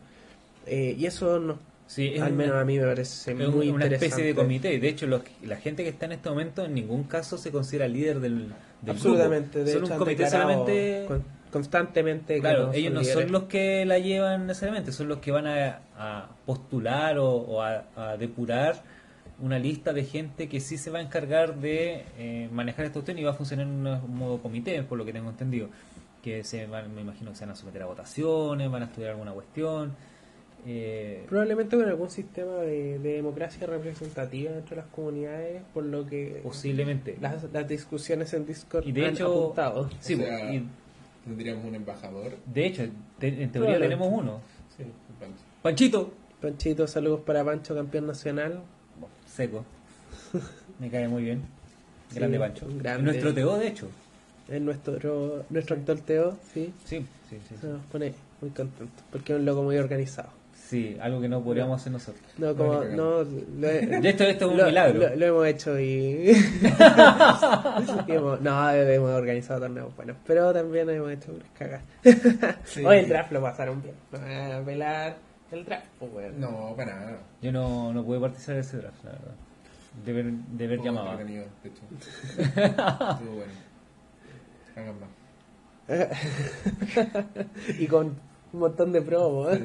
Eh, 0.65 0.95
y 0.97 1.05
eso 1.05 1.39
no, 1.39 1.59
Sí, 1.87 2.11
es 2.15 2.21
al 2.21 2.33
una- 2.33 2.37
menos 2.43 2.55
a 2.61 2.65
mí 2.65 2.79
me 2.79 2.85
parece 2.85 3.31
Es 3.31 3.37
muy 3.37 3.69
una 3.69 3.85
interesante. 3.85 4.05
especie 4.07 4.25
de 4.25 4.35
comité. 4.35 4.79
De 4.79 4.89
hecho, 4.89 5.05
los- 5.05 5.21
la 5.43 5.57
gente 5.57 5.83
que 5.83 5.89
está 5.89 6.05
en 6.07 6.13
este 6.13 6.29
momento 6.29 6.65
en 6.65 6.73
ningún 6.73 7.03
caso 7.03 7.37
se 7.37 7.51
considera 7.51 7.87
líder 7.87 8.19
del, 8.19 8.47
del 8.81 8.89
Absolutamente, 8.89 9.59
grupo. 9.59 9.65
de 9.65 9.73
Son 9.73 9.83
hecho, 9.83 9.93
un 9.93 9.99
comité 9.99 10.29
solamente. 10.29 11.05
con- 11.07 11.23
constantemente. 11.51 12.39
Claro, 12.39 12.73
ellos 12.73 12.91
no 12.93 12.99
líderes. 13.01 13.21
son 13.23 13.31
los 13.31 13.43
que 13.43 13.85
la 13.85 13.99
llevan 13.99 14.47
necesariamente, 14.47 14.91
son 14.91 15.07
los 15.07 15.19
que 15.19 15.31
van 15.31 15.47
a, 15.47 15.79
a 15.97 16.29
postular 16.45 17.17
o, 17.19 17.29
o 17.33 17.61
a, 17.61 17.85
a 17.95 18.17
depurar 18.17 18.81
una 19.41 19.59
lista 19.59 19.91
de 19.93 20.03
gente 20.05 20.47
que 20.47 20.59
sí 20.59 20.77
se 20.77 20.89
va 20.89 20.99
a 20.99 21.01
encargar 21.01 21.55
de 21.59 22.03
eh, 22.17 22.49
manejar 22.51 22.85
esta 22.85 22.93
cuestión 22.93 23.17
y 23.19 23.23
va 23.23 23.31
a 23.31 23.33
funcionar 23.35 23.65
en 23.67 23.73
un 23.87 24.15
modo 24.17 24.41
comité, 24.41 24.81
por 24.83 24.97
lo 24.97 25.05
que 25.05 25.13
tengo 25.13 25.29
entendido. 25.29 25.69
Que 26.23 26.43
se 26.43 26.65
van, 26.67 26.93
me 26.95 27.01
imagino 27.01 27.31
que 27.31 27.37
se 27.37 27.45
van 27.45 27.51
a 27.51 27.55
someter 27.55 27.83
a 27.83 27.85
votaciones, 27.85 28.71
van 28.71 28.83
a 28.83 28.85
estudiar 28.85 29.11
alguna 29.11 29.31
cuestión. 29.33 29.93
Eh, 30.67 31.23
Probablemente 31.29 31.77
con 31.77 31.85
algún 31.87 32.09
sistema 32.09 32.53
de, 32.61 32.97
de 32.97 33.13
democracia 33.17 33.67
representativa 33.67 34.51
entre 34.51 34.77
las 34.77 34.87
comunidades, 34.87 35.61
por 35.73 35.83
lo 35.85 36.07
que 36.07 36.39
posiblemente. 36.41 37.17
las, 37.21 37.43
las 37.53 37.67
discusiones 37.67 38.33
en 38.33 38.47
Discord 38.47 38.87
Y 38.87 38.91
de 38.91 39.05
han 39.05 39.13
hecho, 39.13 39.43
apuntado. 39.43 39.89
sí, 39.99 40.15
O 40.15 40.17
sea, 40.17 40.53
y 40.53 40.65
Tendríamos 41.25 41.65
un 41.65 41.75
embajador. 41.75 42.33
de 42.45 42.65
hecho, 42.67 42.83
te- 43.19 43.43
en 43.43 43.51
teoría 43.51 43.79
tenemos 43.79 44.07
uno. 44.11 44.39
Sí, 44.77 44.83
pancho. 45.19 45.41
Panchito. 45.61 46.13
Panchito, 46.41 46.87
saludos 46.87 47.21
para 47.21 47.43
Pancho, 47.43 47.75
campeón 47.75 48.07
nacional. 48.07 48.61
Seco. 49.35 49.65
Me 50.79 50.89
cae 50.89 51.07
muy 51.07 51.23
bien. 51.23 51.41
Grande 52.13 52.37
Sí, 52.37 52.41
Pancho. 52.41 52.67
grande. 52.79 53.03
Nuestro 53.03 53.33
Teo, 53.33 53.57
de 53.57 53.67
hecho. 53.67 53.89
Es 54.47 54.61
nuestro, 54.61 55.43
nuestro 55.49 55.75
actor 55.75 55.99
Teo, 56.01 56.37
sí. 56.53 56.71
Sí, 56.85 57.05
sí, 57.29 57.37
sí. 57.49 57.55
Se 57.59 57.67
nos 57.67 57.81
pone 57.85 58.13
muy 58.41 58.51
contento, 58.51 59.01
porque 59.11 59.33
es 59.33 59.39
un 59.39 59.45
loco 59.45 59.63
muy 59.63 59.77
organizado. 59.77 60.29
Sí, 60.69 60.97
algo 60.99 61.21
que 61.21 61.27
no 61.29 61.43
podríamos 61.43 61.79
hacer 61.79 61.91
nosotros. 61.93 62.23
No, 62.37 62.55
como, 62.55 62.83
no, 62.83 63.23
lo, 63.23 63.25
De 63.25 63.99
esto, 64.09 64.23
esto 64.23 64.45
es 64.45 64.51
un 64.51 64.57
lo- 64.57 64.65
milagro. 64.65 64.99
Lo, 65.09 65.15
lo 65.15 65.25
hemos 65.25 65.47
hecho 65.47 65.79
y. 65.79 66.31
y 66.31 66.31
hemos- 68.11 68.41
no, 68.41 68.71
hemos 68.71 69.09
organizado 69.11 69.61
torneos 69.61 69.95
buenos, 69.95 70.17
pero 70.25 70.53
también 70.53 70.89
hemos 70.89 71.11
hecho 71.11 71.31
unas 71.33 71.47
cagas. 71.57 71.81
Sí. 72.65 72.83
Hoy 72.83 72.97
el 72.99 73.09
draft 73.09 73.31
lo 73.31 73.41
pasaron 73.41 73.81
bien. 73.81 73.95
No 74.11 74.19
me 74.19 74.37
van 74.39 74.51
a 74.51 74.65
pelar 74.65 75.17
el 75.51 75.65
draft, 75.65 75.85
pues 75.99 76.11
bueno. 76.11 76.35
No, 76.37 76.75
para 76.75 76.95
nada. 76.95 77.17
Yo 77.41 77.51
no, 77.51 77.93
no 77.93 78.03
pude 78.03 78.19
participar 78.19 78.55
de 78.55 78.61
ese 78.61 78.77
draft, 78.77 79.03
la 79.03 79.11
verdad. 79.11 79.33
De 80.05 80.13
ver, 80.13 80.25
de 80.31 80.67
ver 80.67 80.79
Estuvo 80.79 80.85
llamaba. 80.93 81.11
entretenido, 81.11 81.45
de 81.63 81.69
hecho. 81.69 81.81
Estuvo 83.11 83.35
bueno. 83.35 83.53
Hagan 84.75 84.95
más. 84.99 85.09
y 87.79 87.85
con 87.87 88.07
un 88.53 88.59
montón 88.59 88.91
de 88.91 89.01
promos. 89.01 89.57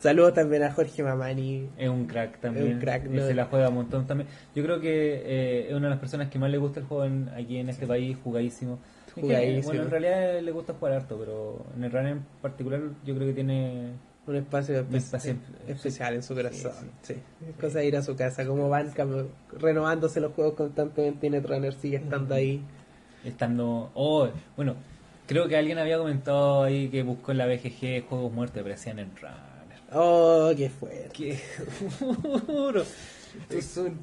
Saludos 0.00 0.34
también 0.34 0.62
a 0.64 0.72
Jorge 0.72 1.02
Mamani. 1.02 1.68
Es 1.78 1.88
un 1.88 2.06
crack 2.06 2.38
también. 2.40 2.66
Es 2.68 2.74
un 2.74 2.80
crack, 2.80 3.06
Y 3.06 3.08
¿no? 3.08 3.26
Se 3.26 3.34
la 3.34 3.46
juega 3.46 3.68
un 3.70 3.74
montón 3.76 4.06
también. 4.06 4.28
Yo 4.54 4.62
creo 4.62 4.80
que 4.80 5.22
eh, 5.24 5.66
es 5.68 5.74
una 5.74 5.86
de 5.86 5.90
las 5.90 5.98
personas 5.98 6.28
que 6.28 6.38
más 6.38 6.50
le 6.50 6.58
gusta 6.58 6.80
el 6.80 6.86
juego 6.86 7.04
en- 7.04 7.30
aquí 7.30 7.56
en 7.58 7.68
este 7.70 7.86
país, 7.86 8.16
jugadísimo. 8.22 8.78
Es 9.08 9.14
que, 9.14 9.20
Jugadísimo. 9.22 9.64
bueno, 9.64 9.82
en 9.84 9.90
realidad 9.90 10.40
le 10.42 10.52
gusta 10.52 10.74
jugar 10.74 10.92
harto, 10.94 11.16
pero 11.18 11.64
en 11.76 11.84
el 11.84 11.90
runner 11.90 12.12
en 12.12 12.22
particular 12.42 12.80
yo 13.04 13.14
creo 13.14 13.26
que 13.28 13.34
tiene... 13.34 13.92
Un 14.28 14.36
espacio 14.36 14.80
Un 14.80 14.86
espe- 14.90 14.96
espacio- 14.98 15.36
especial 15.66 16.14
en 16.14 16.22
su 16.22 16.34
corazón. 16.34 16.72
Sí, 17.02 17.14
Sí, 17.14 17.20
Es 17.48 17.56
cosa 17.60 17.78
de 17.80 17.86
ir 17.86 17.96
a 17.96 18.02
su 18.02 18.14
casa. 18.14 18.44
Como 18.46 18.68
van 18.68 18.92
renovándose 19.58 20.20
los 20.20 20.32
juegos 20.34 20.54
constantemente 20.54 21.26
y 21.26 21.30
Netrunner 21.30 21.72
sigue 21.72 21.96
estando 21.96 22.34
ahí. 22.34 22.62
Estando... 23.24 23.90
Oh, 23.94 24.28
bueno, 24.56 24.76
creo 25.26 25.48
que 25.48 25.56
alguien 25.56 25.78
había 25.78 25.98
comentado 25.98 26.62
ahí 26.64 26.88
que 26.88 27.02
buscó 27.02 27.32
en 27.32 27.38
la 27.38 27.46
BGG 27.46 28.06
juegos 28.08 28.32
muertos 28.32 28.58
y 28.58 28.60
aparecían 28.60 28.98
en 28.98 29.16
runner. 29.16 29.38
Oh, 29.92 30.52
qué 30.56 30.68
fuerte. 30.68 31.08
Qué 31.14 31.40
duro. 32.46 32.84
Tuzun. 33.48 33.98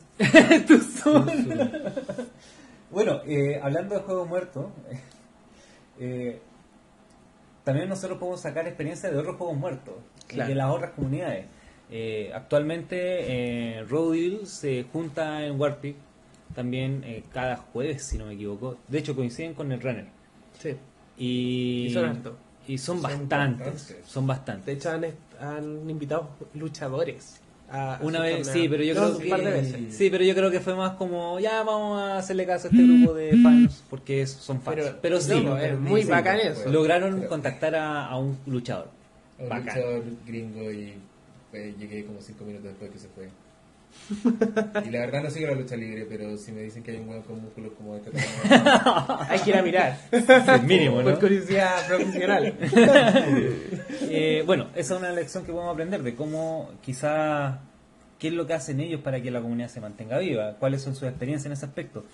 Tuzun. 0.67 1.25
bueno, 2.91 3.21
eh, 3.27 3.59
hablando 3.61 3.95
de 3.95 4.01
juegos 4.01 4.27
muertos, 4.27 4.65
eh, 5.99 6.39
también 7.63 7.89
nosotros 7.89 8.17
podemos 8.19 8.41
sacar 8.41 8.67
experiencia 8.67 9.09
de 9.09 9.17
otros 9.17 9.37
juegos 9.37 9.57
muertos 9.57 9.95
Claro. 10.27 10.49
de 10.49 10.55
las 10.55 10.69
otras 10.71 10.91
comunidades. 10.91 11.45
Eh, 11.91 12.31
actualmente 12.33 12.97
eh, 13.79 13.85
se 14.45 14.85
junta 14.91 15.45
en 15.45 15.59
Warpig 15.59 15.95
también 16.55 17.03
eh, 17.05 17.23
cada 17.33 17.57
jueves, 17.57 18.03
si 18.03 18.17
no 18.17 18.25
me 18.25 18.33
equivoco. 18.33 18.77
De 18.87 18.99
hecho, 18.99 19.15
coinciden 19.15 19.53
con 19.53 19.71
el 19.71 19.81
Runner. 19.81 20.05
Sí. 20.59 20.75
Y, 21.17 21.87
Y 21.87 21.93
son. 21.93 22.21
Y 22.67 22.77
son, 22.79 22.95
Son 22.97 23.01
bastantes. 23.03 23.67
bastantes. 23.67 23.97
Son 24.07 24.27
bastantes. 24.27 24.65
De 24.65 24.71
hecho, 24.73 24.89
han, 24.89 25.05
han 25.39 25.89
invitado 25.89 26.29
luchadores. 26.55 27.41
A, 27.69 27.99
Una 28.01 28.21
vez, 28.21 28.47
sí, 28.47 28.67
pero 28.69 28.83
yo 28.83 28.93
No, 28.93 29.01
creo 29.01 29.15
un 29.17 29.21
que... 29.23 29.29
par 29.29 29.41
de 29.43 29.51
veces. 29.51 29.95
Sí, 29.95 30.09
pero 30.11 30.23
yo 30.23 30.33
creo 30.35 30.51
que 30.51 30.59
fue 30.59 30.75
más 30.75 30.93
como, 30.93 31.39
ya 31.39 31.63
vamos 31.63 31.99
a 31.99 32.17
hacerle 32.17 32.45
caso 32.45 32.67
a 32.67 32.71
este 32.71 32.83
grupo 32.83 33.13
de 33.15 33.37
fans, 33.41 33.83
porque 33.89 34.25
son 34.27 34.61
fans. 34.61 34.77
Pero, 34.77 34.97
Pero, 35.01 35.21
sí, 35.21 35.41
no, 35.43 35.57
es 35.57 35.77
muy 35.79 36.03
bacán 36.03 36.39
eso. 36.39 36.69
lograron 36.69 37.15
Pero- 37.17 37.29
contactar 37.29 37.75
a, 37.75 38.05
a 38.07 38.17
un 38.17 38.37
luchador. 38.45 38.89
Un 39.39 39.49
Bacán. 39.49 39.65
luchador 39.65 40.03
gringo 40.25 40.71
y 40.71 40.93
pues, 41.51 41.77
llegué 41.77 42.05
como 42.05 42.21
5 42.21 42.43
minutos 42.45 42.69
después 42.69 42.91
que 42.91 42.99
se 42.99 43.07
fue. 43.09 43.29
Y 44.85 44.89
la 44.89 44.99
verdad 44.99 45.23
no 45.23 45.29
sigo 45.29 45.47
la 45.47 45.55
lucha 45.55 45.75
libre, 45.75 46.05
pero 46.07 46.37
si 46.37 46.51
me 46.51 46.61
dicen 46.61 46.83
que 46.83 46.91
hay 46.91 46.97
un 46.97 47.09
huevo 47.09 47.23
con 47.23 47.41
músculos 47.41 47.73
como 47.77 47.95
este, 47.95 48.11
Hay 49.29 49.39
que 49.39 49.49
ir 49.49 49.57
a 49.57 49.61
mirar. 49.61 49.97
El 50.11 50.63
mínimo, 50.63 50.97
¿no? 50.97 51.03
Por 51.03 51.19
curiosidad 51.19 51.87
profesional. 51.87 52.53
Eh, 54.07 54.43
bueno, 54.45 54.67
esa 54.75 54.93
es 54.93 54.99
una 54.99 55.11
lección 55.11 55.45
que 55.45 55.51
podemos 55.51 55.73
aprender 55.73 56.03
de 56.03 56.15
cómo 56.15 56.69
quizá 56.81 57.59
qué 58.19 58.27
es 58.27 58.33
lo 58.33 58.45
que 58.45 58.53
hacen 58.53 58.79
ellos 58.79 59.01
para 59.01 59.21
que 59.21 59.31
la 59.31 59.41
comunidad 59.41 59.67
se 59.67 59.81
mantenga 59.81 60.19
viva, 60.19 60.55
cuáles 60.59 60.83
son 60.83 60.95
sus 60.95 61.09
experiencias 61.09 61.47
en 61.47 61.53
ese 61.53 61.65
aspecto. 61.65 62.05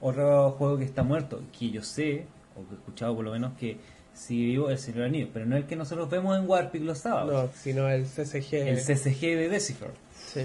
Otro 0.00 0.52
juego 0.52 0.78
que 0.78 0.84
está 0.84 1.02
muerto, 1.02 1.42
que 1.58 1.70
yo 1.70 1.82
sé, 1.82 2.26
o 2.56 2.66
que 2.66 2.74
he 2.74 2.78
escuchado 2.78 3.16
por 3.16 3.24
lo 3.24 3.32
menos 3.32 3.52
que 3.58 3.78
sigue 4.14 4.44
vivo, 4.46 4.70
el 4.70 4.78
Señor 4.78 5.04
Anillo, 5.04 5.28
pero 5.32 5.46
no 5.46 5.56
el 5.56 5.64
que 5.64 5.76
nosotros 5.76 6.08
vemos 6.10 6.38
en 6.38 6.48
Warpig 6.48 6.82
los 6.82 6.98
sábados, 6.98 7.32
No, 7.32 7.50
sino 7.62 7.88
el 7.88 8.04
CCG. 8.06 8.54
el 8.68 8.78
CCG 8.78 9.20
de 9.36 9.48
Decipher, 9.48 9.90
Sí. 10.32 10.42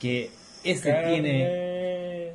que 0.00 0.30
ese 0.64 0.92
tiene... 0.92 2.32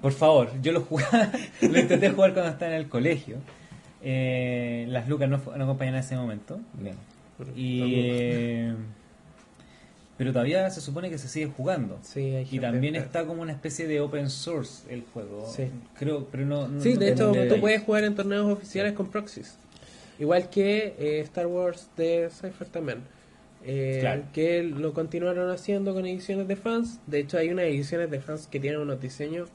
Por 0.00 0.12
favor, 0.12 0.50
yo 0.62 0.72
lo 0.72 0.80
jugaba, 0.82 1.30
lo 1.60 1.78
intenté 1.78 2.10
jugar 2.10 2.32
cuando 2.32 2.52
estaba 2.52 2.70
en 2.72 2.78
el 2.78 2.88
colegio. 2.88 3.36
Eh, 4.02 4.86
las 4.88 5.08
lucas 5.08 5.28
no, 5.28 5.36
no 5.56 5.64
acompañan 5.64 5.94
en 5.94 6.00
ese 6.00 6.16
momento. 6.16 6.58
No. 6.78 6.90
Y, 7.54 7.82
eh, 7.96 8.74
pero 10.16 10.32
todavía 10.32 10.70
se 10.70 10.80
supone 10.80 11.10
que 11.10 11.18
se 11.18 11.28
sigue 11.28 11.46
jugando. 11.54 11.98
Sí, 12.02 12.20
hay 12.34 12.48
Y 12.50 12.58
también 12.60 12.94
que- 12.94 13.00
está 13.00 13.26
como 13.26 13.42
una 13.42 13.52
especie 13.52 13.86
de 13.86 14.00
open 14.00 14.30
source 14.30 14.90
el 14.92 15.02
juego. 15.12 15.50
Sí. 15.54 15.64
Creo, 15.98 16.26
pero 16.30 16.46
no. 16.46 16.68
no- 16.68 16.80
Sí, 16.80 16.94
no 16.94 17.00
de 17.00 17.12
hecho, 17.12 17.32
tú 17.48 17.60
puedes 17.60 17.82
jugar 17.82 18.04
en 18.04 18.14
torneos 18.14 18.50
oficiales 18.50 18.92
con 18.94 19.08
proxies. 19.10 19.56
Igual 20.20 20.50
que 20.50 20.94
eh, 20.98 21.20
Star 21.20 21.46
Wars 21.46 21.88
de 21.96 22.28
Cypher 22.30 22.68
también. 22.68 22.98
Eh, 23.64 23.98
Claro. 24.00 24.22
Que 24.32 24.62
lo 24.62 24.92
continuaron 24.92 25.50
haciendo 25.50 25.94
con 25.94 26.06
ediciones 26.06 26.46
de 26.46 26.56
fans. 26.56 27.00
De 27.06 27.20
hecho, 27.20 27.38
hay 27.38 27.48
unas 27.50 27.64
ediciones 27.64 28.10
de 28.10 28.20
fans 28.20 28.46
que 28.46 28.60
tienen 28.60 28.80
unos 28.80 29.00
diseños 29.00 29.48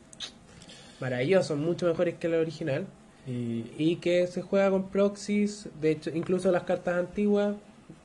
maravillosos, 0.99 1.57
mucho 1.57 1.87
mejores 1.87 2.15
que 2.15 2.27
la 2.27 2.39
original. 2.39 2.85
Y 3.27 3.65
Y 3.77 3.95
que 3.97 4.27
se 4.27 4.41
juega 4.41 4.69
con 4.69 4.89
proxies, 4.89 5.69
de 5.81 5.91
hecho, 5.91 6.09
incluso 6.13 6.51
las 6.51 6.63
cartas 6.63 6.95
antiguas. 6.97 7.55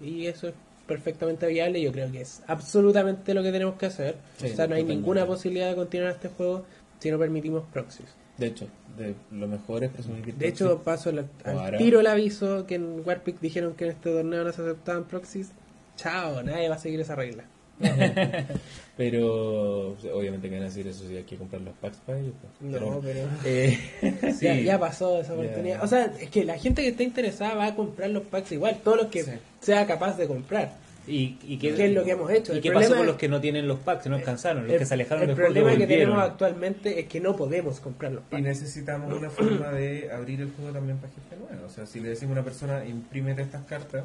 Y 0.01 0.27
eso 0.27 0.49
es 0.49 0.55
perfectamente 0.87 1.47
viable. 1.47 1.81
Yo 1.81 1.93
creo 1.93 2.11
que 2.11 2.21
es 2.21 2.43
absolutamente 2.47 3.33
lo 3.35 3.43
que 3.43 3.53
tenemos 3.53 3.77
que 3.77 3.87
hacer. 3.87 4.17
Sí, 4.39 4.51
o 4.53 4.57
sea, 4.57 4.67
no 4.67 4.75
hay 4.75 4.85
ninguna 4.85 5.27
posibilidad 5.27 5.71
de 5.71 5.77
continuar 5.77 6.13
este 6.13 6.29
juego 6.29 6.65
si 6.99 7.11
no 7.11 7.19
permitimos 7.19 7.65
proxies. 7.73 8.09
De 8.41 8.47
hecho, 8.49 8.67
de 8.99 9.15
lo 9.31 9.47
mejor 9.47 9.85
es 9.85 9.91
presumir 9.91 10.25
que 10.25 10.33
De 10.33 10.49
hecho, 10.49 10.83
paso 10.83 11.13
la- 11.13 11.25
al 11.45 11.77
tiro 11.79 12.01
el 12.01 12.07
aviso 12.09 12.67
que 12.67 12.75
en 12.75 13.03
Warpic 13.07 13.39
dijeron 13.41 13.75
que 13.75 13.85
en 13.85 13.91
este 13.93 14.11
torneo 14.11 14.43
no 14.43 14.53
se 14.53 14.63
aceptaban 14.63 15.05
proxies. 15.05 15.53
Chao, 15.97 16.43
nadie 16.43 16.69
va 16.69 16.75
a 16.75 16.79
seguir 16.79 16.99
esa 17.01 17.15
regla. 17.15 17.45
Pero 18.97 19.93
obviamente 20.13 20.49
que 20.49 20.55
van 20.57 20.65
a 20.65 20.67
decir 20.69 20.87
eso 20.87 21.07
si 21.09 21.17
hay 21.17 21.23
que 21.25 21.37
comprar 21.37 21.63
los 21.63 21.75
packs 21.75 21.99
para 21.99 22.19
ellos. 22.19 22.35
pues. 22.61 22.71
No, 22.83 23.01
pero 23.01 23.21
eh, 23.45 23.79
sí. 24.39 24.45
ya, 24.45 24.55
ya 24.61 24.79
pasó 24.79 25.21
esa 25.21 25.35
Ya. 25.35 25.41
oportunidad. 25.41 25.83
O 25.85 25.87
sea, 25.87 26.13
es 26.21 26.29
que 26.31 26.45
la 26.45 26.59
gente 26.59 26.83
que 26.83 26.89
está 26.89 27.03
interesada 27.03 27.55
va 27.55 27.67
a 27.67 27.75
comprar 27.75 28.11
los 28.11 28.25
packs 28.25 28.53
igual, 28.53 28.79
todos 28.85 28.99
los 28.99 29.07
que 29.07 29.23
Sí. 29.25 29.31
sea 29.61 29.87
capaz 29.87 30.17
de 30.19 30.27
comprar. 30.27 30.73
¿Y, 31.11 31.39
y 31.47 31.59
qué, 31.59 31.75
¿Qué 31.75 31.87
es 31.87 31.93
lo 31.93 32.05
que 32.05 32.13
hemos 32.13 32.31
hecho? 32.31 32.53
¿Y 32.53 32.57
El 32.57 32.63
qué 32.63 32.69
problema 32.71 32.89
pasó 32.91 32.99
con 32.99 33.07
los 33.07 33.17
que 33.17 33.29
no 33.29 33.41
tienen 33.41 33.67
los 33.67 33.79
packs? 33.81 34.07
No 34.07 34.17
alcanzaron, 34.17 34.65
los 34.65 34.73
el 34.73 34.79
que 34.79 34.87
se 34.87 34.95
alejaron 34.95 35.23
el 35.23 35.29
del 35.29 35.37
juego 35.37 35.51
y 35.51 35.55
problema 35.55 35.79
que 35.79 35.87
tenemos 35.87 36.19
actualmente 36.23 37.01
es 37.01 37.07
que 37.07 37.21
no 37.21 37.37
podemos 37.37 37.81
comprar 37.81 38.13
los 38.13 38.23
Y 38.23 38.31
packs. 38.31 38.43
necesitamos 38.43 39.13
una 39.13 39.31
forma 39.31 39.71
de 39.73 40.11
abrir 40.13 40.41
el 40.41 40.51
juego 40.53 40.73
también 40.73 40.99
para 40.99 41.13
gente 41.13 41.37
nueva. 41.37 41.67
O 41.67 41.71
sea, 41.71 41.87
si 41.87 42.01
le 42.01 42.11
decimos 42.11 42.31
a 42.37 42.41
una 42.41 42.45
persona, 42.45 42.85
imprímete 42.87 43.43
estas 43.43 43.65
cartas, 43.65 44.05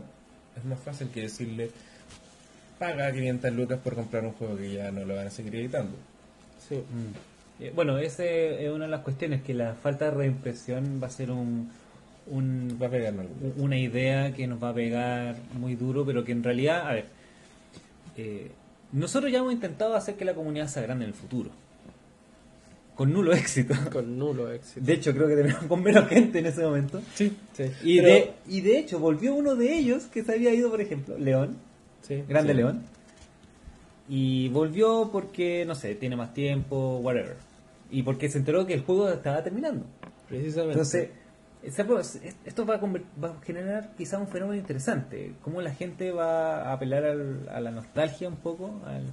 es 0.57 0.65
más 0.65 0.79
fácil 0.79 1.09
que 1.09 1.21
decirle, 1.21 1.69
paga 2.79 3.11
500 3.11 3.51
lucas 3.53 3.79
por 3.83 3.95
comprar 3.95 4.25
un 4.25 4.31
juego 4.33 4.57
que 4.57 4.73
ya 4.73 4.91
no 4.91 5.05
lo 5.05 5.15
van 5.15 5.27
a 5.27 5.29
seguir 5.31 5.55
editando. 5.55 5.95
Sí. 6.67 6.75
Mm. 6.75 7.63
Eh, 7.63 7.71
Bueno, 7.75 7.97
esa 7.99 8.25
es 8.25 8.69
una 8.71 8.85
de 8.85 8.91
las 8.91 9.01
cuestiones, 9.01 9.41
que 9.43 9.53
la 9.53 9.73
falta 9.75 10.05
de 10.05 10.11
reimpresión 10.11 10.99
va 11.01 11.07
a 11.07 11.09
ser 11.11 11.31
un, 11.31 11.71
un 12.27 12.77
Va 12.81 12.87
a 12.87 12.89
pegar 12.89 13.13
algo. 13.13 13.29
una 13.57 13.77
idea 13.77 14.33
que 14.33 14.47
nos 14.47 14.61
va 14.61 14.69
a 14.69 14.73
pegar 14.73 15.35
muy 15.59 15.75
duro, 15.75 16.05
pero 16.05 16.23
que 16.23 16.31
en 16.31 16.43
realidad, 16.43 16.87
a 16.87 16.93
ver, 16.93 17.05
eh, 18.17 18.51
nosotros 18.91 19.31
ya 19.31 19.39
hemos 19.39 19.53
intentado 19.53 19.95
hacer 19.95 20.15
que 20.15 20.25
la 20.25 20.33
comunidad 20.33 20.67
sea 20.67 20.81
grande 20.83 21.05
en 21.05 21.09
el 21.09 21.15
futuro, 21.15 21.49
con 22.95 23.11
nulo 23.11 23.33
éxito. 23.33 23.73
Con 23.91 24.17
nulo 24.17 24.51
éxito. 24.51 24.79
De 24.85 24.93
hecho, 24.93 25.13
creo 25.13 25.27
que 25.27 25.35
tenemos 25.35 25.63
con 25.65 25.83
menos 25.83 26.07
gente 26.07 26.39
en 26.39 26.45
ese 26.45 26.61
momento. 26.63 27.01
Sí, 27.13 27.35
sí. 27.53 27.63
Y, 27.83 27.97
Pero- 28.01 28.07
de, 28.13 28.31
y 28.47 28.61
de 28.61 28.79
hecho, 28.79 28.99
volvió 28.99 29.35
uno 29.35 29.55
de 29.55 29.75
ellos 29.77 30.03
que 30.05 30.23
se 30.23 30.31
había 30.33 30.53
ido, 30.53 30.71
por 30.71 30.79
ejemplo, 30.79 31.17
León, 31.17 31.57
sí, 32.01 32.23
Grande 32.27 32.53
sí. 32.53 32.57
León. 32.57 32.83
Y 34.07 34.49
volvió 34.49 35.09
porque, 35.11 35.65
no 35.65 35.75
sé, 35.75 35.95
tiene 35.95 36.15
más 36.15 36.33
tiempo, 36.33 36.99
whatever. 36.99 37.35
Y 37.91 38.03
porque 38.03 38.29
se 38.29 38.37
enteró 38.37 38.65
que 38.65 38.73
el 38.75 38.81
juego 38.83 39.09
estaba 39.09 39.43
terminando. 39.43 39.85
Precisamente. 40.29 40.73
Entonces, 40.73 41.09
esto 41.65 42.65
va 42.65 42.75
a, 42.75 42.79
va 42.79 43.29
a 43.29 43.41
generar 43.43 43.91
quizá 43.97 44.17
un 44.19 44.27
fenómeno 44.27 44.59
interesante. 44.59 45.33
Cómo 45.41 45.61
la 45.61 45.73
gente 45.73 46.11
va 46.11 46.63
a 46.69 46.73
apelar 46.73 47.03
al- 47.05 47.49
a 47.49 47.59
la 47.59 47.71
nostalgia 47.71 48.27
un 48.29 48.35
poco. 48.37 48.81
Al, 48.85 49.03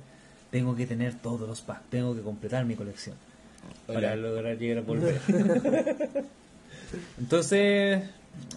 tengo 0.50 0.76
que 0.76 0.86
tener 0.86 1.14
todos 1.14 1.48
los 1.48 1.61
packs, 1.62 1.88
tengo 1.90 2.14
que 2.14 2.20
completar 2.22 2.64
mi 2.64 2.74
colección. 2.76 3.16
Para 3.86 4.14
lograr 4.16 4.59
llegar 4.59 4.78
a 4.78 4.86
volver. 4.86 5.20
Entonces, 7.18 8.03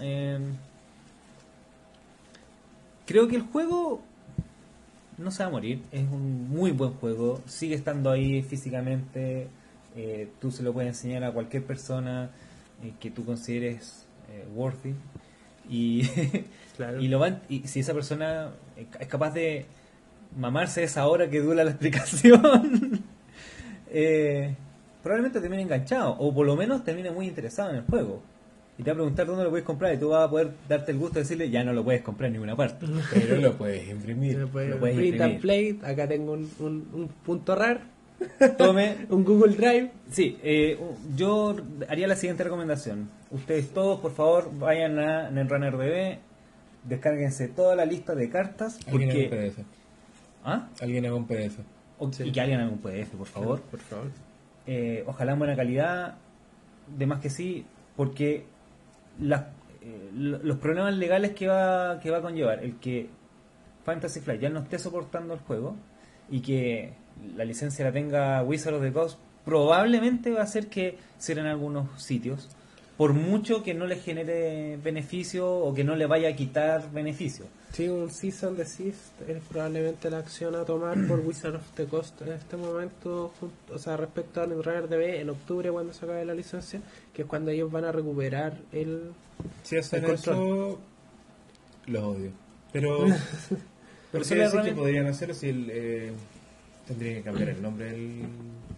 eh, 0.01 0.39
creo 3.05 3.27
que 3.27 3.35
el 3.37 3.43
juego 3.43 4.01
no 5.17 5.31
se 5.31 5.43
va 5.43 5.47
a 5.47 5.51
morir. 5.51 5.81
Es 5.91 6.01
un 6.09 6.49
muy 6.49 6.71
buen 6.71 6.91
juego. 6.93 7.41
Sigue 7.47 7.75
estando 7.75 8.11
ahí 8.11 8.41
físicamente. 8.43 9.47
eh, 9.95 10.27
tú 10.41 10.51
se 10.51 10.61
lo 10.63 10.73
puedes 10.73 10.89
enseñar 10.89 11.23
a 11.23 11.31
cualquier 11.31 11.63
persona 11.63 12.29
eh, 12.83 12.93
que 12.99 13.11
tú 13.11 13.25
consideres 13.25 14.05
eh, 14.31 14.45
worthy. 14.53 14.93
Y, 15.69 16.03
Claro. 16.77 17.01
y, 17.01 17.07
lo 17.07 17.19
van, 17.19 17.41
y 17.47 17.67
si 17.67 17.79
esa 17.79 17.93
persona 17.93 18.51
es 18.99 19.07
capaz 19.07 19.31
de 19.31 19.65
mamarse 20.37 20.83
esa 20.83 21.07
hora 21.07 21.29
que 21.29 21.39
dura 21.39 21.63
la 21.63 21.71
explicación, 21.71 23.01
eh, 23.89 24.55
probablemente 25.01 25.39
termine 25.39 25.61
enganchado. 25.61 26.17
O 26.19 26.33
por 26.33 26.45
lo 26.45 26.55
menos 26.55 26.83
termine 26.83 27.11
muy 27.11 27.27
interesado 27.27 27.69
en 27.69 27.77
el 27.77 27.83
juego. 27.83 28.21
Y 28.77 28.83
te 28.83 28.89
va 28.89 28.95
a 28.95 28.95
preguntar 28.95 29.25
dónde 29.25 29.45
lo 29.45 29.51
puedes 29.51 29.65
comprar. 29.65 29.93
Y 29.93 29.97
tú 29.97 30.09
vas 30.09 30.25
a 30.27 30.29
poder 30.29 30.51
darte 30.67 30.91
el 30.91 30.97
gusto 30.97 31.13
de 31.15 31.21
decirle, 31.21 31.49
ya 31.49 31.63
no 31.63 31.71
lo 31.71 31.81
puedes 31.85 32.01
comprar 32.01 32.27
en 32.27 32.33
ninguna 32.33 32.57
parte. 32.57 32.85
Pero 33.13 33.37
lo 33.37 33.53
puedes 33.53 33.87
imprimir. 33.87 34.37
Lo 34.37 34.49
puedes 34.49 34.75
print 34.77 35.21
and 35.21 35.33
imprimir. 35.35 35.39
play. 35.39 35.79
Acá 35.81 36.09
tengo 36.09 36.33
un, 36.33 36.51
un, 36.59 36.89
un 36.91 37.07
punto 37.07 37.55
RAR, 37.55 37.83
Tome, 38.57 38.95
un 39.09 39.23
Google 39.23 39.55
Drive. 39.55 39.91
Sí, 40.11 40.37
eh, 40.43 40.79
yo 41.15 41.55
haría 41.89 42.07
la 42.07 42.15
siguiente 42.15 42.43
recomendación. 42.43 43.09
Ustedes 43.31 43.69
todos, 43.73 43.99
por 43.99 44.11
favor, 44.13 44.51
vayan 44.57 44.99
a 44.99 45.29
Netrunner 45.31 45.77
DB, 45.77 46.17
descárguense 46.83 47.47
toda 47.47 47.75
la 47.75 47.85
lista 47.85 48.13
de 48.15 48.29
cartas 48.29 48.79
Alguien 48.87 49.09
haga 49.11 49.19
un 49.19 49.29
porque 49.29 49.49
PDF. 49.51 49.59
¿Ah? 50.43 50.67
Alguien 50.81 51.05
haga 51.05 51.15
un 51.15 51.27
PDF. 51.27 51.59
O- 51.99 52.11
y 52.23 52.31
que 52.31 52.41
alguien 52.41 52.59
haga 52.59 52.69
un 52.71 52.79
PDF, 52.79 53.15
por 53.17 53.27
favor. 53.27 53.61
Por 53.61 53.79
favor. 53.79 54.07
Eh, 54.67 55.03
ojalá 55.07 55.33
en 55.33 55.39
buena 55.39 55.55
calidad, 55.55 56.15
de 56.95 57.05
más 57.05 57.19
que 57.21 57.29
sí, 57.29 57.65
porque 57.95 58.45
las- 59.19 59.45
eh, 59.81 60.09
lo- 60.13 60.39
los 60.43 60.57
problemas 60.57 60.95
legales 60.97 61.31
que 61.31 61.47
va, 61.47 61.99
que 61.99 62.09
va 62.11 62.17
a 62.17 62.21
conllevar 62.21 62.63
el 62.63 62.75
que 62.77 63.09
Fantasy 63.85 64.19
Flight 64.19 64.41
ya 64.41 64.49
no 64.49 64.59
esté 64.61 64.79
soportando 64.79 65.33
el 65.35 65.39
juego 65.41 65.75
y 66.29 66.41
que 66.41 66.93
la 67.35 67.45
licencia 67.45 67.85
la 67.85 67.91
tenga 67.91 68.43
Wizard 68.43 68.75
of 68.75 68.81
the 68.83 68.91
Coast, 68.91 69.17
probablemente 69.45 70.31
va 70.31 70.41
a 70.41 70.43
hacer 70.43 70.67
que 70.67 70.97
cierren 71.19 71.45
algunos 71.45 72.01
sitios, 72.01 72.49
por 72.97 73.13
mucho 73.13 73.61
que 73.61 73.73
no 73.73 73.85
le 73.87 73.97
genere 73.97 74.77
beneficio 74.83 75.49
o 75.51 75.73
que 75.73 75.83
no 75.83 75.95
le 75.95 76.05
vaya 76.05 76.29
a 76.29 76.33
quitar 76.33 76.91
beneficio. 76.91 77.45
Sí, 77.73 77.89
un 77.89 78.09
Season 78.09 78.55
Desist 78.55 79.19
es 79.27 79.43
probablemente 79.49 80.09
la 80.09 80.19
acción 80.19 80.55
a 80.55 80.63
tomar 80.63 80.95
por 81.07 81.19
Wizard 81.25 81.55
of 81.55 81.69
the 81.75 81.85
Coast 81.85 82.21
en 82.21 82.31
este 82.31 82.55
momento, 82.55 83.33
junto- 83.39 83.73
o 83.73 83.77
sea, 83.77 83.97
respecto 83.97 84.41
a 84.41 84.47
Netrunner 84.47 84.87
DB 84.87 85.19
en 85.19 85.29
octubre 85.29 85.69
cuando 85.71 85.91
se 85.93 86.05
acabe 86.05 86.23
la 86.23 86.33
licencia, 86.33 86.79
que 87.13 87.23
es 87.23 87.27
cuando 87.27 87.51
ellos 87.51 87.69
van 87.69 87.83
a 87.83 87.91
recuperar 87.91 88.57
el... 88.71 89.11
Si 89.63 89.75
hacen 89.77 90.05
El 90.05 90.11
eso, 90.11 90.79
los 91.87 92.03
odio. 92.03 92.31
Pero, 92.71 92.99
pero 94.11 94.23
le 94.23 94.35
decir 94.35 94.61
que 94.61 94.71
podrían 94.71 95.07
hacer 95.07 95.35
si 95.35 95.49
el, 95.49 95.69
eh, 95.69 96.11
tendría 96.87 97.15
que 97.15 97.21
cambiar 97.23 97.49
el 97.49 97.61
nombre 97.61 97.85
del- 97.91 98.23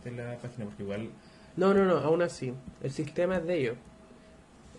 de 0.03 0.11
la 0.11 0.35
página, 0.37 0.65
porque 0.65 0.83
igual. 0.83 1.09
No, 1.55 1.73
no, 1.73 1.85
no, 1.85 1.97
aún 1.97 2.21
así, 2.21 2.53
el 2.83 2.91
sistema 2.91 3.37
es 3.37 3.45
de 3.45 3.57
ellos. 3.59 3.75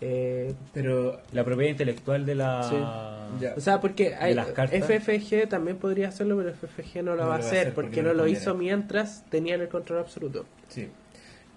Eh, 0.01 0.55
Pero 0.73 1.21
La 1.33 1.45
propiedad 1.45 1.73
intelectual 1.73 2.25
de 2.25 2.35
la... 2.37 2.63
Sí. 2.63 3.45
O 3.57 3.61
sea, 3.61 3.81
porque 3.81 4.15
hay. 4.15 4.33
FFG 4.35 5.49
también 5.49 5.77
podría 5.77 6.09
hacerlo, 6.09 6.37
pero 6.37 6.53
FFG 6.55 7.03
no 7.03 7.17
lo 7.17 7.27
va 7.27 7.35
a 7.35 7.39
hacer 7.39 7.75
porque, 7.75 8.01
no 8.01 8.13
lo 8.13 8.19
conviene. 8.21 8.39
hizo 8.41 8.55
mientras 8.55 9.25
tenían 9.29 9.61
el 9.61 9.69
control 9.69 9.99
absoluto. 10.01 10.47
sí. 10.69 10.89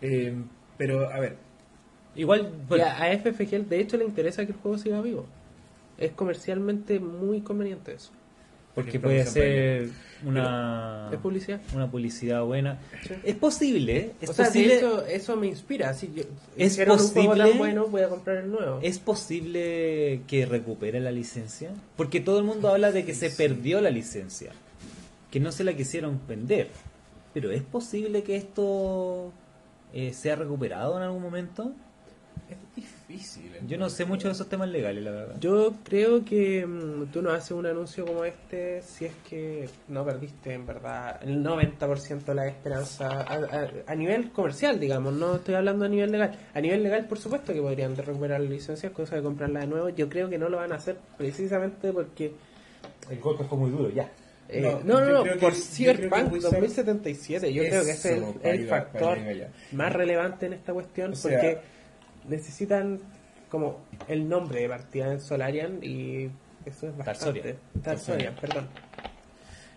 Eh, 0.03 0.33
pero, 0.77 1.07
a 1.11 1.19
ver, 1.19 1.35
Igual, 2.15 2.51
bueno, 2.67 2.85
a, 2.85 3.03
a 3.03 3.15
FFG 3.17 3.67
de 3.69 3.79
hecho 3.79 3.95
le 3.97 4.03
interesa 4.03 4.43
que 4.45 4.51
el 4.53 4.57
juego 4.57 4.79
siga 4.79 4.99
vivo. 4.99 5.27
Es 5.99 6.11
comercialmente 6.11 6.99
muy 6.99 7.41
conveniente 7.41 7.93
eso. 7.93 8.11
Porque 8.75 8.99
puede 8.99 9.25
ser 9.25 9.89
una... 10.25 11.09
Es 11.11 11.17
publicidad. 11.19 11.59
una 11.75 11.89
publicidad 11.89 12.43
buena. 12.43 12.79
Sí. 13.07 13.13
Es 13.23 13.35
posible, 13.35 13.97
¿eh? 13.97 14.11
es 14.21 14.29
o 14.29 14.33
sea, 14.33 14.45
posible, 14.45 14.67
de 14.73 14.77
hecho, 14.77 15.05
eso 15.07 15.35
me 15.35 15.47
inspira. 15.47 15.93
Si 15.93 16.11
yo, 16.13 16.23
Es 16.55 16.73
hicieron 16.73 16.99
un 16.99 17.07
juego 17.07 17.29
posible- 17.31 17.49
tan 17.49 17.57
bueno, 17.57 17.87
voy 17.87 18.01
a 18.01 18.09
comprar 18.09 18.37
el 18.37 18.51
nuevo. 18.51 18.79
es 18.81 18.99
posible 18.99 20.21
que 20.27 20.45
recupere 20.45 20.99
la 20.99 21.11
licencia, 21.11 21.71
porque 21.97 22.19
todo 22.21 22.39
el 22.39 22.45
mundo 22.45 22.69
habla 22.69 22.91
de 22.91 23.03
que 23.05 23.13
se 23.13 23.29
perdió 23.29 23.81
la 23.81 23.89
licencia, 23.89 24.51
que 25.31 25.39
no 25.39 25.51
se 25.51 25.63
la 25.63 25.73
quisieron 25.73 26.19
vender, 26.27 26.69
pero 27.33 27.51
es 27.51 27.63
posible 27.63 28.23
que 28.23 28.35
esto 28.35 29.31
eh, 29.93 30.13
sea 30.13 30.35
recuperado 30.35 30.97
en 30.97 31.03
algún 31.03 31.21
momento. 31.21 31.71
Difícil. 33.11 33.51
Yo 33.67 33.77
no 33.77 33.89
sé 33.89 34.05
mucho 34.05 34.27
de 34.27 34.33
esos 34.33 34.47
temas 34.49 34.69
legales, 34.69 35.03
la 35.03 35.11
verdad. 35.11 35.35
Yo 35.39 35.73
creo 35.83 36.23
que 36.25 36.65
mm, 36.65 37.05
tú 37.11 37.21
no 37.21 37.31
haces 37.31 37.51
un 37.51 37.65
anuncio 37.65 38.05
como 38.05 38.23
este 38.25 38.81
si 38.81 39.05
es 39.05 39.13
que 39.29 39.69
no 39.87 40.03
perdiste 40.05 40.53
en 40.53 40.65
verdad 40.65 41.19
el 41.23 41.43
90% 41.43 42.23
de 42.25 42.35
la 42.35 42.47
esperanza 42.47 43.09
a, 43.21 43.33
a- 43.35 43.69
a 43.87 43.95
nivel 43.95 44.31
comercial, 44.31 44.79
digamos, 44.79 45.13
no 45.13 45.35
estoy 45.35 45.55
hablando 45.55 45.85
a 45.85 45.89
nivel 45.89 46.11
legal. 46.11 46.37
A 46.53 46.61
nivel 46.61 46.83
legal, 46.83 47.05
por 47.07 47.17
supuesto 47.19 47.53
que 47.53 47.61
podrían 47.61 47.95
recuperar 47.95 48.39
la 48.41 48.49
licencia, 48.49 48.91
cosa 48.91 49.15
de 49.15 49.21
comprarla 49.23 49.61
de 49.61 49.67
nuevo. 49.67 49.89
Yo 49.89 50.09
creo 50.09 50.29
que 50.29 50.37
no 50.37 50.49
lo 50.49 50.57
van 50.57 50.71
a 50.71 50.75
hacer 50.75 50.97
precisamente 51.17 51.91
porque... 51.91 52.33
El 53.09 53.19
golpe 53.19 53.43
fue 53.43 53.57
muy 53.57 53.71
duro, 53.71 53.89
ya. 53.89 54.09
eh, 54.47 54.61
No, 54.61 54.81
no, 54.83 55.23
no, 55.23 55.39
por 55.39 55.53
Cyberpunk 55.53 56.31
Wizard- 56.31 56.51
2077, 56.51 57.51
yo 57.53 57.63
creo 57.63 57.83
que 57.85 57.91
ese 57.91 58.17
es 58.17 58.23
el, 58.43 58.67
factor 58.67 59.17
más 59.71 59.91
relevante 59.93 60.45
en 60.45 60.53
esta 60.53 60.73
cuestión 60.73 61.13
O 61.13 61.15
sea- 61.15 61.31
porque 61.39 61.57
necesitan 62.27 62.99
como 63.49 63.79
el 64.07 64.27
nombre 64.29 64.61
de 64.61 64.69
partida 64.69 65.11
en 65.11 65.19
Solarian 65.21 65.79
y 65.83 66.25
eso 66.65 66.87
es 66.87 66.97
bastante. 66.97 67.03
Tarsorian. 67.03 67.57
Tarsorian, 67.83 68.35
perdón. 68.35 68.67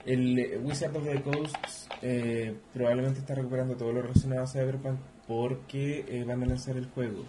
El 0.06 0.38
eh, 0.38 0.58
Wizard 0.62 0.94
of 0.96 1.04
the 1.04 1.20
Coast 1.22 1.54
eh, 2.02 2.54
probablemente 2.74 3.20
está 3.20 3.34
recuperando 3.34 3.74
todo 3.74 3.92
lo 3.92 4.02
relacionado 4.02 4.42
a 4.42 4.46
Cyberpunk 4.46 4.98
porque 5.26 6.04
eh, 6.08 6.24
van 6.24 6.42
a 6.42 6.46
lanzar 6.46 6.76
el 6.76 6.86
juego. 6.86 7.24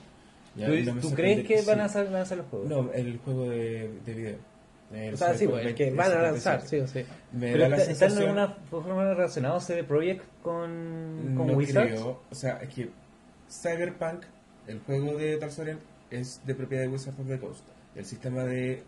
Ya, 0.56 0.68
¿Tú, 0.68 0.74
no 0.94 1.02
tú 1.02 1.12
crees 1.14 1.46
que 1.48 1.62
van 1.62 1.78
sí. 1.78 1.82
a 1.82 1.90
sa- 1.90 2.04
lanzar 2.04 2.38
los 2.40 2.48
juegos? 2.48 2.70
No, 2.70 2.92
el 2.94 3.18
juego 3.20 3.50
de, 3.50 3.92
de 4.06 4.14
video. 4.14 4.36
El 4.94 5.14
O 5.16 5.18
sea, 5.18 5.34
sí, 5.34 5.48
pues, 5.48 5.74
que 5.74 5.92
2077. 5.92 5.96
van 5.96 6.12
a 6.12 6.22
lanzar, 6.22 6.62
sí 6.62 6.78
o 6.78 6.88
sí. 6.88 7.04
Me 7.32 7.52
Pero 7.54 7.64
da 7.64 7.70
la 7.70 7.78
está- 7.78 7.92
¿Están 8.08 8.22
en 8.24 8.30
una 8.30 8.48
forma 8.70 9.14
relacionados 9.14 9.64
CD 9.64 9.84
Projekt 9.84 10.24
con, 10.42 11.34
con 11.36 11.48
no 11.48 11.54
Wizards? 11.54 11.92
creo. 11.94 12.22
O 12.30 12.36
sea, 12.36 12.58
es 12.62 12.70
que 12.74 12.90
Cyberpunk, 13.50 14.24
el 14.68 14.80
juego 14.80 15.18
de 15.18 15.38
Tarsorian, 15.38 15.80
es 16.12 16.42
de 16.46 16.56
propiedad 16.56 16.84
de 16.84 16.90
Wizards 16.90 17.20
of 17.20 17.28
the 17.28 17.40
Coast. 17.40 17.64
El 17.96 18.06
sistema 18.06 18.44
de... 18.44 18.84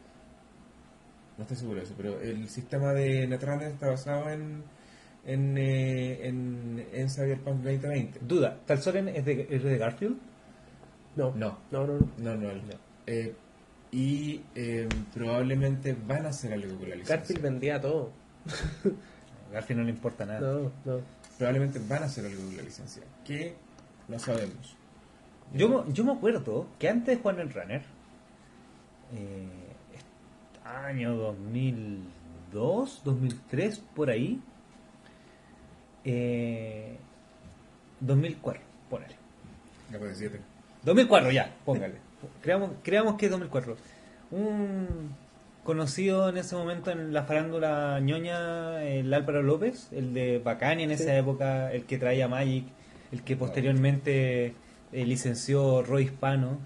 No 1.38 1.44
estoy 1.44 1.58
seguro 1.58 1.78
de 1.80 1.86
eso, 1.86 1.94
pero 1.96 2.20
el 2.20 2.50
sistema 2.50 2.94
de 2.94 3.28
Netrunner 3.28 3.68
está 3.68 3.88
basado 3.90 4.30
en, 4.30 4.64
en, 5.26 5.58
eh, 5.58 6.28
en, 6.28 6.86
en 6.92 7.10
Cyberpunk 7.10 7.58
2020. 7.58 8.20
Duda, 8.22 8.60
¿Talsoren 8.66 9.08
es 9.10 9.24
de, 9.24 9.48
es 9.50 9.64
de 9.64 9.78
Garfield? 9.78 10.18
No, 11.16 11.34
No. 11.36 11.60
no, 11.72 11.86
no. 11.88 12.00
no. 12.18 12.36
No, 12.36 12.54
no. 12.54 12.62
Eh, 13.06 13.36
y 13.92 14.42
eh, 14.56 14.88
probablemente 15.14 15.96
van 16.08 16.26
a 16.26 16.30
hacer 16.30 16.54
algo 16.54 16.76
con 16.78 16.90
la 16.90 16.96
licencia. 16.96 17.16
Garfield 17.18 17.42
vendía 17.42 17.80
todo. 17.80 18.12
A 19.50 19.54
Garfield 19.54 19.80
no 19.80 19.86
le 19.86 19.92
importa 19.92 20.26
nada. 20.26 20.40
No, 20.42 20.72
no. 20.86 21.02
Probablemente 21.38 21.80
van 21.88 22.04
a 22.04 22.06
hacer 22.08 22.26
algo 22.26 22.44
con 22.44 22.58
la 22.58 22.64
licencia. 22.64 23.04
Que 23.24 23.56
no 24.08 24.18
sabemos. 24.20 24.76
Yo, 25.54 25.70
me- 25.70 25.94
yo 25.94 26.04
me 26.04 26.12
acuerdo 26.12 26.68
que 26.80 26.90
antes 26.90 27.16
de 27.18 27.22
jugar 27.22 27.40
en 27.40 27.52
Runner, 27.52 27.82
eh, 29.14 29.48
este 29.94 30.68
año 30.70 31.16
2002, 31.16 33.02
2003, 33.04 33.80
por 33.96 34.10
ahí, 34.10 34.40
eh, 36.04 36.98
2004, 38.00 38.62
póngale. 38.90 39.16
La 39.92 39.98
de 40.00 40.16
7. 40.16 40.40
2004 40.84 41.32
ya, 41.32 41.56
póngale. 41.66 41.96
Creamos, 42.42 42.72
creamos 42.84 43.16
que 43.16 43.26
es 43.26 43.32
2004. 43.32 43.78
Un 44.32 45.16
conocido 45.64 46.30
en 46.30 46.38
ese 46.38 46.56
momento 46.56 46.92
en 46.92 47.14
la 47.14 47.24
farándula 47.24 48.00
ñoña, 48.02 48.84
el 48.84 49.14
Álvaro 49.14 49.44
López, 49.44 49.90
el 49.92 50.14
de 50.14 50.40
Bacani 50.40 50.84
en 50.84 50.92
esa 50.92 51.04
Sí. 51.06 51.10
época, 51.12 51.72
el 51.72 51.86
que 51.86 51.98
traía 51.98 52.28
Magic, 52.28 52.66
el 53.12 53.24
que 53.24 53.36
posteriormente 53.36 54.54
eh, 54.92 55.06
licenció 55.06 55.82
Roy 55.84 56.04
Hispano, 56.04 56.58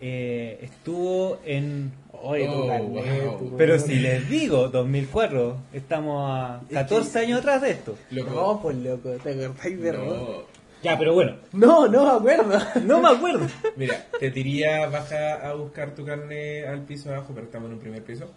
eh, 0.00 0.58
estuvo 0.62 1.38
en... 1.44 1.92
Oye, 2.20 2.46
tu 2.46 2.50
Oh, 2.52 2.82
wow. 2.88 3.38
tu- 3.38 3.56
Pero 3.56 3.78
si 3.78 3.94
les 3.96 4.28
digo 4.28 4.68
2004, 4.68 5.56
estamos 5.72 6.30
a 6.30 6.60
14 6.72 7.18
años 7.20 7.38
atrás 7.40 7.62
de 7.62 7.70
esto. 7.70 7.96
No, 8.10 8.60
pues 8.62 8.76
loco, 8.76 9.10
te 9.22 9.30
acordáis 9.44 9.80
de? 9.80 9.92
No. 9.92 10.58
Ya, 10.82 10.96
pero 10.96 11.12
bueno, 11.14 11.36
No, 11.52 11.88
no 11.88 12.04
me 12.04 12.10
acuerdo. 12.32 12.58
no 12.84 13.00
me 13.00 13.08
acuerdo. 13.08 13.46
Mira, 13.76 14.04
te 14.20 14.30
diría 14.30 14.86
baja 14.88 15.34
a 15.48 15.54
buscar 15.54 15.94
tu 15.94 16.04
carne 16.04 16.64
al 16.66 16.82
piso 16.82 17.10
abajo, 17.12 17.32
pero 17.34 17.46
estamos 17.46 17.66
en 17.68 17.74
un 17.74 17.80
primer 17.80 18.02
piso. 18.04 18.30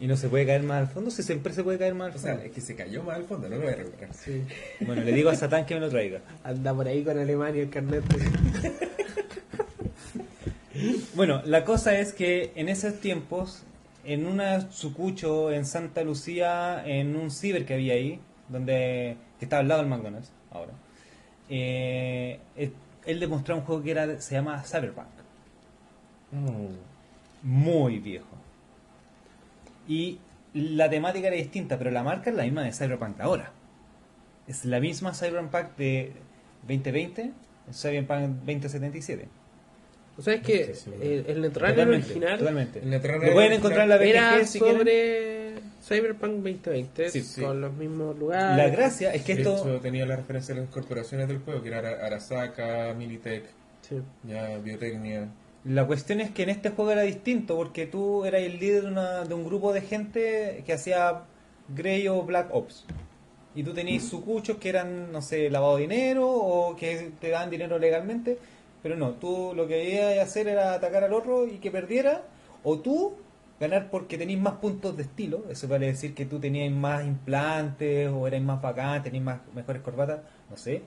Y 0.00 0.06
no 0.06 0.16
se 0.16 0.28
puede 0.30 0.46
caer 0.46 0.62
más 0.62 0.78
al 0.80 0.88
fondo, 0.88 1.10
si 1.10 1.22
siempre 1.22 1.52
se 1.52 1.62
puede 1.62 1.78
caer 1.78 1.94
más 1.94 2.06
al 2.06 2.16
O 2.16 2.18
fondo. 2.18 2.36
sea, 2.38 2.46
es 2.46 2.52
que 2.52 2.60
se 2.62 2.74
cayó 2.74 3.02
más 3.02 3.16
al 3.16 3.24
fondo, 3.24 3.48
no 3.50 3.56
lo 3.56 3.62
voy 3.62 3.72
a 3.72 3.76
recuperar. 3.76 4.14
Sí. 4.14 4.42
Bueno, 4.80 5.02
le 5.02 5.12
digo 5.12 5.28
a 5.28 5.34
Satán 5.36 5.66
que 5.66 5.74
me 5.74 5.80
lo 5.80 5.90
traiga. 5.90 6.20
Anda 6.42 6.72
por 6.74 6.88
ahí 6.88 7.04
con 7.04 7.18
Alemania 7.18 7.62
el 7.62 7.70
carnet. 7.70 8.02
Bueno, 11.14 11.42
la 11.44 11.64
cosa 11.64 11.98
es 11.98 12.12
que 12.14 12.52
en 12.54 12.68
esos 12.70 13.00
tiempos, 13.00 13.64
en 14.04 14.24
una 14.26 14.70
sucucho 14.70 15.52
en 15.52 15.66
Santa 15.66 16.02
Lucía, 16.02 16.82
en 16.86 17.16
un 17.16 17.30
ciber 17.30 17.66
que 17.66 17.74
había 17.74 17.94
ahí, 17.94 18.18
donde 18.48 19.16
que 19.38 19.44
estaba 19.44 19.60
al 19.60 19.68
lado 19.68 19.82
del 19.82 19.90
McDonald's, 19.90 20.30
ahora, 20.50 20.72
eh, 21.50 22.38
él, 22.56 22.72
él 23.04 23.20
demostró 23.20 23.56
un 23.56 23.62
juego 23.62 23.82
que 23.82 23.90
era 23.90 24.20
se 24.20 24.34
llama 24.34 24.62
Cyberpunk. 24.62 25.06
Muy 27.42 27.98
viejo. 27.98 28.26
Y 29.90 30.18
la 30.54 30.88
temática 30.88 31.26
era 31.28 31.36
distinta, 31.36 31.78
pero 31.78 31.90
la 31.90 32.02
marca 32.02 32.30
es 32.30 32.36
la 32.36 32.44
misma 32.44 32.62
de 32.62 32.72
Cyberpunk 32.72 33.16
de 33.16 33.22
ahora. 33.24 33.52
Es 34.46 34.64
la 34.64 34.80
misma 34.80 35.12
Cyberpunk 35.14 35.76
de 35.76 36.12
2020, 36.68 37.32
Cyberpunk 37.72 38.20
2077. 38.44 39.28
O 40.18 40.22
sea, 40.22 40.34
es 40.34 40.42
que 40.42 40.74
Sí, 40.74 40.82
sí, 40.84 40.90
el, 41.00 41.24
el 41.28 41.40
Netrunner 41.40 41.74
Totalmente, 41.74 42.06
original 42.06 42.38
totalmente. 42.38 42.78
El 42.80 42.90
Netrunner 42.90 43.28
Lo 43.28 43.34
pueden 43.34 43.52
encontrar 43.52 43.82
en 43.84 43.88
la 43.88 43.96
era 43.96 44.36
BGG 44.38 44.50
quieren. 44.50 44.76
sobre 44.76 45.54
Cyberpunk 45.82 46.32
2020 46.34 47.10
Sí, 47.10 47.22
sí. 47.22 47.40
con 47.40 47.60
los 47.60 47.72
mismos 47.72 48.18
lugares. 48.18 48.56
La 48.56 48.68
gracia 48.68 49.14
es 49.14 49.22
que 49.24 49.34
De 49.36 49.42
esto... 49.42 49.56
hecho, 49.56 49.80
tenía 49.80 50.04
la 50.06 50.16
referencia 50.16 50.54
de 50.54 50.60
las 50.62 50.70
corporaciones 50.70 51.26
del 51.28 51.38
juego, 51.38 51.62
que 51.62 51.68
era 51.68 51.78
Ara- 51.78 52.06
Arasaka, 52.06 52.94
Militech, 52.98 53.44
Sí. 53.88 53.96
ya 54.24 54.58
Biotecnia. 54.58 55.28
La 55.64 55.86
cuestión 55.86 56.20
es 56.20 56.30
que 56.30 56.42
en 56.44 56.48
este 56.50 56.70
juego 56.70 56.90
era 56.92 57.02
distinto 57.02 57.54
porque 57.56 57.86
tú 57.86 58.24
eras 58.24 58.42
el 58.42 58.58
líder 58.58 58.82
de, 58.84 58.88
una- 58.88 59.24
de 59.24 59.34
un 59.34 59.44
grupo 59.44 59.72
de 59.72 59.82
gente 59.82 60.62
que 60.64 60.72
hacía 60.72 61.22
Grey 61.68 62.08
o 62.08 62.22
Black 62.22 62.48
Ops. 62.54 62.86
Y 63.54 63.62
tú 63.62 63.74
tenías 63.74 64.04
sucuchos 64.04 64.56
que 64.58 64.68
eran, 64.70 65.12
no 65.12 65.20
sé, 65.20 65.50
lavado 65.50 65.76
de 65.76 65.82
dinero 65.82 66.28
o 66.30 66.76
que 66.76 67.12
te 67.20 67.28
daban 67.30 67.50
dinero 67.50 67.78
legalmente. 67.78 68.38
Pero 68.82 68.96
no, 68.96 69.10
tú 69.10 69.52
lo 69.54 69.66
que 69.66 69.90
ibas 69.92 70.18
a 70.18 70.22
hacer 70.22 70.48
era 70.48 70.72
atacar 70.72 71.04
al 71.04 71.12
otro 71.12 71.46
y 71.46 71.58
que 71.58 71.70
perdiera. 71.70 72.22
O 72.64 72.78
tú 72.78 73.14
ganar 73.58 73.90
porque 73.90 74.16
tenías 74.16 74.40
más 74.40 74.54
puntos 74.54 74.96
de 74.96 75.02
estilo. 75.02 75.44
Eso 75.50 75.68
vale 75.68 75.86
decir 75.88 76.14
que 76.14 76.24
tú 76.24 76.38
tenías 76.38 76.72
más 76.72 77.04
implantes 77.04 78.08
o 78.08 78.26
eras 78.26 78.40
más 78.40 78.62
bacán, 78.62 79.02
tenías 79.02 79.24
más, 79.24 79.40
mejores 79.54 79.82
corbatas. 79.82 80.20
No 80.48 80.56
sé. 80.56 80.82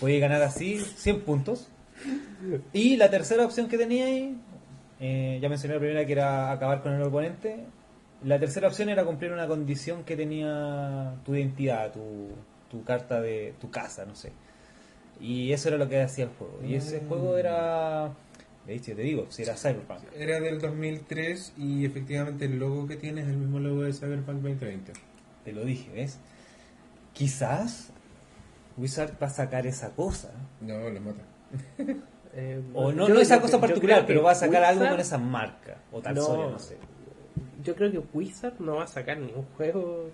Podías 0.00 0.20
ganar 0.20 0.42
así 0.42 0.78
100 0.80 1.22
puntos. 1.22 1.68
Y 2.72 2.96
la 2.96 3.10
tercera 3.10 3.44
opción 3.44 3.68
que 3.68 3.78
tenía 3.78 4.06
ahí, 4.06 4.36
eh, 5.00 5.38
ya 5.40 5.48
mencioné 5.48 5.74
la 5.74 5.80
primera 5.80 6.06
que 6.06 6.12
era 6.12 6.50
acabar 6.50 6.82
con 6.82 6.92
el 6.92 7.02
oponente. 7.02 7.64
La 8.24 8.38
tercera 8.38 8.68
opción 8.68 8.88
era 8.88 9.04
cumplir 9.04 9.32
una 9.32 9.46
condición 9.46 10.04
que 10.04 10.16
tenía 10.16 11.14
tu 11.24 11.34
identidad, 11.34 11.92
tu, 11.92 12.28
tu 12.70 12.84
carta 12.84 13.20
de 13.20 13.54
tu 13.60 13.70
casa, 13.70 14.04
no 14.04 14.14
sé. 14.14 14.32
Y 15.20 15.52
eso 15.52 15.68
era 15.68 15.78
lo 15.78 15.88
que 15.88 16.00
hacía 16.00 16.24
el 16.24 16.30
juego. 16.30 16.60
Y 16.64 16.74
ese 16.74 17.00
juego 17.00 17.36
era. 17.36 18.12
De 18.66 18.74
hecho, 18.74 18.94
te 18.94 19.02
digo, 19.02 19.26
si 19.28 19.42
era 19.42 19.56
Cyberpunk. 19.56 20.00
Era 20.16 20.40
del 20.40 20.60
2003 20.60 21.54
y 21.58 21.84
efectivamente 21.84 22.44
el 22.44 22.58
logo 22.58 22.86
que 22.86 22.96
tiene 22.96 23.22
es 23.22 23.28
el 23.28 23.36
mismo 23.36 23.58
logo 23.58 23.82
de 23.82 23.92
Cyberpunk 23.92 24.36
2020. 24.36 24.92
Te 25.44 25.52
lo 25.52 25.64
dije, 25.64 25.90
¿ves? 25.92 26.18
Quizás 27.12 27.92
Wizard 28.76 29.14
va 29.20 29.26
a 29.26 29.30
sacar 29.30 29.66
esa 29.66 29.90
cosa. 29.90 30.32
No, 30.60 30.88
lo 30.90 31.00
mata. 31.00 31.22
Eh, 32.34 32.62
O 32.72 32.90
no, 32.92 33.10
no 33.10 33.20
esa 33.20 33.42
cosa 33.42 33.60
particular, 33.60 34.04
pero 34.06 34.22
va 34.22 34.30
a 34.30 34.34
sacar 34.34 34.64
algo 34.64 34.88
con 34.88 34.98
esa 34.98 35.18
marca. 35.18 35.76
O 35.92 36.00
tal 36.00 36.14
No. 36.14 36.22
Soria, 36.22 36.46
no 36.46 36.58
sé. 36.58 36.78
Yo 37.62 37.74
creo 37.74 37.92
que 37.92 38.00
Wizard 38.14 38.54
no 38.58 38.76
va 38.76 38.84
a 38.84 38.86
sacar 38.86 39.18
ningún 39.18 39.44
juego. 39.58 40.08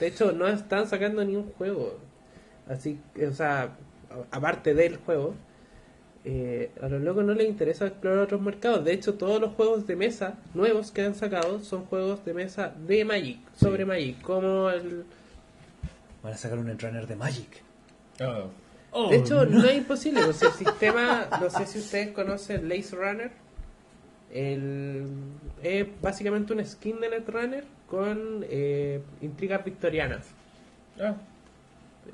De 0.00 0.06
hecho, 0.08 0.32
no 0.32 0.48
están 0.48 0.88
sacando 0.88 1.24
ningún 1.24 1.52
juego. 1.52 1.96
Así 2.68 2.98
que, 3.14 3.28
o 3.28 3.32
sea, 3.32 3.62
a- 4.10 4.36
aparte 4.36 4.74
del 4.74 4.96
juego, 4.96 5.34
eh, 6.24 6.72
a 6.82 6.88
los 6.88 7.00
locos 7.02 7.24
no 7.24 7.34
les 7.34 7.48
interesa 7.48 7.86
explorar 7.86 8.18
otros 8.18 8.40
mercados. 8.40 8.84
De 8.84 8.92
hecho, 8.92 9.14
todos 9.14 9.40
los 9.40 9.52
juegos 9.54 9.86
de 9.86 9.94
mesa 9.94 10.34
nuevos 10.54 10.90
que 10.90 11.02
han 11.02 11.14
sacado 11.14 11.60
son 11.60 11.84
juegos 11.84 12.24
de 12.24 12.34
mesa 12.34 12.74
de 12.84 13.04
Magic, 13.04 13.38
sobre 13.54 13.84
Magic, 13.84 14.20
como 14.22 14.70
el... 14.70 15.04
Van 16.24 16.32
a 16.32 16.36
sacar 16.36 16.58
un 16.58 16.66
Netrunner 16.66 17.06
de 17.06 17.14
Magic. 17.14 17.62
Oh, 18.20 18.48
De 19.10 19.16
hecho, 19.16 19.44
no 19.46 19.64
es 19.64 19.76
imposible, 19.76 20.22
pues 20.24 20.42
el 20.42 20.52
sistema, 20.52 21.28
no 21.40 21.50
sé 21.50 21.66
si 21.66 21.78
ustedes 21.78 22.10
conocen 22.12 22.68
Lace 22.68 22.96
Runner, 22.96 23.30
el, 24.32 25.06
es 25.62 25.86
básicamente 26.00 26.52
un 26.52 26.64
skin 26.64 27.00
de 27.00 27.08
Netrunner 27.10 27.64
con 27.88 28.44
eh, 28.48 29.00
intrigas 29.20 29.64
victorianas. 29.64 30.26
ah, 31.00 31.14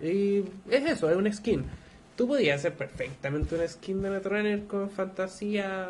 Y 0.03 0.41
es 0.71 0.85
eso, 0.87 1.11
es 1.11 1.17
un 1.17 1.33
skin. 1.33 1.65
Tú 2.17 2.29
podías 2.29 2.61
hacer 2.61 2.75
perfectamente 2.75 3.57
un 3.57 3.69
skin 3.69 4.03
de 4.03 4.11
Netrunner 4.11 4.65
con 4.67 4.91
fantasía. 4.91 5.89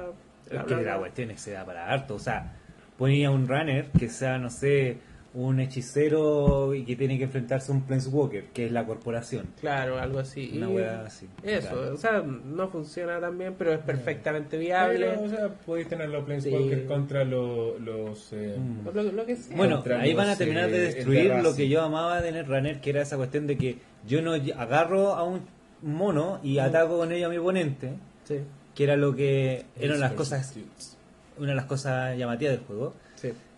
Es 0.51 0.63
que 0.65 0.77
la 0.77 0.99
cuestión 0.99 1.31
es 1.31 1.37
que 1.37 1.43
se 1.43 1.51
da 1.53 1.65
para 1.65 1.91
harto. 1.91 2.15
O 2.15 2.19
sea, 2.19 2.53
ponía 2.99 3.31
un 3.31 3.47
runner 3.49 3.91
que 3.99 4.09
sea, 4.09 4.39
no 4.39 4.49
sé, 4.51 4.99
un 5.35 5.59
hechicero 5.59 6.75
y 6.75 6.85
que 6.85 6.95
tiene 6.97 7.19
que 7.19 7.25
enfrentarse 7.25 7.73
a 7.73 7.75
un 7.75 7.83
Planeswalker, 7.83 8.45
que 8.53 8.67
es 8.67 8.73
la 8.73 8.87
corporación. 8.87 9.49
Claro, 9.61 9.99
algo 9.99 10.21
así. 10.21 10.53
Una 10.57 10.71
Y 10.71 10.75
wea 10.75 11.03
así. 11.07 11.29
Eso, 11.43 11.69
Claro. 11.71 11.95
o 11.95 11.97
sea, 11.97 12.21
no 12.23 12.69
funciona 12.69 13.19
tan 13.21 13.37
bien, 13.37 13.55
pero 13.59 13.73
es 13.73 13.81
perfectamente 13.81 14.57
viable. 14.59 15.07
pero, 15.11 15.23
o 15.23 15.29
sea, 15.29 15.49
podéis 15.49 15.89
tener 15.89 16.09
los 16.09 16.25
Planeswalkers 16.25 16.83
Sí. 16.83 16.87
contra 16.87 17.25
lo- 17.25 17.79
los... 17.79 18.33
eh, 18.33 18.57
Mm. 18.59 18.89
Lo, 18.95 19.03
lo 19.03 19.27
que 19.27 19.37
sea. 19.37 19.57
Bueno, 19.57 19.77
Contra 19.77 20.01
ahí 20.01 20.15
van 20.15 20.27
a 20.27 20.31
los, 20.31 20.39
terminar 20.39 20.69
eh, 20.69 20.73
de 20.73 20.81
destruir 20.81 21.21
Eldrazi. 21.23 21.43
lo 21.43 21.57
que 21.57 21.69
yo 21.69 21.83
amaba 21.83 22.21
de 22.21 22.31
Netrunner, 22.33 22.81
que 22.81 22.91
era 22.91 23.03
esa 23.03 23.17
cuestión 23.17 23.47
de 23.49 23.57
que 23.59 23.79
yo 24.07 24.23
no 24.23 24.33
agarro 24.35 25.15
a 25.15 25.25
un 25.25 25.41
mono 25.83 26.39
y 26.43 26.59
ataco 26.59 26.97
con 26.99 27.11
ello 27.13 27.27
a 27.27 27.31
mi 27.31 27.39
oponente, 27.39 27.95
Sí, 28.25 28.37
que 28.75 28.85
era 28.85 28.97
lo 28.97 29.15
que 29.15 29.65
eran 29.79 29.99
las 30.01 30.13
cosas, 30.13 30.55
una 31.39 31.49
de 31.49 31.55
las 31.57 31.67
cosas 31.67 32.17
llamativas 32.17 32.55
del 32.57 32.65
juego. 32.65 32.95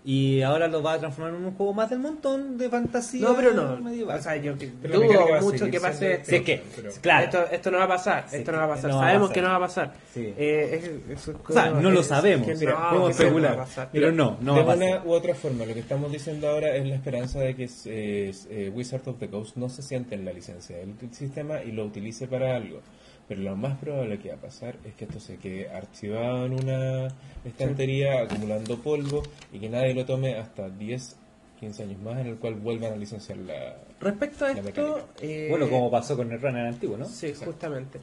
Y 0.09 0.41
ahora 0.43 0.69
lo 0.69 0.85
va 0.85 0.93
a 0.93 0.99
transformar 1.01 1.35
en 1.35 1.45
un 1.47 1.55
juego 1.55 1.75
más 1.75 1.91
del 1.91 1.99
montón 1.99 2.57
de 2.57 2.69
fantasía. 2.71 3.23
No, 3.27 3.35
pero 3.35 3.53
no. 3.53 3.77
medieval. 3.81 4.21
O 4.21 4.23
sea, 4.23 4.37
yo 4.37 4.53
va 4.53 4.89
dudo 4.89 5.35
a 5.35 5.41
mucho 5.41 5.69
que 5.69 5.81
pase 5.81 5.99
siendo 5.99 6.15
esto. 6.17 6.31
Si 6.31 6.37
es 6.37 6.43
que, 6.43 6.63
pero- 6.77 6.91
claro, 7.01 7.25
Esto, 7.25 7.45
esto 7.51 7.71
no 7.73 7.79
va 7.79 7.85
a 7.85 7.89
pasar, 7.89 8.25
Sí, 8.29 8.37
esto 8.37 8.53
no 8.53 8.59
va 8.59 8.65
a 8.65 8.69
pasar. 8.69 8.91
no 8.91 8.97
va 8.99 9.03
a 9.03 9.07
Sabemos 9.07 9.29
pasar. 9.31 9.35
que 9.35 9.43
no 9.43 9.49
va 9.49 9.57
a 9.57 9.59
pasar. 9.59 9.93
Sí. 10.15 10.35
Eh, 10.39 11.03
es- 11.11 11.19
eso 11.19 11.31
es 11.33 11.37
o 11.49 11.53
sea, 11.53 11.71
no 11.73 11.91
lo 11.91 12.01
es- 12.03 12.07
sabemos, 12.07 12.47
que 12.47 12.55
mira, 12.55 12.71
no, 12.71 12.79
podemos 12.79 12.93
que 12.93 13.01
no 13.01 13.11
especular, 13.29 13.59
va 13.59 13.89
pero 13.91 14.13
no, 14.13 14.37
no 14.41 14.53
va 14.53 14.59
de 14.59 14.63
a 14.63 14.67
pasar. 14.67 14.89
una 15.01 15.05
u 15.05 15.13
otra 15.13 15.35
forma, 15.35 15.65
lo 15.67 15.75
que 15.75 15.81
estamos 15.81 16.13
diciendo 16.13 16.49
ahora 16.51 16.77
es 16.77 16.87
la 16.87 16.95
esperanza 16.95 17.41
de 17.41 17.57
que 17.57 17.65
eh, 17.87 18.33
eh, 18.49 18.73
Wizard 18.73 19.09
of 19.09 19.19
the 19.19 19.29
Coast 19.29 19.57
no 19.57 19.69
se 19.69 19.83
siente 19.83 20.15
en 20.15 20.25
la 20.25 20.33
licencia 20.33 20.77
del 20.77 20.95
sistema 21.11 21.61
y 21.65 21.73
lo 21.73 21.85
utilice 21.85 22.29
para 22.29 22.55
algo. 22.55 22.81
Pero 23.29 23.41
lo 23.43 23.57
más 23.57 23.77
probable 23.79 24.19
que 24.19 24.29
va 24.29 24.37
a 24.37 24.41
pasar 24.41 24.77
es 24.85 24.95
que 24.95 25.05
esto 25.05 25.19
se 25.19 25.37
quede 25.39 25.69
archivado 25.69 26.47
en 26.47 26.53
una 26.53 27.09
estantería, 27.45 28.23
acumulando 28.23 28.79
polvo, 28.79 29.23
y 29.53 29.59
que 29.59 29.69
nadie 29.69 29.95
lo 29.95 30.05
tome 30.05 30.37
hasta 30.37 30.69
10, 30.71 31.17
15 31.59 31.83
años 31.83 32.01
más, 32.03 32.19
en 32.21 32.29
el 32.29 32.37
cual 32.37 32.55
vuelvan 32.55 32.93
a 32.93 32.97
licenciar 32.97 33.39
la... 33.39 33.77
Respecto 34.01 34.45
a 34.47 34.53
La 34.53 34.61
esto, 34.61 35.09
eh, 35.21 35.49
Bueno, 35.51 35.69
como 35.69 35.91
pasó 35.91 36.17
con 36.17 36.31
el 36.31 36.41
runner 36.41 36.67
antiguo, 36.67 36.97
¿no? 36.97 37.05
Sí, 37.07 37.33
justamente. 37.35 37.99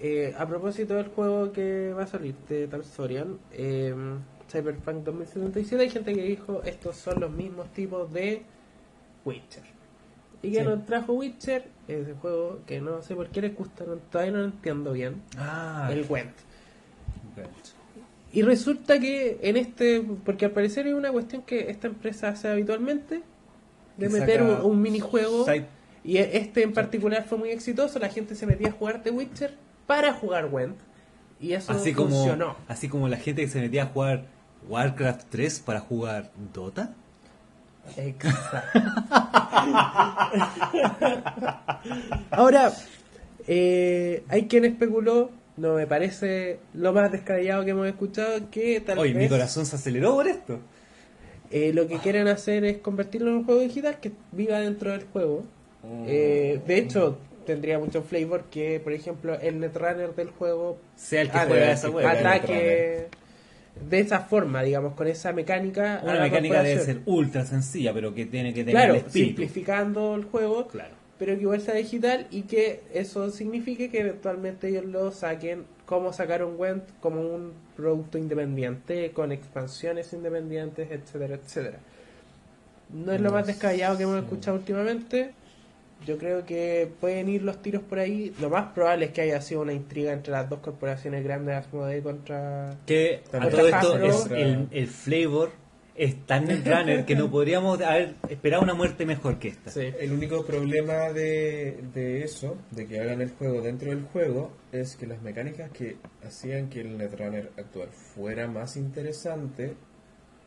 Eh, 0.00 0.34
a 0.36 0.46
propósito 0.46 0.94
del 0.94 1.08
juego 1.08 1.52
que 1.52 1.92
va 1.92 2.02
a 2.02 2.06
salir 2.06 2.34
de 2.48 2.66
Tarsorian, 2.66 3.38
eh, 3.52 3.94
Cyberpunk 4.50 5.04
2077, 5.04 5.82
hay 5.82 5.90
gente 5.90 6.12
que 6.12 6.22
dijo 6.22 6.62
estos 6.64 6.96
son 6.96 7.20
los 7.20 7.30
mismos 7.30 7.72
tipos 7.72 8.12
de 8.12 8.42
Witcher. 9.24 9.62
Y 10.42 10.50
que 10.52 10.58
Sí. 10.60 10.64
nos 10.64 10.84
trajo 10.84 11.14
Witcher, 11.14 11.64
ese 11.88 12.14
juego 12.14 12.60
que 12.66 12.80
no 12.80 13.02
sé 13.02 13.14
por 13.14 13.28
qué 13.28 13.40
les 13.42 13.54
gusta, 13.56 13.84
no- 13.86 13.94
todavía 13.96 14.32
no 14.32 14.38
lo 14.38 14.44
entiendo 14.46 14.92
bien, 14.92 15.22
Ah, 15.38 15.88
el 15.92 16.04
Gwent. 16.04 16.32
Y 18.32 18.42
resulta 18.42 18.98
que 18.98 19.38
en 19.42 19.56
este, 19.56 20.02
porque 20.24 20.44
al 20.46 20.50
parecer 20.50 20.86
es 20.86 20.94
una 20.94 21.10
cuestión 21.10 21.42
que 21.42 21.70
esta 21.70 21.86
empresa 21.86 22.28
hace 22.28 22.48
habitualmente, 22.48 23.22
de 23.96 24.08
meter 24.08 24.42
un, 24.42 24.60
un 24.62 24.82
minijuego. 24.82 25.44
side- 25.46 25.66
Y 26.04 26.18
este 26.18 26.62
en 26.62 26.72
particular 26.72 27.24
fue 27.26 27.38
muy 27.38 27.48
exitoso, 27.50 27.98
la 27.98 28.08
gente 28.10 28.34
se 28.34 28.46
metía 28.46 28.68
a 28.68 28.72
jugar 28.72 29.02
The 29.02 29.10
Witcher 29.10 29.54
para 29.86 30.12
jugar 30.12 30.48
Gwent. 30.50 30.76
Y 31.40 31.52
eso 31.52 31.72
así 31.72 31.92
como, 31.92 32.10
funcionó. 32.10 32.56
así 32.68 32.88
como 32.88 33.08
la 33.08 33.16
gente 33.16 33.42
que 33.42 33.48
se 33.48 33.60
metía 33.60 33.84
a 33.84 33.86
jugar 33.86 34.24
Warcraft 34.68 35.26
3 35.30 35.60
para 35.60 35.80
jugar 35.80 36.30
Dota. 36.52 36.94
Exacto. 37.96 38.58
Ahora, 42.30 42.72
eh, 43.46 44.22
hay 44.28 44.46
quien 44.46 44.64
especuló, 44.64 45.30
no 45.56 45.74
me 45.74 45.86
parece 45.86 46.58
lo 46.74 46.92
más 46.92 47.10
descabellado 47.12 47.64
que 47.64 47.70
hemos 47.70 47.86
escuchado, 47.86 48.50
que 48.50 48.80
tal 48.80 48.98
mi 49.00 49.12
vez 49.12 49.30
corazón 49.30 49.66
se 49.66 49.76
aceleró 49.76 50.14
por 50.14 50.26
esto. 50.28 50.58
eh, 51.50 51.72
lo 51.72 51.86
que 51.86 51.98
quieren 51.98 52.28
hacer 52.28 52.64
es 52.64 52.78
convertirlo 52.78 53.30
en 53.30 53.36
un 53.36 53.44
juego 53.44 53.60
digital 53.60 53.98
que 54.00 54.12
viva 54.32 54.58
dentro 54.60 54.90
del 54.90 55.04
juego. 55.12 55.44
Eh, 56.06 56.60
de 56.66 56.78
hecho, 56.78 57.18
tendría 57.46 57.78
mucho 57.78 58.02
flavor 58.02 58.44
que, 58.50 58.80
por 58.80 58.92
ejemplo, 58.92 59.38
el 59.40 59.60
netrunner 59.60 60.14
del 60.16 60.30
juego 60.30 60.78
Sea 60.96 61.20
el 61.22 61.30
que 61.30 61.38
Ah, 61.38 61.44
juega 61.46 61.70
esa 61.70 61.90
juega. 61.90 62.10
ataque 62.10 63.06
de 63.88 64.00
esa 64.00 64.20
forma, 64.20 64.62
digamos, 64.62 64.94
con 64.94 65.06
esa 65.06 65.32
mecánica. 65.32 66.00
Una 66.02 66.20
mecánica 66.20 66.62
debe 66.62 66.80
ser 66.84 67.00
ultra 67.06 67.44
sencilla, 67.44 67.92
pero 67.92 68.14
que 68.14 68.26
tiene 68.26 68.52
que 68.54 68.60
tener 68.64 68.72
Claro, 68.74 68.94
el 68.94 69.00
espíritu. 69.00 69.42
simplificando 69.42 70.14
el 70.14 70.24
juego, 70.24 70.66
Claro. 70.68 70.94
pero 71.18 71.34
que 71.36 71.42
igual 71.42 71.60
sea 71.60 71.74
digital 71.74 72.26
y 72.30 72.42
que 72.42 72.82
eso 72.94 73.30
signifique 73.30 73.90
que 73.90 74.00
eventualmente 74.00 74.68
ellos 74.68 74.84
lo 74.86 75.12
saquen 75.12 75.64
como 75.86 76.12
sacaron 76.12 76.56
Gwent 76.56 76.82
como 77.00 77.20
un 77.20 77.52
producto 77.76 78.18
independiente, 78.18 79.12
con 79.12 79.30
expansiones 79.30 80.12
independientes, 80.12 80.90
etcétera, 80.90 81.36
etcétera. 81.36 81.78
No 82.92 83.12
es 83.12 83.20
lo 83.20 83.30
más 83.30 83.46
descabellado 83.46 83.96
que 83.96 84.02
hemos 84.04 84.18
escuchado 84.22 84.56
últimamente. 84.56 85.32
Yo 86.04 86.18
creo 86.18 86.44
que 86.44 86.88
pueden 87.00 87.28
ir 87.28 87.42
los 87.42 87.62
tiros 87.62 87.82
por 87.82 87.98
ahí. 87.98 88.32
Lo 88.40 88.50
más 88.50 88.72
probable 88.72 89.06
es 89.06 89.12
que 89.12 89.22
haya 89.22 89.40
sido 89.40 89.62
una 89.62 89.72
intriga 89.72 90.12
entre 90.12 90.32
las 90.32 90.48
dos 90.48 90.60
corporaciones 90.60 91.24
grandes, 91.24 91.56
Asmodee 91.56 92.02
contra... 92.02 92.76
Que 92.86 93.22
a 93.32 93.40
Contra 93.40 93.80
todo 93.80 93.98
esto 93.98 93.98
es 93.98 94.30
el, 94.30 94.68
el 94.70 94.86
flavor 94.86 95.50
es 95.96 96.26
tan 96.26 96.46
runner 96.64 97.04
que 97.04 97.16
no 97.16 97.30
podríamos 97.30 97.80
haber 97.80 98.14
esperado 98.28 98.62
una 98.62 98.74
muerte 98.74 99.06
mejor 99.06 99.38
que 99.38 99.48
esta. 99.48 99.70
Sí. 99.70 99.92
El 99.98 100.12
único 100.12 100.44
problema 100.44 101.12
de, 101.12 101.80
de 101.94 102.22
eso, 102.22 102.56
de 102.70 102.86
que 102.86 103.00
hagan 103.00 103.22
el 103.22 103.30
juego 103.30 103.62
dentro 103.62 103.90
del 103.90 104.02
juego, 104.02 104.52
es 104.72 104.96
que 104.96 105.06
las 105.06 105.22
mecánicas 105.22 105.70
que 105.70 105.96
hacían 106.24 106.68
que 106.68 106.82
el 106.82 106.98
Netrunner 106.98 107.50
actual 107.56 107.88
fuera 107.88 108.46
más 108.46 108.76
interesante 108.76 109.74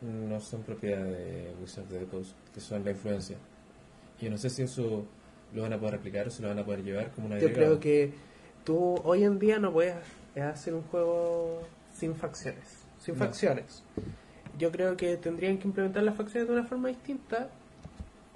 no 0.02 0.40
son 0.40 0.64
propiedad 0.64 1.04
de 1.04 1.52
Wizard 1.60 1.86
of 1.86 1.90
the 1.90 2.06
Coast, 2.06 2.36
que 2.54 2.62
son 2.62 2.86
la 2.86 2.92
influencia. 2.92 3.38
Y 4.20 4.26
yo 4.26 4.32
no 4.32 4.38
sé 4.38 4.50
si 4.50 4.64
eso 4.64 5.06
lo 5.54 5.62
van 5.64 5.74
a 5.74 5.78
poder 5.78 5.96
replicar 5.96 6.28
o 6.28 6.32
se 6.32 6.42
lo 6.42 6.48
van 6.50 6.60
a 6.60 6.66
poder 6.66 6.84
llevar 6.84 7.12
como 7.12 7.28
una 7.28 7.40
Yo 7.40 7.52
creo 7.54 7.80
que 7.80 8.12
tú 8.64 8.96
hoy 9.04 9.24
en 9.24 9.40
día 9.40 9.60
no 9.60 9.72
puedes 9.72 9.96
hacer 10.36 10.74
un 10.74 10.84
juego 10.84 11.62
sin 11.94 12.16
facciones. 12.16 12.64
Sin 13.00 13.16
No. 13.16 13.20
facciones. 13.20 13.84
Yo 14.58 14.72
creo 14.72 14.98
que 14.98 15.16
tendrían 15.18 15.58
que 15.58 15.68
implementar 15.68 16.04
las 16.04 16.16
facciones 16.16 16.48
de 16.50 16.54
una 16.56 16.66
forma 16.66 16.90
distinta, 16.90 17.50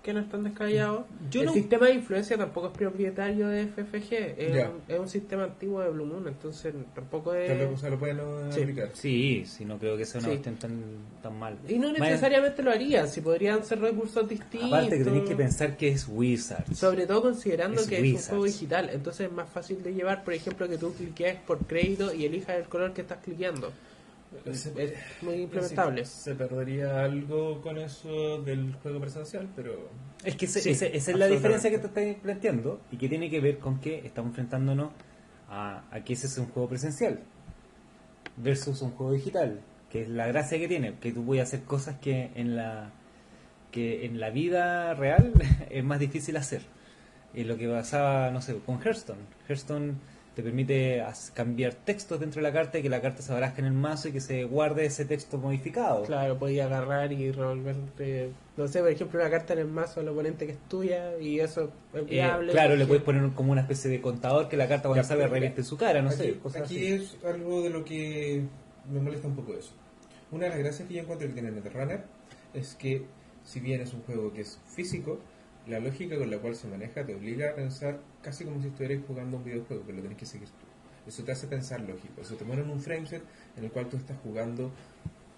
que 0.04 0.14
no 0.14 0.20
están 0.20 0.44
descabellados. 0.44 1.06
Yo 1.32 1.40
el 1.42 1.48
no- 1.48 1.54
sistema 1.54 1.86
de 1.88 1.94
influencia 1.94 2.38
tampoco 2.38 2.68
es 2.68 2.74
propietario 2.74 3.48
de 3.48 3.68
FFG, 3.68 4.14
es, 4.38 4.68
un, 4.68 4.82
es 4.94 5.00
un 5.00 5.08
sistema 5.08 5.46
antiguo 5.46 5.80
de 5.80 5.90
Blue 5.90 6.06
Moon, 6.06 6.28
entonces 6.28 6.74
tampoco 6.94 7.34
es... 7.34 7.50
Lo 7.90 7.98
pueden 7.98 8.20
Sí. 8.52 8.62
aplicar. 8.62 8.90
Sí, 8.94 9.46
sí, 9.46 9.64
no 9.64 9.78
creo 9.80 9.96
que 9.96 10.06
sea 10.06 10.20
una 10.20 10.28
Sí. 10.30 10.36
cuestión 10.36 10.56
tan, 10.58 10.82
tan 11.22 11.40
mal. 11.40 11.58
Y 11.70 11.80
no 11.80 11.90
Más- 11.92 12.00
necesariamente 12.02 12.62
lo 12.62 12.72
harían, 12.72 13.08
si 13.08 13.22
podrían 13.22 13.64
ser 13.64 13.80
recursos 13.80 14.28
distintos. 14.28 14.68
Aparte 14.74 14.98
que 14.98 15.04
tenéis 15.06 15.24
que 15.30 15.36
pensar 15.36 15.78
que 15.78 15.88
es 15.88 16.06
Wizards. 16.10 16.78
Sobre 16.78 17.08
todo 17.08 17.22
considerando 17.22 17.80
Es 17.82 17.88
que 17.88 17.98
es 17.98 18.24
un 18.24 18.30
juego 18.30 18.44
digital, 18.44 18.90
entonces 18.92 19.28
es 19.28 19.32
más 19.34 19.50
fácil 19.50 19.82
de 19.82 19.94
llevar, 19.94 20.26
por 20.26 20.34
ejemplo, 20.34 20.68
que 20.68 20.78
tú 20.78 20.94
cliques 20.94 21.38
por 21.48 21.60
crédito 21.60 22.14
y 22.14 22.26
elijas 22.26 22.58
el 22.58 22.66
color 22.66 22.92
que 22.94 23.02
estás 23.02 23.20
cliqueando. 23.24 23.72
Es, 24.46 24.66
es 24.68 24.94
muy 25.22 25.36
implementable. 25.36 26.06
Se 26.06 26.36
perdería 26.36 27.04
algo 27.04 27.62
con 27.62 27.78
eso 27.78 28.42
del 28.42 28.74
juego 28.82 29.00
presencial, 29.00 29.48
pero 29.56 29.90
Es 30.24 30.36
que 30.36 30.46
ese- 30.46 30.62
Sí, 30.62 30.70
ese- 30.72 30.96
esa 30.96 31.12
es 31.12 31.18
la 31.18 31.28
diferencia 31.28 31.70
que 31.70 31.78
te 31.80 31.88
estoy 31.88 32.14
planteando 32.22 32.82
y 32.92 32.98
que 32.98 33.10
tiene 33.10 33.30
que 33.30 33.40
ver 33.40 33.60
con 33.60 33.80
que 33.80 34.06
estamos 34.06 34.30
enfrentándonos 34.30 34.92
a, 35.50 35.84
a 35.92 36.04
que 36.04 36.14
ese 36.14 36.28
es 36.28 36.38
un 36.38 36.48
juego 36.48 36.70
presencial 36.70 37.20
versus 38.38 38.82
un 38.82 38.92
juego 38.92 39.14
digital, 39.14 39.62
que 39.92 40.02
es 40.04 40.10
la 40.10 40.28
gracia 40.28 40.58
que 40.58 40.68
tiene, 40.68 40.96
que 41.00 41.12
tú 41.12 41.24
puedes 41.26 41.44
hacer 41.44 41.62
cosas 41.64 41.98
que 42.00 42.32
en 42.36 42.56
la 42.56 42.92
que 43.72 44.06
en 44.06 44.20
la 44.20 44.30
vida 44.30 44.94
real 44.94 45.34
es 45.70 45.84
más 45.84 46.00
difícil 46.00 46.38
hacer. 46.38 46.62
Y 47.34 47.44
lo 47.46 47.58
que 47.58 47.68
pasaba, 47.68 48.30
no 48.30 48.40
sé, 48.42 48.56
con 48.64 48.80
Hearthstone. 48.80 49.22
Hearthstone 49.50 49.96
te 50.36 50.42
permite 50.42 51.04
cambiar 51.34 51.74
textos 51.76 52.20
dentro 52.20 52.42
de 52.42 52.48
la 52.48 52.54
carta 52.54 52.80
y 52.80 52.82
que 52.82 52.90
la 52.90 53.02
carta 53.02 53.22
se 53.22 53.32
abarque 53.32 53.62
en 53.62 53.68
el 53.68 53.74
mazo 53.74 54.08
y 54.10 54.12
que 54.14 54.20
se 54.20 54.44
guarde 54.46 54.86
ese 54.86 55.06
texto 55.06 55.38
modificado. 55.38 56.04
Claro, 56.04 56.38
podía 56.40 56.66
agarrar 56.66 57.12
y 57.12 57.32
revolverte, 57.32 58.32
no 58.58 58.68
sé, 58.68 58.80
por 58.80 58.90
ejemplo, 58.90 59.20
una 59.20 59.30
carta 59.30 59.54
en 59.54 59.60
el 59.60 59.68
mazo 59.68 60.00
al 60.00 60.08
oponente 60.10 60.46
que 60.46 60.54
es 60.54 60.58
tuya 60.68 61.18
y 61.20 61.40
eso 61.40 61.72
es 61.94 62.02
Eh, 62.02 62.06
viable. 62.06 62.52
claro, 62.52 62.76
le 62.76 62.86
puedes 62.88 63.04
poner 63.04 63.30
como 63.34 63.52
una 63.52 63.62
especie 63.62 63.92
de 63.92 64.02
contador 64.02 64.50
que 64.50 64.58
la 64.58 64.68
carta 64.68 64.88
cuando 64.90 65.04
sale 65.04 65.22
pero 65.24 65.34
revierte 65.34 65.64
su 65.64 65.78
cara, 65.78 66.02
no 66.02 66.12
sé, 66.12 66.24
aquí, 66.30 66.40
cosas 66.40 66.62
aquí 66.64 66.78
así. 66.78 66.94
es 66.94 67.18
algo 67.26 67.62
de 67.62 67.70
lo 67.70 67.86
que 67.86 68.44
me 68.92 69.00
molesta 69.00 69.28
un 69.28 69.36
poco 69.36 69.54
eso. 69.54 69.74
Una 70.32 70.46
de 70.46 70.50
las 70.50 70.60
gracias 70.60 70.88
que 70.88 70.96
yo 70.96 71.02
encuentro 71.02 71.28
que 71.28 71.34
tiene 71.34 71.52
Netrunner 71.52 72.04
es 72.56 72.74
que, 72.74 73.06
si 73.44 73.60
bien 73.60 73.82
es 73.82 73.94
un 73.94 74.02
juego 74.02 74.34
que 74.34 74.42
es 74.42 74.60
físico, 74.66 75.20
la 75.68 75.80
lógica 75.80 76.18
con 76.18 76.30
la 76.30 76.38
cual 76.40 76.56
se 76.56 76.68
maneja 76.68 77.06
te 77.06 77.16
obliga 77.16 77.52
a 77.52 77.56
pensar 77.56 78.00
casi 78.22 78.44
como 78.46 78.62
si 78.62 78.68
estuvieras 78.68 79.00
jugando 79.08 79.38
un 79.38 79.44
videojuego, 79.44 79.86
que 79.86 79.94
lo 79.94 80.02
tenés 80.02 80.18
que 80.18 80.26
seguir 80.26 80.50
tú. 80.50 80.66
Eso 81.08 81.24
te 81.24 81.32
hace 81.32 81.48
pensar 81.48 81.82
lógico, 81.82 82.22
eso 82.22 82.36
te 82.36 82.46
pone 82.46 82.62
en 82.62 82.70
un 82.70 82.80
frameset 82.80 83.24
en 83.58 83.64
el 83.66 83.72
cual 83.72 83.88
tú 83.90 83.98
estás 83.98 84.18
jugando 84.24 84.72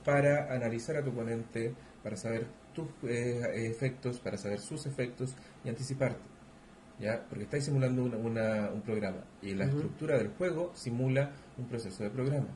para 0.04 0.54
analizar 0.54 0.96
a 0.98 1.04
tu 1.04 1.10
oponente, 1.10 1.74
para 2.04 2.16
saber 2.18 2.46
tus 2.74 2.88
eh, 3.04 3.42
efectos, 3.72 4.20
para 4.20 4.38
saber 4.38 4.60
sus 4.60 4.86
efectos 4.86 5.36
y 5.64 5.70
anticiparte. 5.70 6.20
¿ya? 7.00 7.26
Porque 7.28 7.44
estáis 7.46 7.66
simulando 7.66 8.04
una- 8.04 8.18
una- 8.18 8.70
un 8.72 8.82
programa 8.82 9.24
y 9.42 9.54
la 9.54 9.66
estructura 9.66 10.18
del 10.18 10.30
juego 10.30 10.72
simula 10.76 11.32
un 11.58 11.68
proceso 11.68 12.04
de 12.04 12.10
programa. 12.10 12.48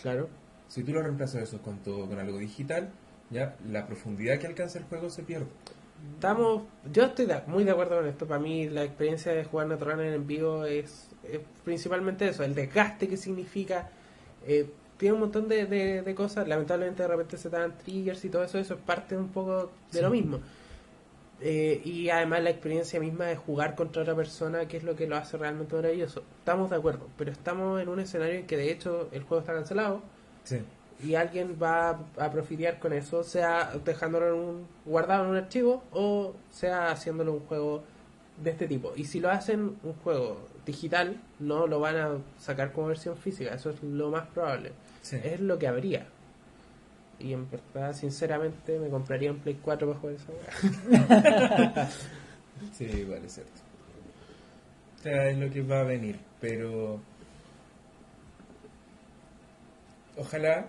Claro. 0.00 0.28
Si 0.68 0.82
tú 0.82 0.92
lo 0.92 1.02
reemplazas 1.02 1.42
eso 1.42 1.60
con, 1.60 1.78
todo, 1.82 2.08
con 2.08 2.18
algo 2.18 2.38
digital, 2.38 2.90
ya 3.30 3.56
la 3.68 3.86
profundidad 3.86 4.38
que 4.38 4.46
alcanza 4.46 4.78
el 4.78 4.84
juego 4.84 5.10
se 5.10 5.22
pierde. 5.22 5.46
Estamos, 6.14 6.62
yo 6.92 7.04
estoy 7.04 7.26
de- 7.26 7.42
muy 7.46 7.64
de 7.64 7.70
acuerdo 7.72 7.96
con 7.96 8.06
esto. 8.06 8.26
Para 8.26 8.40
mí 8.40 8.68
la 8.68 8.82
experiencia 8.84 9.32
de 9.32 9.44
jugar 9.44 9.66
Netrunner 9.68 10.12
en 10.14 10.26
vivo 10.26 10.64
es, 10.64 11.08
es 11.30 11.40
principalmente 11.64 12.28
eso, 12.28 12.44
el 12.44 12.54
desgaste 12.54 13.08
que 13.08 13.16
significa. 13.16 13.90
eh, 14.46 14.68
tiene 14.98 15.14
un 15.14 15.20
montón 15.20 15.48
de, 15.48 15.66
de- 15.66 16.02
de 16.02 16.14
cosas. 16.14 16.46
Lamentablemente 16.46 17.02
de 17.02 17.08
repente 17.08 17.36
se 17.36 17.50
dan 17.50 17.76
triggers 17.78 18.24
y 18.24 18.28
todo 18.28 18.44
eso. 18.44 18.58
Eso 18.58 18.74
es 18.74 18.80
parte 18.80 19.16
un 19.16 19.28
poco 19.28 19.70
de 19.92 20.02
lo 20.02 20.10
mismo. 20.10 20.38
Eh, 21.40 21.82
y 21.84 22.08
además 22.10 22.42
la 22.42 22.50
experiencia 22.50 23.00
misma 23.00 23.24
de 23.26 23.36
jugar 23.36 23.74
contra 23.74 24.02
otra 24.02 24.14
persona, 24.14 24.66
que 24.68 24.76
es 24.76 24.84
lo 24.84 24.94
que 24.96 25.06
lo 25.06 25.16
hace 25.16 25.36
realmente 25.36 25.74
maravilloso. 25.74 26.22
Estamos 26.38 26.70
de 26.70 26.76
acuerdo, 26.76 27.08
pero 27.18 27.32
estamos 27.32 27.80
en 27.82 27.88
un 27.88 28.00
escenario 28.00 28.36
en 28.36 28.46
que 28.46 28.56
de 28.56 28.70
hecho 28.70 29.08
el 29.12 29.24
juego 29.24 29.40
está 29.40 29.52
cancelado 29.52 30.00
Sí. 30.44 30.58
Y 31.02 31.14
alguien 31.14 31.58
va 31.60 32.00
a 32.16 32.30
profitear 32.30 32.78
con 32.78 32.92
eso, 32.92 33.24
sea 33.24 33.72
dejándolo 33.84 34.28
en 34.28 34.34
un, 34.34 34.66
guardado 34.84 35.24
en 35.24 35.30
un 35.30 35.36
archivo 35.36 35.82
o 35.92 36.34
sea 36.50 36.90
haciéndolo 36.90 37.32
un 37.32 37.40
juego 37.40 37.82
de 38.42 38.50
este 38.50 38.66
tipo. 38.66 38.92
Y 38.96 39.04
si 39.04 39.20
lo 39.20 39.30
hacen 39.30 39.76
un 39.82 39.92
juego 40.02 40.48
digital, 40.66 41.20
no 41.38 41.66
lo 41.66 41.80
van 41.80 41.96
a 41.96 42.18
sacar 42.38 42.72
como 42.72 42.88
versión 42.88 43.16
física, 43.16 43.54
eso 43.54 43.70
es 43.70 43.82
lo 43.82 44.10
más 44.10 44.26
probable. 44.28 44.72
Sí. 45.02 45.18
Es 45.22 45.40
lo 45.40 45.58
que 45.58 45.68
habría. 45.68 46.06
Y 47.18 47.32
en 47.32 47.48
verdad, 47.48 47.94
sinceramente, 47.94 48.78
me 48.78 48.88
compraría 48.88 49.30
un 49.30 49.38
Play 49.38 49.58
4 49.62 49.86
para 49.88 50.00
jugar 50.00 50.16
esa. 50.16 51.90
Sí, 52.72 52.84
igual 52.84 53.24
es 53.24 53.34
cierto. 53.34 53.60
O 54.98 55.02
sea, 55.02 55.28
es 55.28 55.36
lo 55.36 55.50
que 55.50 55.60
va 55.62 55.80
a 55.80 55.84
venir, 55.84 56.18
pero 56.40 57.00
ojalá 60.16 60.68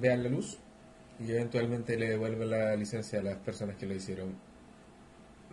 vean 0.00 0.22
la 0.22 0.30
luz 0.30 0.58
y 1.20 1.30
eventualmente 1.30 1.96
le 1.96 2.10
devuelvan 2.10 2.50
la 2.50 2.76
licencia 2.76 3.20
a 3.20 3.22
las 3.22 3.36
personas 3.36 3.76
que 3.76 3.86
lo 3.86 3.94
hicieron 3.94 4.34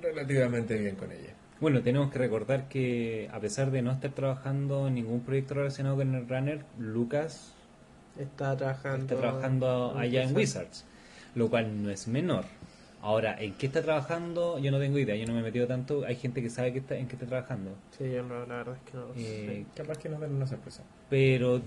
relativamente 0.01 0.77
bien 0.77 0.95
con 0.95 1.11
ella. 1.11 1.33
Bueno, 1.59 1.81
tenemos 1.81 2.11
que 2.11 2.19
recordar 2.19 2.67
que 2.67 3.29
a 3.31 3.39
pesar 3.39 3.71
de 3.71 3.81
no 3.81 3.91
estar 3.91 4.11
trabajando 4.11 4.87
en 4.87 4.95
ningún 4.95 5.21
proyecto 5.21 5.53
relacionado 5.53 5.95
con 5.95 6.13
el 6.13 6.27
runner, 6.27 6.65
Lucas 6.77 7.55
Está 8.19 8.55
trabajando, 8.55 9.01
está 9.01 9.17
trabajando 9.17 9.97
allá 9.97 10.23
en 10.23 10.35
Wizards, 10.35 10.85
lo 11.35 11.49
cual 11.49 11.83
no 11.83 11.89
es 11.89 12.07
menor. 12.07 12.45
Ahora, 13.05 13.39
¿en 13.39 13.53
qué 13.53 13.67
está 13.67 13.83
trabajando? 13.83 14.57
Yo 14.57 14.71
no 14.71 14.79
tengo 14.79 14.97
idea, 14.97 15.15
yo 15.15 15.27
no 15.27 15.33
me 15.33 15.41
he 15.41 15.43
metido 15.43 15.67
tanto. 15.67 16.03
Hay 16.07 16.15
gente 16.15 16.41
que 16.41 16.49
sabe 16.49 16.73
que 16.73 16.79
está, 16.79 16.95
en 16.97 17.07
qué 17.07 17.13
está 17.13 17.27
trabajando. 17.27 17.69
Sí, 17.95 18.11
yo 18.11 18.23
no, 18.23 18.39
la 18.47 18.55
verdad 18.55 18.75
es 18.83 18.91
que 18.91 18.97
no 18.97 19.05
lo 19.05 19.13
Eh, 19.15 19.63
sé. 19.63 19.65
Capaz 19.75 19.99
que 19.99 20.09
nos 20.09 20.19
den 20.19 20.33
una 20.33 20.47
sorpresa. 20.47 20.81
Pero, 21.07 21.61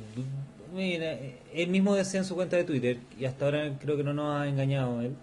mira, 0.75 1.17
él 1.55 1.69
mismo 1.69 1.95
decía 1.95 2.19
en 2.19 2.27
su 2.27 2.35
cuenta 2.35 2.57
de 2.57 2.65
Twitter, 2.65 2.99
y 3.17 3.25
hasta 3.25 3.45
ahora 3.45 3.79
creo 3.79 3.97
que 3.97 4.03
no 4.03 4.13
nos 4.15 4.35
ha 4.41 4.49
engañado 4.49 5.01
él, 5.01 5.15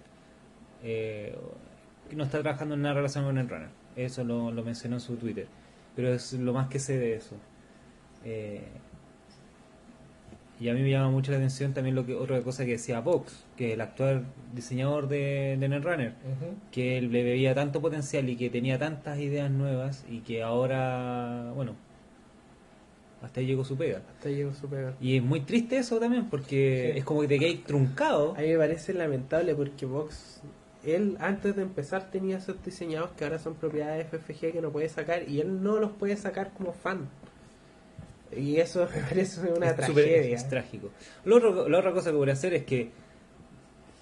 eh, 0.84 1.38
que 2.10 2.16
no 2.16 2.24
está 2.24 2.40
trabajando 2.42 2.76
en 2.76 2.84
nada 2.84 2.96
relacionado 2.96 3.32
con 3.34 3.38
el 3.40 3.50
runner. 3.50 3.70
Eso 3.98 4.24
lo, 4.24 4.52
lo 4.52 4.64
mencionó 4.64 4.96
en 4.96 5.02
su 5.02 5.18
Twitter. 5.18 5.48
Pero 5.98 6.14
es 6.14 6.32
lo 6.32 6.54
más 6.54 6.70
que 6.70 6.80
sé 6.80 6.98
de 6.98 7.16
eso. 7.16 7.36
Eh, 8.24 8.62
y 10.60 10.70
a 10.70 10.74
mí 10.74 10.82
me 10.82 10.90
llama 10.90 11.10
mucho 11.12 11.32
la 11.32 11.38
atención 11.38 11.74
también 11.74 11.96
lo 11.96 12.06
que 12.06 12.16
otra 12.16 12.42
cosa 12.42 12.64
que 12.66 12.72
decía 12.72 13.02
Vox, 13.02 13.44
que 13.58 13.74
el 13.74 13.82
actual 13.82 14.26
diseñador 14.54 15.08
de, 15.10 15.58
de 15.60 15.68
Netrunner, 15.70 16.14
que 16.72 16.98
él 16.98 17.12
le 17.12 17.24
veía 17.24 17.54
tanto 17.54 17.82
potencial 17.82 18.30
y 18.30 18.36
que 18.38 18.50
tenía 18.50 18.80
tantas 18.80 19.20
ideas 19.20 19.52
nuevas 19.52 20.06
y 20.10 20.20
que 20.20 20.44
ahora, 20.44 21.52
bueno, 21.56 21.74
hasta 23.22 23.40
ahí 23.40 23.48
llegó 23.48 23.66
su 23.66 23.76
pega. 23.76 24.02
Hasta 24.18 24.30
llegó 24.30 24.54
su 24.54 24.68
pega. 24.70 24.94
Y 25.02 25.18
es 25.18 25.24
muy 25.24 25.42
triste 25.42 25.78
eso 25.78 26.00
también 26.00 26.30
porque 26.30 26.92
Sí. 26.94 27.00
es 27.00 27.04
como 27.06 27.22
que 27.22 27.28
te 27.28 27.40
quedas 27.40 27.64
truncado. 27.66 28.36
A 28.38 28.42
mí 28.42 28.48
me 28.50 28.58
parece 28.58 28.94
lamentable 28.94 29.56
porque 29.56 29.86
Vox, 29.86 30.42
él 30.86 31.18
antes 31.20 31.56
de 31.56 31.64
empezar 31.64 32.12
tenía 32.12 32.38
esos 32.38 32.64
diseñados 32.64 33.10
que 33.18 33.24
ahora 33.24 33.40
son 33.40 33.56
propiedad 33.56 33.96
de 33.98 34.04
FFG 34.06 34.52
que 34.54 34.62
no 34.62 34.70
puede 34.70 34.88
sacar 34.90 35.28
y 35.28 35.42
él 35.42 35.64
no 35.64 35.80
los 35.80 35.92
puede 35.92 36.16
sacar 36.18 36.52
como 36.54 36.72
fan. 36.74 37.10
Y 38.32 38.58
eso 38.58 38.88
me 38.96 39.02
parece 39.02 39.42
una 39.52 39.68
Es 39.70 39.76
tragedia. 39.76 40.36
es 40.36 40.48
trágico. 40.50 40.92
Lo 41.26 41.38
otro- 41.38 41.70
la 41.70 41.80
otra 41.80 41.92
cosa 41.94 42.12
que 42.12 42.16
voy 42.18 42.30
a 42.30 42.34
hacer 42.34 42.54
es 42.54 42.64
que 42.66 42.90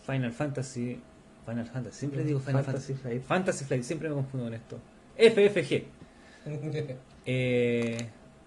Final 0.06 0.32
Fantasy. 0.32 1.00
Final 1.46 1.66
Fantasy, 1.68 1.98
siempre 2.00 2.24
digo 2.24 2.40
Final 2.40 2.64
Fantasy 2.64 2.94
Fantasy. 2.94 3.02
Flight. 3.02 3.24
Fantasy 3.24 3.66
Flight, 3.66 3.84
siempre 3.84 4.10
me 4.10 4.16
confundo 4.16 4.46
con 4.46 4.54
esto. 4.54 4.80
FFG. 5.18 5.84
eh, 7.26 7.98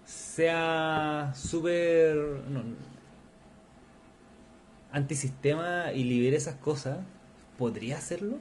sea 0.05 1.31
súper 1.35 2.15
no, 2.49 2.63
antisistema 4.91 5.91
y 5.93 6.03
libere 6.03 6.37
esas 6.37 6.55
cosas, 6.55 6.99
¿podría 7.57 7.97
hacerlo? 7.97 8.37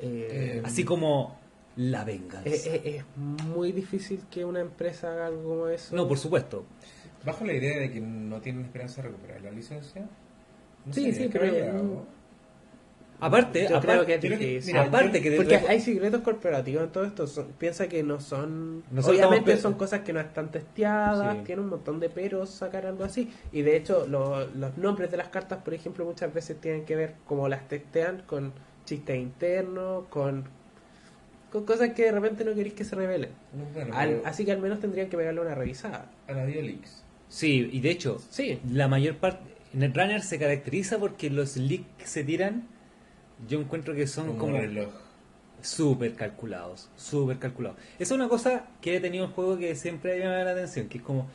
Eh, 0.00 0.62
Así 0.64 0.84
como 0.84 1.38
la 1.76 2.04
venganza. 2.04 2.48
es, 2.48 2.66
es- 2.66 2.80
es 2.84 3.04
muy 3.16 3.72
difícil 3.72 4.20
que 4.30 4.44
una 4.44 4.60
empresa 4.60 5.12
haga 5.12 5.26
algo 5.26 5.42
como 5.42 5.68
eso. 5.68 5.94
no, 5.96 6.06
por 6.08 6.18
supuesto. 6.18 6.64
Bajo 7.24 7.44
la 7.44 7.54
idea 7.54 7.78
de 7.80 7.90
que 7.90 8.00
no 8.00 8.40
tienen 8.40 8.64
esperanza 8.64 9.00
de 9.02 9.08
recuperar 9.08 9.40
la 9.42 9.50
licencia. 9.50 10.02
no 10.86 10.92
Sí, 10.92 11.12
sé, 11.12 11.24
sí, 11.24 11.28
¿qué 11.30 11.38
pero- 11.38 11.52
llegado? 11.52 12.06
Aparte, 13.20 13.66
Yo 13.70 13.80
creo 13.80 14.04
que 14.04 14.14
es 14.14 14.20
creo 14.20 14.38
que- 14.38 14.44
difícil. 14.46 14.74
mira, 14.74 14.86
aparte 14.86 15.22
que 15.22 15.30
Porque 15.36 15.56
hay 15.56 15.80
secretos 15.80 16.20
corporativos 16.20 16.82
en 16.82 16.90
todo 16.90 17.04
esto. 17.04 17.26
son- 17.26 17.46
piensa 17.58 17.86
que 17.88 18.02
no 18.02 18.20
son. 18.20 18.82
Nosotros 18.90 19.18
obviamente 19.20 19.56
son 19.56 19.74
cosas 19.74 20.00
que 20.00 20.12
no 20.12 20.20
están 20.20 20.50
testeadas. 20.50 21.36
Sí. 21.38 21.42
Tiene 21.44 21.62
un 21.62 21.68
montón 21.68 22.00
de 22.00 22.10
peros 22.10 22.50
sacar 22.50 22.84
algo 22.86 23.04
así. 23.04 23.32
Y 23.52 23.62
de 23.62 23.76
hecho, 23.76 24.06
lo- 24.08 24.46
los 24.48 24.76
nombres 24.76 25.10
de 25.10 25.16
las 25.16 25.28
cartas, 25.28 25.62
por 25.62 25.72
ejemplo, 25.72 26.04
muchas 26.04 26.34
veces 26.34 26.60
tienen 26.60 26.84
que 26.84 26.96
ver 26.96 27.14
como 27.26 27.48
las 27.48 27.66
testean 27.68 28.24
con 28.26 28.52
chistes 28.84 29.16
internos, 29.16 30.04
con, 30.10 30.44
con 31.54 31.64
cosas 31.64 31.90
que 31.90 32.02
de 32.06 32.10
repente 32.12 32.44
no 32.44 32.52
queréis 32.52 32.74
que 32.74 32.84
se 32.84 32.96
revelen. 32.96 33.30
No, 33.52 33.64
bueno, 33.72 33.94
Al- 33.96 34.08
pero 34.16 34.26
así 34.26 34.44
que 34.44 34.50
al 34.50 34.60
menos 34.60 34.80
tendrían 34.80 35.08
que 35.08 35.16
pegarle 35.16 35.40
una 35.40 35.54
revisada. 35.54 36.10
han 36.26 36.38
habido 36.40 36.60
leaks. 36.62 37.04
Sí, 37.28 37.70
y 37.72 37.78
de 37.80 37.90
hecho, 37.90 38.20
Sí. 38.28 38.58
la 38.70 38.88
mayor 38.88 39.16
parte. 39.18 39.38
Netrunner 39.72 40.22
se 40.22 40.38
caracteriza 40.38 40.98
porque 40.98 41.30
los 41.30 41.56
leaks 41.56 41.86
que 41.98 42.06
se 42.06 42.24
tiran, 42.24 42.66
yo 43.48 43.60
encuentro 43.60 43.94
que 43.94 44.06
son 44.08 44.26
Como 44.26 44.38
como 44.38 44.58
reloj. 44.58 44.92
súper 45.62 46.14
calculados, 46.14 46.90
súper 46.96 47.38
calculados. 47.38 47.78
Esa 48.00 48.14
es 48.14 48.18
una 48.18 48.28
cosa 48.28 48.66
que 48.80 48.96
he 48.96 49.00
tenido 49.00 49.24
un 49.26 49.30
juego 49.32 49.56
que 49.56 49.74
siempre 49.76 50.14
me 50.18 50.24
llama 50.24 50.42
la 50.44 50.50
atención, 50.52 50.88
que 50.88 50.98
es 50.98 51.04
como, 51.04 51.28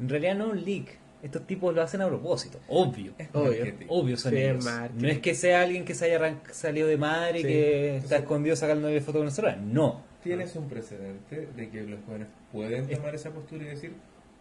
en 0.00 0.08
realidad 0.08 0.34
no 0.36 0.48
un 0.50 0.64
leak, 0.64 0.98
estos 1.22 1.46
tipos 1.46 1.74
lo 1.74 1.82
hacen 1.82 2.00
a 2.02 2.08
propósito, 2.08 2.58
obvio. 2.68 3.12
Obvio. 3.32 3.44
Marketing. 3.64 3.86
Obvio 3.88 4.16
son 4.16 4.32
Sí, 4.32 4.38
es 4.38 4.50
ellos. 4.50 4.64
marketing. 4.64 5.02
No 5.02 5.08
es 5.08 5.18
que 5.18 5.34
sea 5.34 5.62
alguien 5.62 5.84
que 5.84 5.94
se 5.94 6.04
haya 6.06 6.36
salido 6.52 6.88
de 6.88 6.96
madre 6.96 7.38
Sí. 7.38 7.44
que 7.46 7.96
está 7.96 8.16
Eso- 8.16 8.22
escondido 8.24 8.56
sacando 8.56 8.88
fotos 9.00 9.14
con 9.16 9.26
el 9.26 9.32
celular. 9.32 9.58
No. 9.58 10.02
Tienes 10.22 10.54
un 10.56 10.68
precedente 10.68 11.48
de 11.56 11.68
que 11.70 11.82
los 11.82 12.00
jóvenes 12.06 12.28
pueden 12.52 12.86
tomar 12.88 13.14
esa 13.14 13.30
postura 13.30 13.64
y 13.64 13.68
decir, 13.68 13.92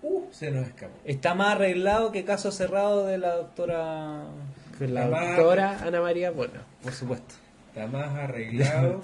uh, 0.01 0.23
se 0.31 0.51
nos 0.51 0.67
escapó. 0.67 0.93
Está 1.05 1.33
más 1.35 1.55
arreglado 1.55 2.11
que 2.11 2.25
caso 2.25 2.51
cerrado 2.51 3.05
de 3.05 3.17
la 3.17 3.35
doctora, 3.35 4.25
la 4.79 5.01
Además- 5.03 5.37
doctora 5.37 5.79
Ana 5.83 6.01
María 6.01 6.31
Bueno. 6.31 6.53
por 6.83 6.91
supuesto. 6.93 7.35
Está 7.69 7.87
más 7.87 8.13
La 8.13 8.23
arreglado 8.23 8.99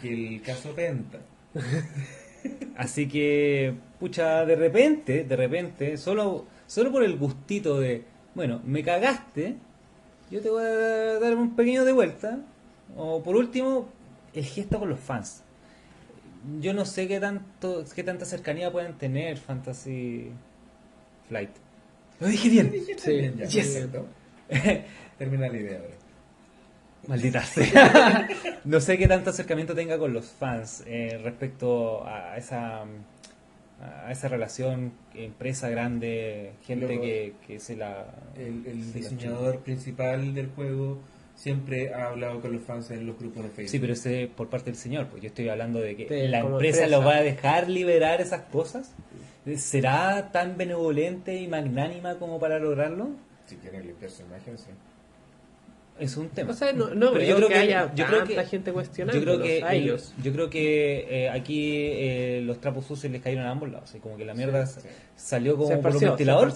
que 0.00 0.12
el 0.12 0.42
caso 0.42 0.70
Penta. 0.74 1.18
Así 2.76 3.08
que, 3.08 3.74
pucha, 4.00 4.44
de 4.44 4.56
repente, 4.56 5.24
de 5.24 5.36
repente, 5.36 5.96
solo, 5.96 6.46
solo 6.72 6.90
por 6.90 7.04
el 7.04 7.18
gustito 7.18 7.78
de, 7.78 8.02
bueno, 8.34 8.62
me 8.64 8.82
cagaste, 8.82 9.56
yo 10.30 10.40
te 10.40 10.48
voy 10.48 10.64
a 10.64 11.18
dar 11.20 11.36
un 11.36 11.54
pequeño 11.54 11.84
de 11.84 11.92
vuelta. 11.92 12.38
O 12.96 13.22
por 13.22 13.36
último, 13.36 13.90
el 14.32 14.44
gesto 14.46 14.78
con 14.78 14.88
los 14.88 14.98
fans. 14.98 15.42
Yo 16.60 16.72
no 16.72 16.86
sé 16.86 17.08
qué 17.08 17.20
tanto, 17.20 17.84
qué 17.94 18.02
tanta 18.02 18.24
cercanía 18.24 18.72
pueden 18.72 18.94
tener 18.94 19.36
Fantasy 19.36 20.30
Flight. 21.28 21.50
Lo 22.20 22.28
dije 22.28 22.48
bien. 22.48 22.72
Sí. 22.96 23.18
Bien, 23.18 23.36
ya, 23.36 23.44
Yes. 23.44 23.88
Termina 25.18 25.48
la 25.48 25.56
idea 25.56 25.78
ahora. 25.78 25.94
Maldita 27.06 27.42
sea. 27.44 28.28
no 28.64 28.80
sé 28.80 28.96
qué 28.96 29.08
tanto 29.08 29.28
acercamiento 29.28 29.74
tenga 29.74 29.98
con 29.98 30.14
los 30.14 30.26
fans 30.26 30.84
eh, 30.86 31.20
respecto 31.22 32.06
a 32.06 32.38
esa 32.38 32.86
a 33.82 34.12
esa 34.12 34.28
relación 34.28 34.92
empresa 35.14 35.68
grande, 35.68 36.52
gente 36.62 36.86
Luego, 36.86 37.02
que, 37.02 37.34
que 37.46 37.60
se 37.60 37.76
la 37.76 38.06
El, 38.36 38.64
el 38.66 38.84
se 38.84 39.00
la 39.00 39.08
diseñador 39.08 39.58
principal 39.60 40.34
del 40.34 40.48
juego 40.48 41.00
siempre 41.34 41.92
ha 41.92 42.08
hablado 42.08 42.40
con 42.40 42.52
los 42.52 42.62
fans 42.62 42.90
en 42.90 43.06
los 43.06 43.18
grupos 43.18 43.42
de 43.44 43.50
Facebook. 43.50 43.70
Sí, 43.70 43.78
pero 43.78 43.92
ese 43.94 44.30
por 44.34 44.48
parte 44.48 44.70
del 44.70 44.78
señor, 44.78 45.08
pues 45.08 45.22
yo 45.22 45.28
estoy 45.28 45.48
hablando 45.48 45.80
de 45.80 45.96
que 45.96 46.28
la 46.28 46.40
empresa, 46.40 46.84
empresa. 46.84 46.86
lo 46.86 47.04
va 47.04 47.16
a 47.16 47.22
dejar 47.22 47.68
liberar 47.68 48.20
esas 48.20 48.42
cosas. 48.42 48.94
¿Será 49.56 50.30
tan 50.30 50.56
benevolente 50.56 51.36
y 51.36 51.48
magnánima 51.48 52.18
como 52.18 52.38
para 52.38 52.60
lograrlo? 52.60 53.10
Si 53.46 53.56
quieren 53.56 53.86
limpiar 53.86 54.10
su 54.10 54.22
imagen, 54.22 54.56
sí. 54.56 54.70
Es 56.00 56.16
un 56.16 56.28
tema. 56.30 56.50
O 56.50 56.54
sea, 56.54 56.72
no, 56.72 56.94
no 56.94 57.12
Pero 57.12 57.38
veo 57.38 57.48
que, 57.48 57.54
haya 57.54 57.94
yo 57.94 58.06
creo 58.06 58.18
tanta 58.24 58.42
que- 58.42 58.48
gente 58.48 58.72
cuestionando 58.72 59.18
Yo 59.20 59.24
creo 59.24 59.42
que 59.42 59.62
a 59.62 59.74
el- 59.74 59.82
ellos. 59.84 60.12
yo 60.22 60.32
creo 60.32 60.50
que 60.50 61.24
eh, 61.26 61.30
aquí 61.30 61.70
eh, 61.92 62.40
los 62.44 62.60
trapos 62.60 62.86
sucios 62.86 63.12
les 63.12 63.22
cayeron 63.22 63.44
a 63.46 63.50
ambos 63.50 63.70
lados, 63.70 63.90
así 63.90 63.98
como 64.00 64.16
que 64.16 64.24
la 64.24 64.34
mierda 64.34 64.66
Sí, 64.66 64.80
sí. 64.82 64.88
salió 65.16 65.56
como 65.56 65.68
Se 65.68 65.76
por 65.76 65.94
un 65.94 66.00
ventilador, 66.00 66.52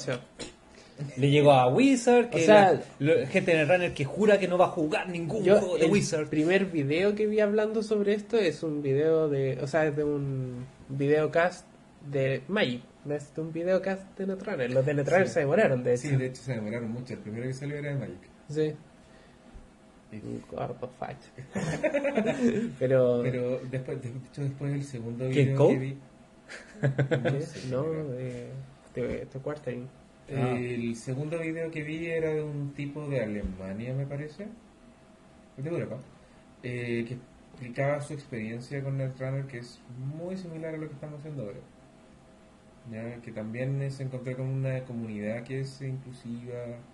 le 1.19 1.31
llegó 1.31 1.53
a 1.53 1.69
Wizard, 1.69 2.31
que 2.31 2.43
O 2.43 2.47
sea, 2.47 2.81
la- 2.99 3.27
gente 3.27 3.53
en 3.53 3.61
el 3.61 3.69
runner 3.69 3.93
que 3.93 4.05
jura 4.07 4.39
que 4.39 4.49
no 4.49 4.57
va 4.57 4.65
a 4.67 4.71
jugar 4.71 5.09
ningún 5.11 5.45
Yo, 5.45 5.59
juego 5.59 5.77
de 5.79 5.85
el 5.85 5.93
Wizard. 5.93 6.29
primer 6.29 6.65
video 6.67 7.15
que 7.15 7.27
vi 7.27 7.41
hablando 7.41 7.83
sobre 7.83 8.15
esto 8.15 8.39
es 8.39 8.63
un 8.63 8.83
video 8.83 9.29
de, 9.29 9.59
o 9.61 9.67
sea, 9.67 9.87
es 9.87 9.95
de 9.95 10.05
un 10.05 10.65
videocast 10.89 11.67
de 12.11 12.41
Magic, 12.49 12.83
no 13.05 13.15
es 13.15 13.35
de 13.35 13.43
un 13.43 13.53
videocast 13.53 14.03
de 14.19 14.27
Netrunner. 14.27 14.71
Los 14.71 14.87
de 14.87 14.95
Netrunner 14.95 15.29
Sí. 15.29 15.35
se 15.35 15.41
demoraron, 15.41 15.85
de 15.85 15.99
Sí, 15.99 16.09
hecho. 16.09 16.19
de 16.19 16.27
hecho 16.27 16.43
se 16.43 16.53
demoraron 16.55 16.91
mucho. 16.91 17.13
El 17.13 17.19
primero 17.21 17.47
que 17.47 17.53
salió 17.53 17.77
era 17.77 17.91
de 17.91 17.97
Magic. 17.97 18.19
Sí. 18.49 18.73
Gordo 20.51 20.89
facho. 20.99 21.31
Pero, 22.79 23.21
Pero 23.23 23.61
después, 23.71 24.03
de 24.03 24.09
hecho, 24.09 24.43
después 24.43 24.73
del 24.73 24.85
segundo 24.85 25.29
¿Qué, 25.31 25.45
video 25.45 25.69
que 25.69 25.79
vi. 25.79 25.99
¿qué? 27.31 27.41
sé, 27.43 27.69
no, 27.71 27.83
de, 27.85 28.53
de 28.95 29.27
Quartering. 29.43 29.89
Ah. 30.31 30.57
El 30.59 30.97
segundo 30.97 31.39
video 31.39 31.71
que 31.71 31.83
vi 31.83 32.07
era 32.07 32.31
de 32.31 32.43
un 32.43 32.73
tipo 32.75 33.09
de 33.09 33.21
Alemania, 33.23 33.95
me 33.95 34.07
parece. 34.07 34.49
De 35.57 35.69
Europa. 35.71 36.05
eh, 36.63 37.05
que 37.09 37.19
explicaba 37.53 38.01
su 38.01 38.13
experiencia 38.15 38.83
con 38.83 38.99
Netrunner, 38.99 39.47
que 39.47 39.59
es 39.59 39.81
muy 39.97 40.37
similar 40.37 40.75
a 40.75 40.79
lo 40.79 40.89
que 40.89 40.95
estamos 40.95 41.19
haciendo 41.21 41.45
ahora. 41.45 41.61
Ya, 42.91 43.21
que 43.23 43.33
también 43.33 43.91
se 43.91 44.05
encontró 44.05 44.37
con 44.37 44.47
una 44.47 44.85
comunidad 44.85 45.43
que 45.43 45.61
es 45.61 45.81
inclusiva, 45.83 46.85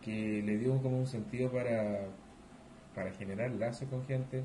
que 0.00 0.42
le 0.42 0.58
dio 0.58 0.80
como 0.82 0.98
un 0.98 1.06
sentido 1.06 1.50
para, 1.52 2.08
para 2.98 3.12
generar 3.12 3.50
lazos 3.52 3.88
con 3.88 4.04
gente. 4.06 4.42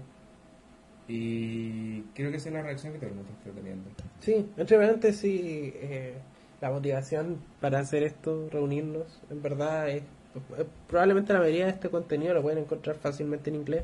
Y 1.07 2.01
creo 2.13 2.31
que 2.31 2.37
esa 2.37 2.49
es 2.49 2.53
la 2.55 2.61
reacción 2.61 2.93
que 2.93 2.99
todo 2.99 3.09
el 3.09 3.15
mundo 3.15 3.31
está 3.37 3.51
teniendo. 3.51 3.89
Sí, 4.21 4.45
entre 4.55 4.77
paréntesis, 4.77 5.19
sí, 5.19 5.73
eh, 5.75 6.13
la 6.61 6.71
motivación 6.71 7.37
para 7.59 7.79
hacer 7.79 8.03
esto, 8.03 8.47
reunirnos, 8.51 9.21
en 9.29 9.41
verdad 9.41 9.89
es, 9.89 10.03
probablemente 10.87 11.33
la 11.33 11.39
mayoría 11.39 11.65
de 11.65 11.71
este 11.71 11.89
contenido 11.89 12.33
lo 12.33 12.41
pueden 12.41 12.59
encontrar 12.59 12.95
fácilmente 12.95 13.49
en 13.49 13.57
inglés, 13.57 13.83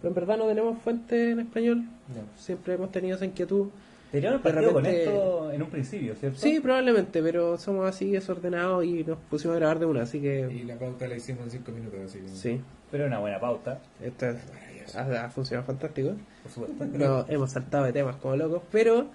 pero 0.00 0.08
en 0.10 0.14
verdad 0.14 0.38
no 0.38 0.46
tenemos 0.46 0.80
fuente 0.80 1.32
en 1.32 1.40
español, 1.40 1.78
No. 1.82 2.38
siempre 2.38 2.74
hemos 2.74 2.92
tenido 2.92 3.16
esa 3.16 3.24
inquietud. 3.24 3.68
Teníamos 4.12 4.42
de 4.42 4.50
partido 4.50 4.72
con 4.72 4.84
repente- 4.84 5.04
esto 5.04 5.52
en 5.52 5.62
un 5.62 5.70
principio, 5.70 6.14
¿cierto? 6.16 6.38
Sí, 6.38 6.58
probablemente, 6.60 7.22
pero 7.22 7.56
somos 7.58 7.88
así 7.88 8.10
desordenados 8.10 8.84
y 8.84 9.04
nos 9.04 9.18
pusimos 9.30 9.56
a 9.56 9.58
grabar 9.60 9.78
de 9.78 9.86
una, 9.86 10.02
así 10.02 10.18
Y 10.18 10.20
que 10.22 10.64
la 10.66 10.76
pauta 10.78 11.06
la 11.06 11.16
hicimos 11.16 11.44
en 11.44 11.50
5 11.50 11.72
minutos, 11.72 12.00
así 12.06 12.18
que... 12.18 12.28
sí, 12.28 12.60
Pero 12.90 13.06
una 13.06 13.18
buena 13.20 13.38
pauta, 13.38 13.80
esto 14.02 14.26
es- 14.26 14.96
ha, 14.96 15.24
ha 15.26 15.30
funcionado 15.30 15.66
fantástico. 15.66 16.14
por 16.42 16.50
supuesto. 16.52 16.84
No, 16.98 17.24
hemos 17.28 17.52
saltado 17.52 17.84
de 17.84 17.92
temas 17.92 18.16
como 18.16 18.34
locos, 18.34 18.62
pero 18.72 19.06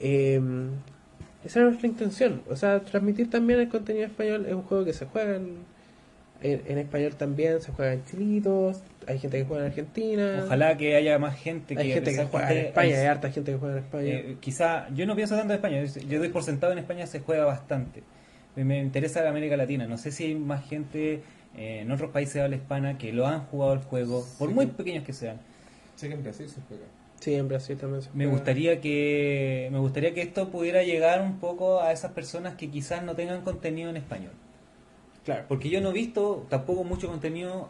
eh, 0.00 0.40
esa 1.44 1.60
es 1.60 1.66
nuestra 1.66 1.86
intención. 1.88 2.40
O 2.48 2.56
sea, 2.56 2.80
transmitir 2.80 3.28
también 3.28 3.60
el 3.60 3.68
contenido 3.68 4.06
español. 4.06 4.46
Es 4.46 4.54
un 4.54 4.62
juego 4.62 4.84
que 4.86 4.92
se 4.94 5.04
juega 5.06 5.36
en, 5.36 5.56
en, 6.42 6.62
en 6.66 6.78
español 6.78 7.14
también, 7.16 7.60
se 7.60 7.72
juega 7.72 7.92
en 7.94 8.04
chilitos. 8.04 8.80
Hay 9.06 9.18
gente 9.18 9.38
que 9.38 9.44
juega 9.44 9.64
en 9.64 9.70
Argentina. 9.70 10.42
Ojalá 10.44 10.76
que 10.76 10.94
haya 10.96 11.18
más 11.18 11.36
gente 11.38 11.74
que 11.74 11.80
hay 11.82 11.92
gente 11.92 12.14
que 12.14 12.24
juega 12.26 12.52
en 12.52 12.58
España, 12.66 12.96
hay 13.00 13.06
harta 13.06 13.30
gente 13.30 13.52
que 13.52 13.58
juega 13.58 13.78
en 13.78 13.84
España. 13.84 14.08
Eh, 14.08 14.36
quizá, 14.40 14.88
yo 14.94 15.06
no 15.06 15.16
pienso 15.16 15.36
tanto 15.36 15.52
en 15.54 15.56
España, 15.56 15.84
yo- 15.84 16.18
doy 16.18 16.28
por 16.28 16.42
sentado 16.42 16.72
en 16.72 16.78
España 16.78 17.06
se 17.06 17.20
juega 17.20 17.44
bastante. 17.44 18.02
Me, 18.56 18.64
me 18.64 18.78
interesa 18.80 19.22
la 19.22 19.30
América 19.30 19.56
Latina, 19.56 19.86
no 19.86 19.96
sé 19.98 20.10
si 20.12 20.24
hay 20.24 20.34
más 20.34 20.68
gente 20.68 21.22
eh, 21.56 21.80
en 21.80 21.90
otros 21.90 22.10
países 22.10 22.34
de 22.34 22.42
habla 22.42 22.56
hispana 22.56 22.98
que 22.98 23.12
lo 23.12 23.26
han 23.26 23.40
jugado 23.46 23.72
el 23.72 23.78
juego, 23.80 24.24
por 24.38 24.50
muy 24.50 24.66
pequeños 24.66 25.04
que 25.04 25.12
sean. 25.12 25.38
Sé 25.96 26.08
que 26.08 26.14
en 26.14 26.22
Brasil 26.22 26.48
se 26.48 26.60
juega. 26.68 26.84
sí, 27.18 27.34
en 27.34 27.48
Brasil 27.48 27.76
también 27.78 28.02
se 28.02 28.10
Me 28.10 28.24
juega. 28.24 28.30
gustaría 28.32 28.80
que 28.80 29.68
me 29.72 29.78
gustaría 29.78 30.12
que 30.14 30.22
esto 30.22 30.50
pudiera 30.50 30.82
llegar 30.82 31.20
un 31.22 31.38
poco 31.40 31.80
a 31.80 31.92
esas 31.92 32.12
personas 32.12 32.54
que 32.54 32.68
quizás 32.70 33.02
no 33.02 33.14
tengan 33.16 33.40
contenido 33.42 33.90
en 33.90 33.96
español. 33.96 34.32
Claro. 35.28 35.44
Porque 35.46 35.68
yo 35.68 35.80
no 35.82 35.90
he 35.90 35.92
visto 35.92 36.46
tampoco 36.48 36.84
mucho 36.84 37.06
contenido 37.06 37.68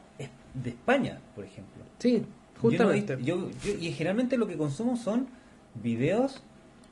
de 0.55 0.71
España, 0.71 1.19
por 1.35 1.45
ejemplo. 1.45 1.83
Sí, 1.99 2.13
Yo 2.13 2.21
no 2.21 2.61
justamente. 2.61 3.17
visto- 3.17 3.29
yo- 3.29 3.51
yo- 3.65 3.79
y 3.81 3.91
generalmente 3.91 4.37
lo 4.37 4.47
que 4.47 4.57
consumo 4.57 4.97
son 4.97 5.27
videos 5.75 6.41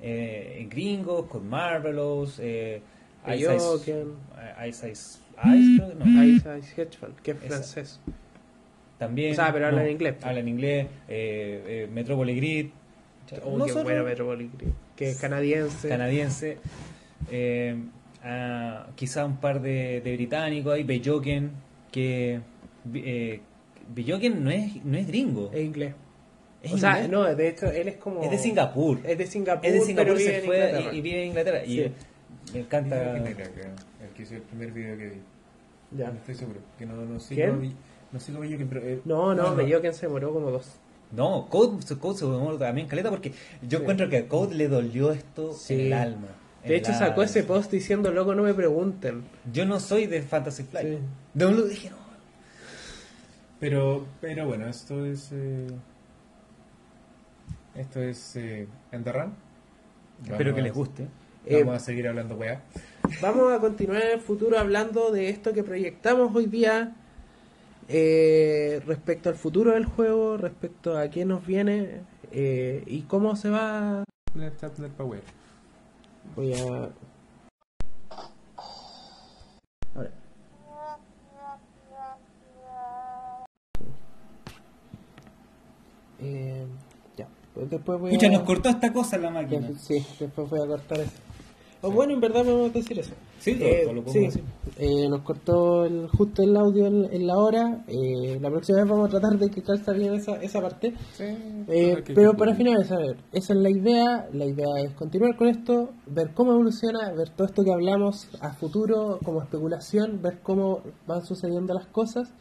eh, 0.02 0.66
gringos 0.68 1.26
con 1.26 1.48
Marvelous, 1.48 2.38
eh, 2.40 2.82
Ice 3.28 3.54
Ice. 3.56 4.04
Ice 4.68 4.90
Ice 4.90 4.90
Ice, 4.90 5.20
creo 5.76 5.88
que 5.88 5.94
no. 6.04 6.24
Ice 6.24 6.58
Ice 6.58 6.74
que 7.22 7.30
es 7.30 7.36
Esa. 7.38 7.46
francés. 7.46 8.00
También. 8.98 9.32
O 9.32 9.34
sea, 9.36 9.52
pero 9.52 9.68
habla 9.68 9.84
en 9.84 9.92
inglés, 9.92 10.14
pues. 10.14 10.24
Habla 10.26 10.40
en 10.40 10.48
inglés. 10.48 10.86
Eh, 11.08 11.86
eh, 11.88 11.88
Grid. 12.34 12.70
Oh, 13.44 13.56
No 13.56 13.64
qué 13.66 13.72
buena 13.72 14.02
Grid, 14.02 14.48
que 14.96 15.10
es 15.10 15.20
canadiense. 15.20 15.88
canadiense. 15.88 16.58
Eh, 17.30 17.76
ah, 18.26 18.86
quizá 18.96 19.24
un 19.24 19.36
par 19.38 19.60
de, 19.62 20.00
de 20.00 20.12
británicos. 20.16 20.74
Hay 20.74 20.82
Beyoken, 20.84 21.50
que. 21.92 22.40
Eh, 22.94 23.40
no 24.40 24.50
es, 24.50 24.84
no 24.84 24.96
es 24.98 25.06
gringo. 25.06 25.50
Es 25.52 25.64
inglés. 25.64 25.94
Es 26.62 26.72
o 26.72 26.78
sea, 26.78 26.92
inglés. 27.02 27.10
no, 27.10 27.24
de 27.34 27.48
hecho, 27.48 27.66
él 27.66 27.88
es 27.88 27.96
como. 27.96 28.22
Es 28.22 28.30
de 28.30 28.38
Singapur. 28.38 28.98
Es 29.04 29.18
de 29.18 29.26
Singapur, 29.26 29.66
Es 29.66 29.72
de 29.72 29.80
Singapur, 29.80 30.04
pero 30.14 30.18
vive 30.18 30.30
se 30.30 30.38
en 30.38 30.44
fue 30.44 30.90
y, 30.92 30.96
y 30.96 31.00
vive 31.00 31.22
en 31.22 31.28
Inglaterra. 31.28 31.64
Y 31.64 31.76
Sí. 31.76 31.92
me 32.54 32.60
encanta. 32.60 33.16
El 33.16 33.34
que 34.14 34.22
hizo 34.22 34.34
el 34.34 34.42
primer 34.42 34.72
video 34.72 34.96
que 34.98 35.08
vi. 35.08 35.16
Ya. 35.96 36.08
No 36.10 36.14
estoy 36.18 36.34
seguro. 36.34 36.60
Que 36.78 36.86
no, 36.86 36.96
no 36.96 37.20
sigo 37.20 37.36
¿Quién? 37.40 37.50
a 37.50 37.56
Vi- 37.58 37.74
No 38.12 38.20
sigo 38.20 38.40
pero... 38.68 38.80
eh, 38.82 39.00
No, 39.04 39.34
no, 39.34 39.54
Belloquen 39.54 39.94
se 39.94 40.06
demoró 40.06 40.32
como 40.32 40.50
dos. 40.50 40.76
No, 41.12 41.46
Code, 41.48 41.84
Code 42.00 42.18
se 42.18 42.24
demoró 42.24 42.58
también 42.58 42.88
caleta 42.88 43.10
porque 43.10 43.30
yo 43.62 43.78
Sí. 43.78 43.82
encuentro 43.82 44.08
que 44.08 44.16
a 44.18 44.28
Code 44.28 44.54
le 44.56 44.66
dolió 44.68 45.12
esto 45.12 45.52
Sí. 45.52 45.74
en 45.74 45.80
el 45.86 45.92
alma. 45.92 46.28
De 46.66 46.76
hecho, 46.76 46.92
sacó 46.92 47.22
ese 47.22 47.42
post 47.44 47.70
diciendo, 47.70 48.10
loco, 48.10 48.34
no 48.34 48.42
me 48.42 48.54
pregunten. 48.54 49.24
Yo 49.52 49.64
no 49.64 49.78
soy 49.80 50.06
de 50.06 50.22
Fantasy 50.22 50.64
Flight. 50.64 50.88
Sí. 50.88 50.98
De 51.34 51.46
un 51.46 51.68
dije, 51.68 51.90
no. 51.90 51.96
Pero, 53.60 54.06
pero 54.20 54.46
bueno, 54.46 54.68
esto 54.68 55.06
es... 55.06 55.30
eh, 55.32 55.66
esto 57.74 58.00
es... 58.02 58.36
Eh, 58.36 58.66
Enderrun. 58.92 59.32
Espero 60.22 60.38
que 60.54 60.60
Vamos- 60.60 60.62
les 60.62 60.72
guste. 60.74 61.06
Eh, 61.46 61.60
Vamos 61.62 61.76
a 61.82 61.84
seguir 61.84 62.08
hablando 62.08 62.34
weá. 62.34 62.60
vamos 63.22 63.52
a 63.52 63.60
continuar 63.60 64.02
en 64.02 64.10
el 64.14 64.20
futuro 64.20 64.58
hablando 64.58 65.12
de 65.12 65.28
esto 65.28 65.52
que 65.52 65.62
proyectamos 65.62 66.34
hoy 66.34 66.46
día 66.46 66.96
eh, 67.88 68.82
respecto 68.84 69.28
al 69.28 69.36
futuro 69.36 69.72
del 69.72 69.84
juego, 69.84 70.36
respecto 70.36 70.98
a 70.98 71.08
qué 71.08 71.24
nos 71.24 71.46
viene 71.46 72.00
eh, 72.32 72.82
y 72.86 73.02
cómo 73.02 73.36
se 73.36 73.50
va. 73.50 74.02
Power. 74.96 75.22
Voy 76.36 76.52
a. 76.54 76.58
Ahora. 79.94 80.10
Eh, 86.20 86.64
ya, 87.16 87.28
pues 87.54 87.70
después 87.70 88.00
voy 88.00 88.10
Escucha, 88.10 88.28
a. 88.28 88.30
nos 88.32 88.42
cortó 88.42 88.68
esta 88.70 88.92
cosa 88.92 89.18
la 89.18 89.30
máquina. 89.30 89.68
Sí, 89.78 90.04
después 90.18 90.48
voy 90.48 90.60
a 90.62 90.66
cortar 90.66 91.00
eso. 91.00 91.12
O 91.82 91.90
bueno, 91.90 92.14
en 92.14 92.20
verdad 92.20 92.42
podemos 92.44 92.72
decir 92.72 92.98
eso. 92.98 93.12
Sí, 93.38 93.56
Eh, 93.60 93.82
lo 93.92 94.02
podemos 94.02 94.12
sí. 94.12 94.20
decir. 94.20 94.42
Eh, 94.78 95.08
nos 95.08 95.22
cortó 95.22 95.86
el, 95.86 96.06
justo 96.08 96.42
el 96.42 96.54
audio 96.54 96.86
en, 96.86 97.04
en 97.10 97.26
la 97.26 97.36
hora. 97.38 97.84
Eh, 97.88 98.38
la 98.40 98.50
próxima 98.50 98.78
vez 98.80 98.88
vamos 98.90 99.08
a 99.08 99.10
tratar 99.10 99.38
de 99.38 99.48
que 99.48 99.62
calza 99.62 99.92
bien 99.92 100.14
esa, 100.14 100.36
esa 100.36 100.60
parte. 100.60 100.92
Eh, 101.18 102.04
pero 102.14 102.34
para 102.34 102.54
finalizar, 102.54 102.98
a 102.98 103.06
ver, 103.06 103.16
esa 103.32 103.54
es 103.54 103.58
la 103.58 103.70
idea. 103.70 104.28
La 104.32 104.44
idea 104.44 104.68
es 104.84 104.92
continuar 104.92 105.36
con 105.36 105.48
esto, 105.48 105.90
ver 106.06 106.34
cómo 106.34 106.52
evoluciona, 106.52 107.10
ver 107.12 107.30
todo 107.30 107.46
esto 107.46 107.64
que 107.64 107.72
hablamos 107.72 108.28
a 108.40 108.52
futuro 108.52 109.18
como 109.24 109.40
especulación, 109.40 110.20
ver 110.20 110.40
cómo 110.42 110.82
van 111.06 111.24
sucediendo 111.24 111.72
las 111.72 111.86
cosas. 111.86 112.34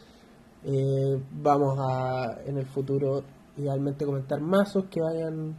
Eh, 0.65 1.17
vamos 1.41 1.77
a 1.79 2.39
en 2.45 2.57
el 2.57 2.65
futuro 2.65 3.23
idealmente 3.55 4.05
comentar 4.05 4.41
mazos 4.41 4.85
que 4.89 4.99
vayan 4.99 5.55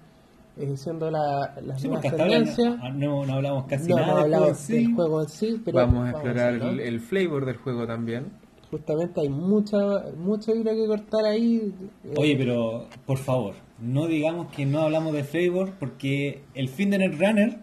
eh, 0.59 0.77
siendo 0.77 1.11
la, 1.11 1.55
las 1.63 1.81
Sí, 1.81 1.89
nuevas 1.89 2.17
tendencias. 2.17 2.77
no, 2.79 2.93
no- 2.95 3.27
no 3.27 3.33
hablamos 3.35 3.65
casi 3.67 3.89
No, 3.91 3.97
nada 3.97 4.07
no 4.07 4.15
del 4.15 4.23
juego 4.23 4.35
hablamos 4.37 4.49
en 4.61 4.67
sí. 4.67 4.73
del 4.85 4.95
juego 4.95 5.23
en 5.23 5.29
sí, 5.29 5.63
pero 5.65 5.77
Vamos 5.79 6.07
a 6.07 6.11
explorar 6.11 6.55
el, 6.55 6.81
el 6.81 7.01
flavor 7.01 7.45
del 7.47 7.57
juego 7.57 7.87
también. 7.87 8.27
Justamente 8.71 9.21
hay 9.21 9.29
mucha 9.29 9.77
mucha 10.17 10.53
hilo 10.53 10.73
que 10.73 10.87
cortar 10.87 11.25
ahí. 11.25 11.73
eh, 12.05 12.15
Oye, 12.17 12.35
pero 12.37 12.87
por 13.07 13.19
favor, 13.19 13.55
no 13.81 14.07
digamos 14.07 14.51
que 14.51 14.67
no 14.67 14.81
hablamos 14.81 15.13
de 15.13 15.23
flavor 15.25 15.75
porque 15.79 16.43
el 16.55 16.69
fin 16.69 16.91
de 16.91 16.99
Netrunner 16.99 17.59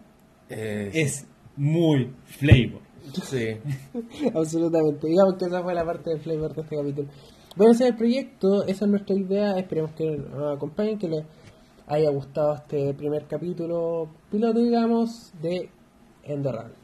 Eh, 0.48 0.90
es 0.94 1.26
muy 1.56 2.10
flavor. 2.24 2.80
Sí. 3.22 3.56
Absolutamente. 4.34 5.06
Digamos 5.08 5.34
que 5.34 5.44
esa 5.46 5.62
fue 5.62 5.74
la 5.74 5.84
parte 5.84 6.10
del 6.10 6.20
flavor 6.20 6.54
de 6.54 6.62
este 6.62 6.76
capítulo. 6.76 7.08
Bueno, 7.56 7.72
ese 7.72 7.84
es 7.84 7.90
el 7.90 7.96
proyecto, 7.96 8.64
esa 8.66 8.84
es 8.84 8.90
nuestra 8.90 9.14
idea. 9.14 9.58
Esperemos 9.58 9.92
que 9.92 10.04
nos 10.16 10.56
acompañen, 10.56 10.98
que 10.98 11.08
les 11.08 11.24
haya 11.86 12.10
gustado 12.10 12.54
este 12.54 12.94
primer 12.94 13.26
capítulo 13.26 14.08
piloto, 14.30 14.60
digamos, 14.60 15.32
de 15.40 15.70
Enderrun. 16.22 16.83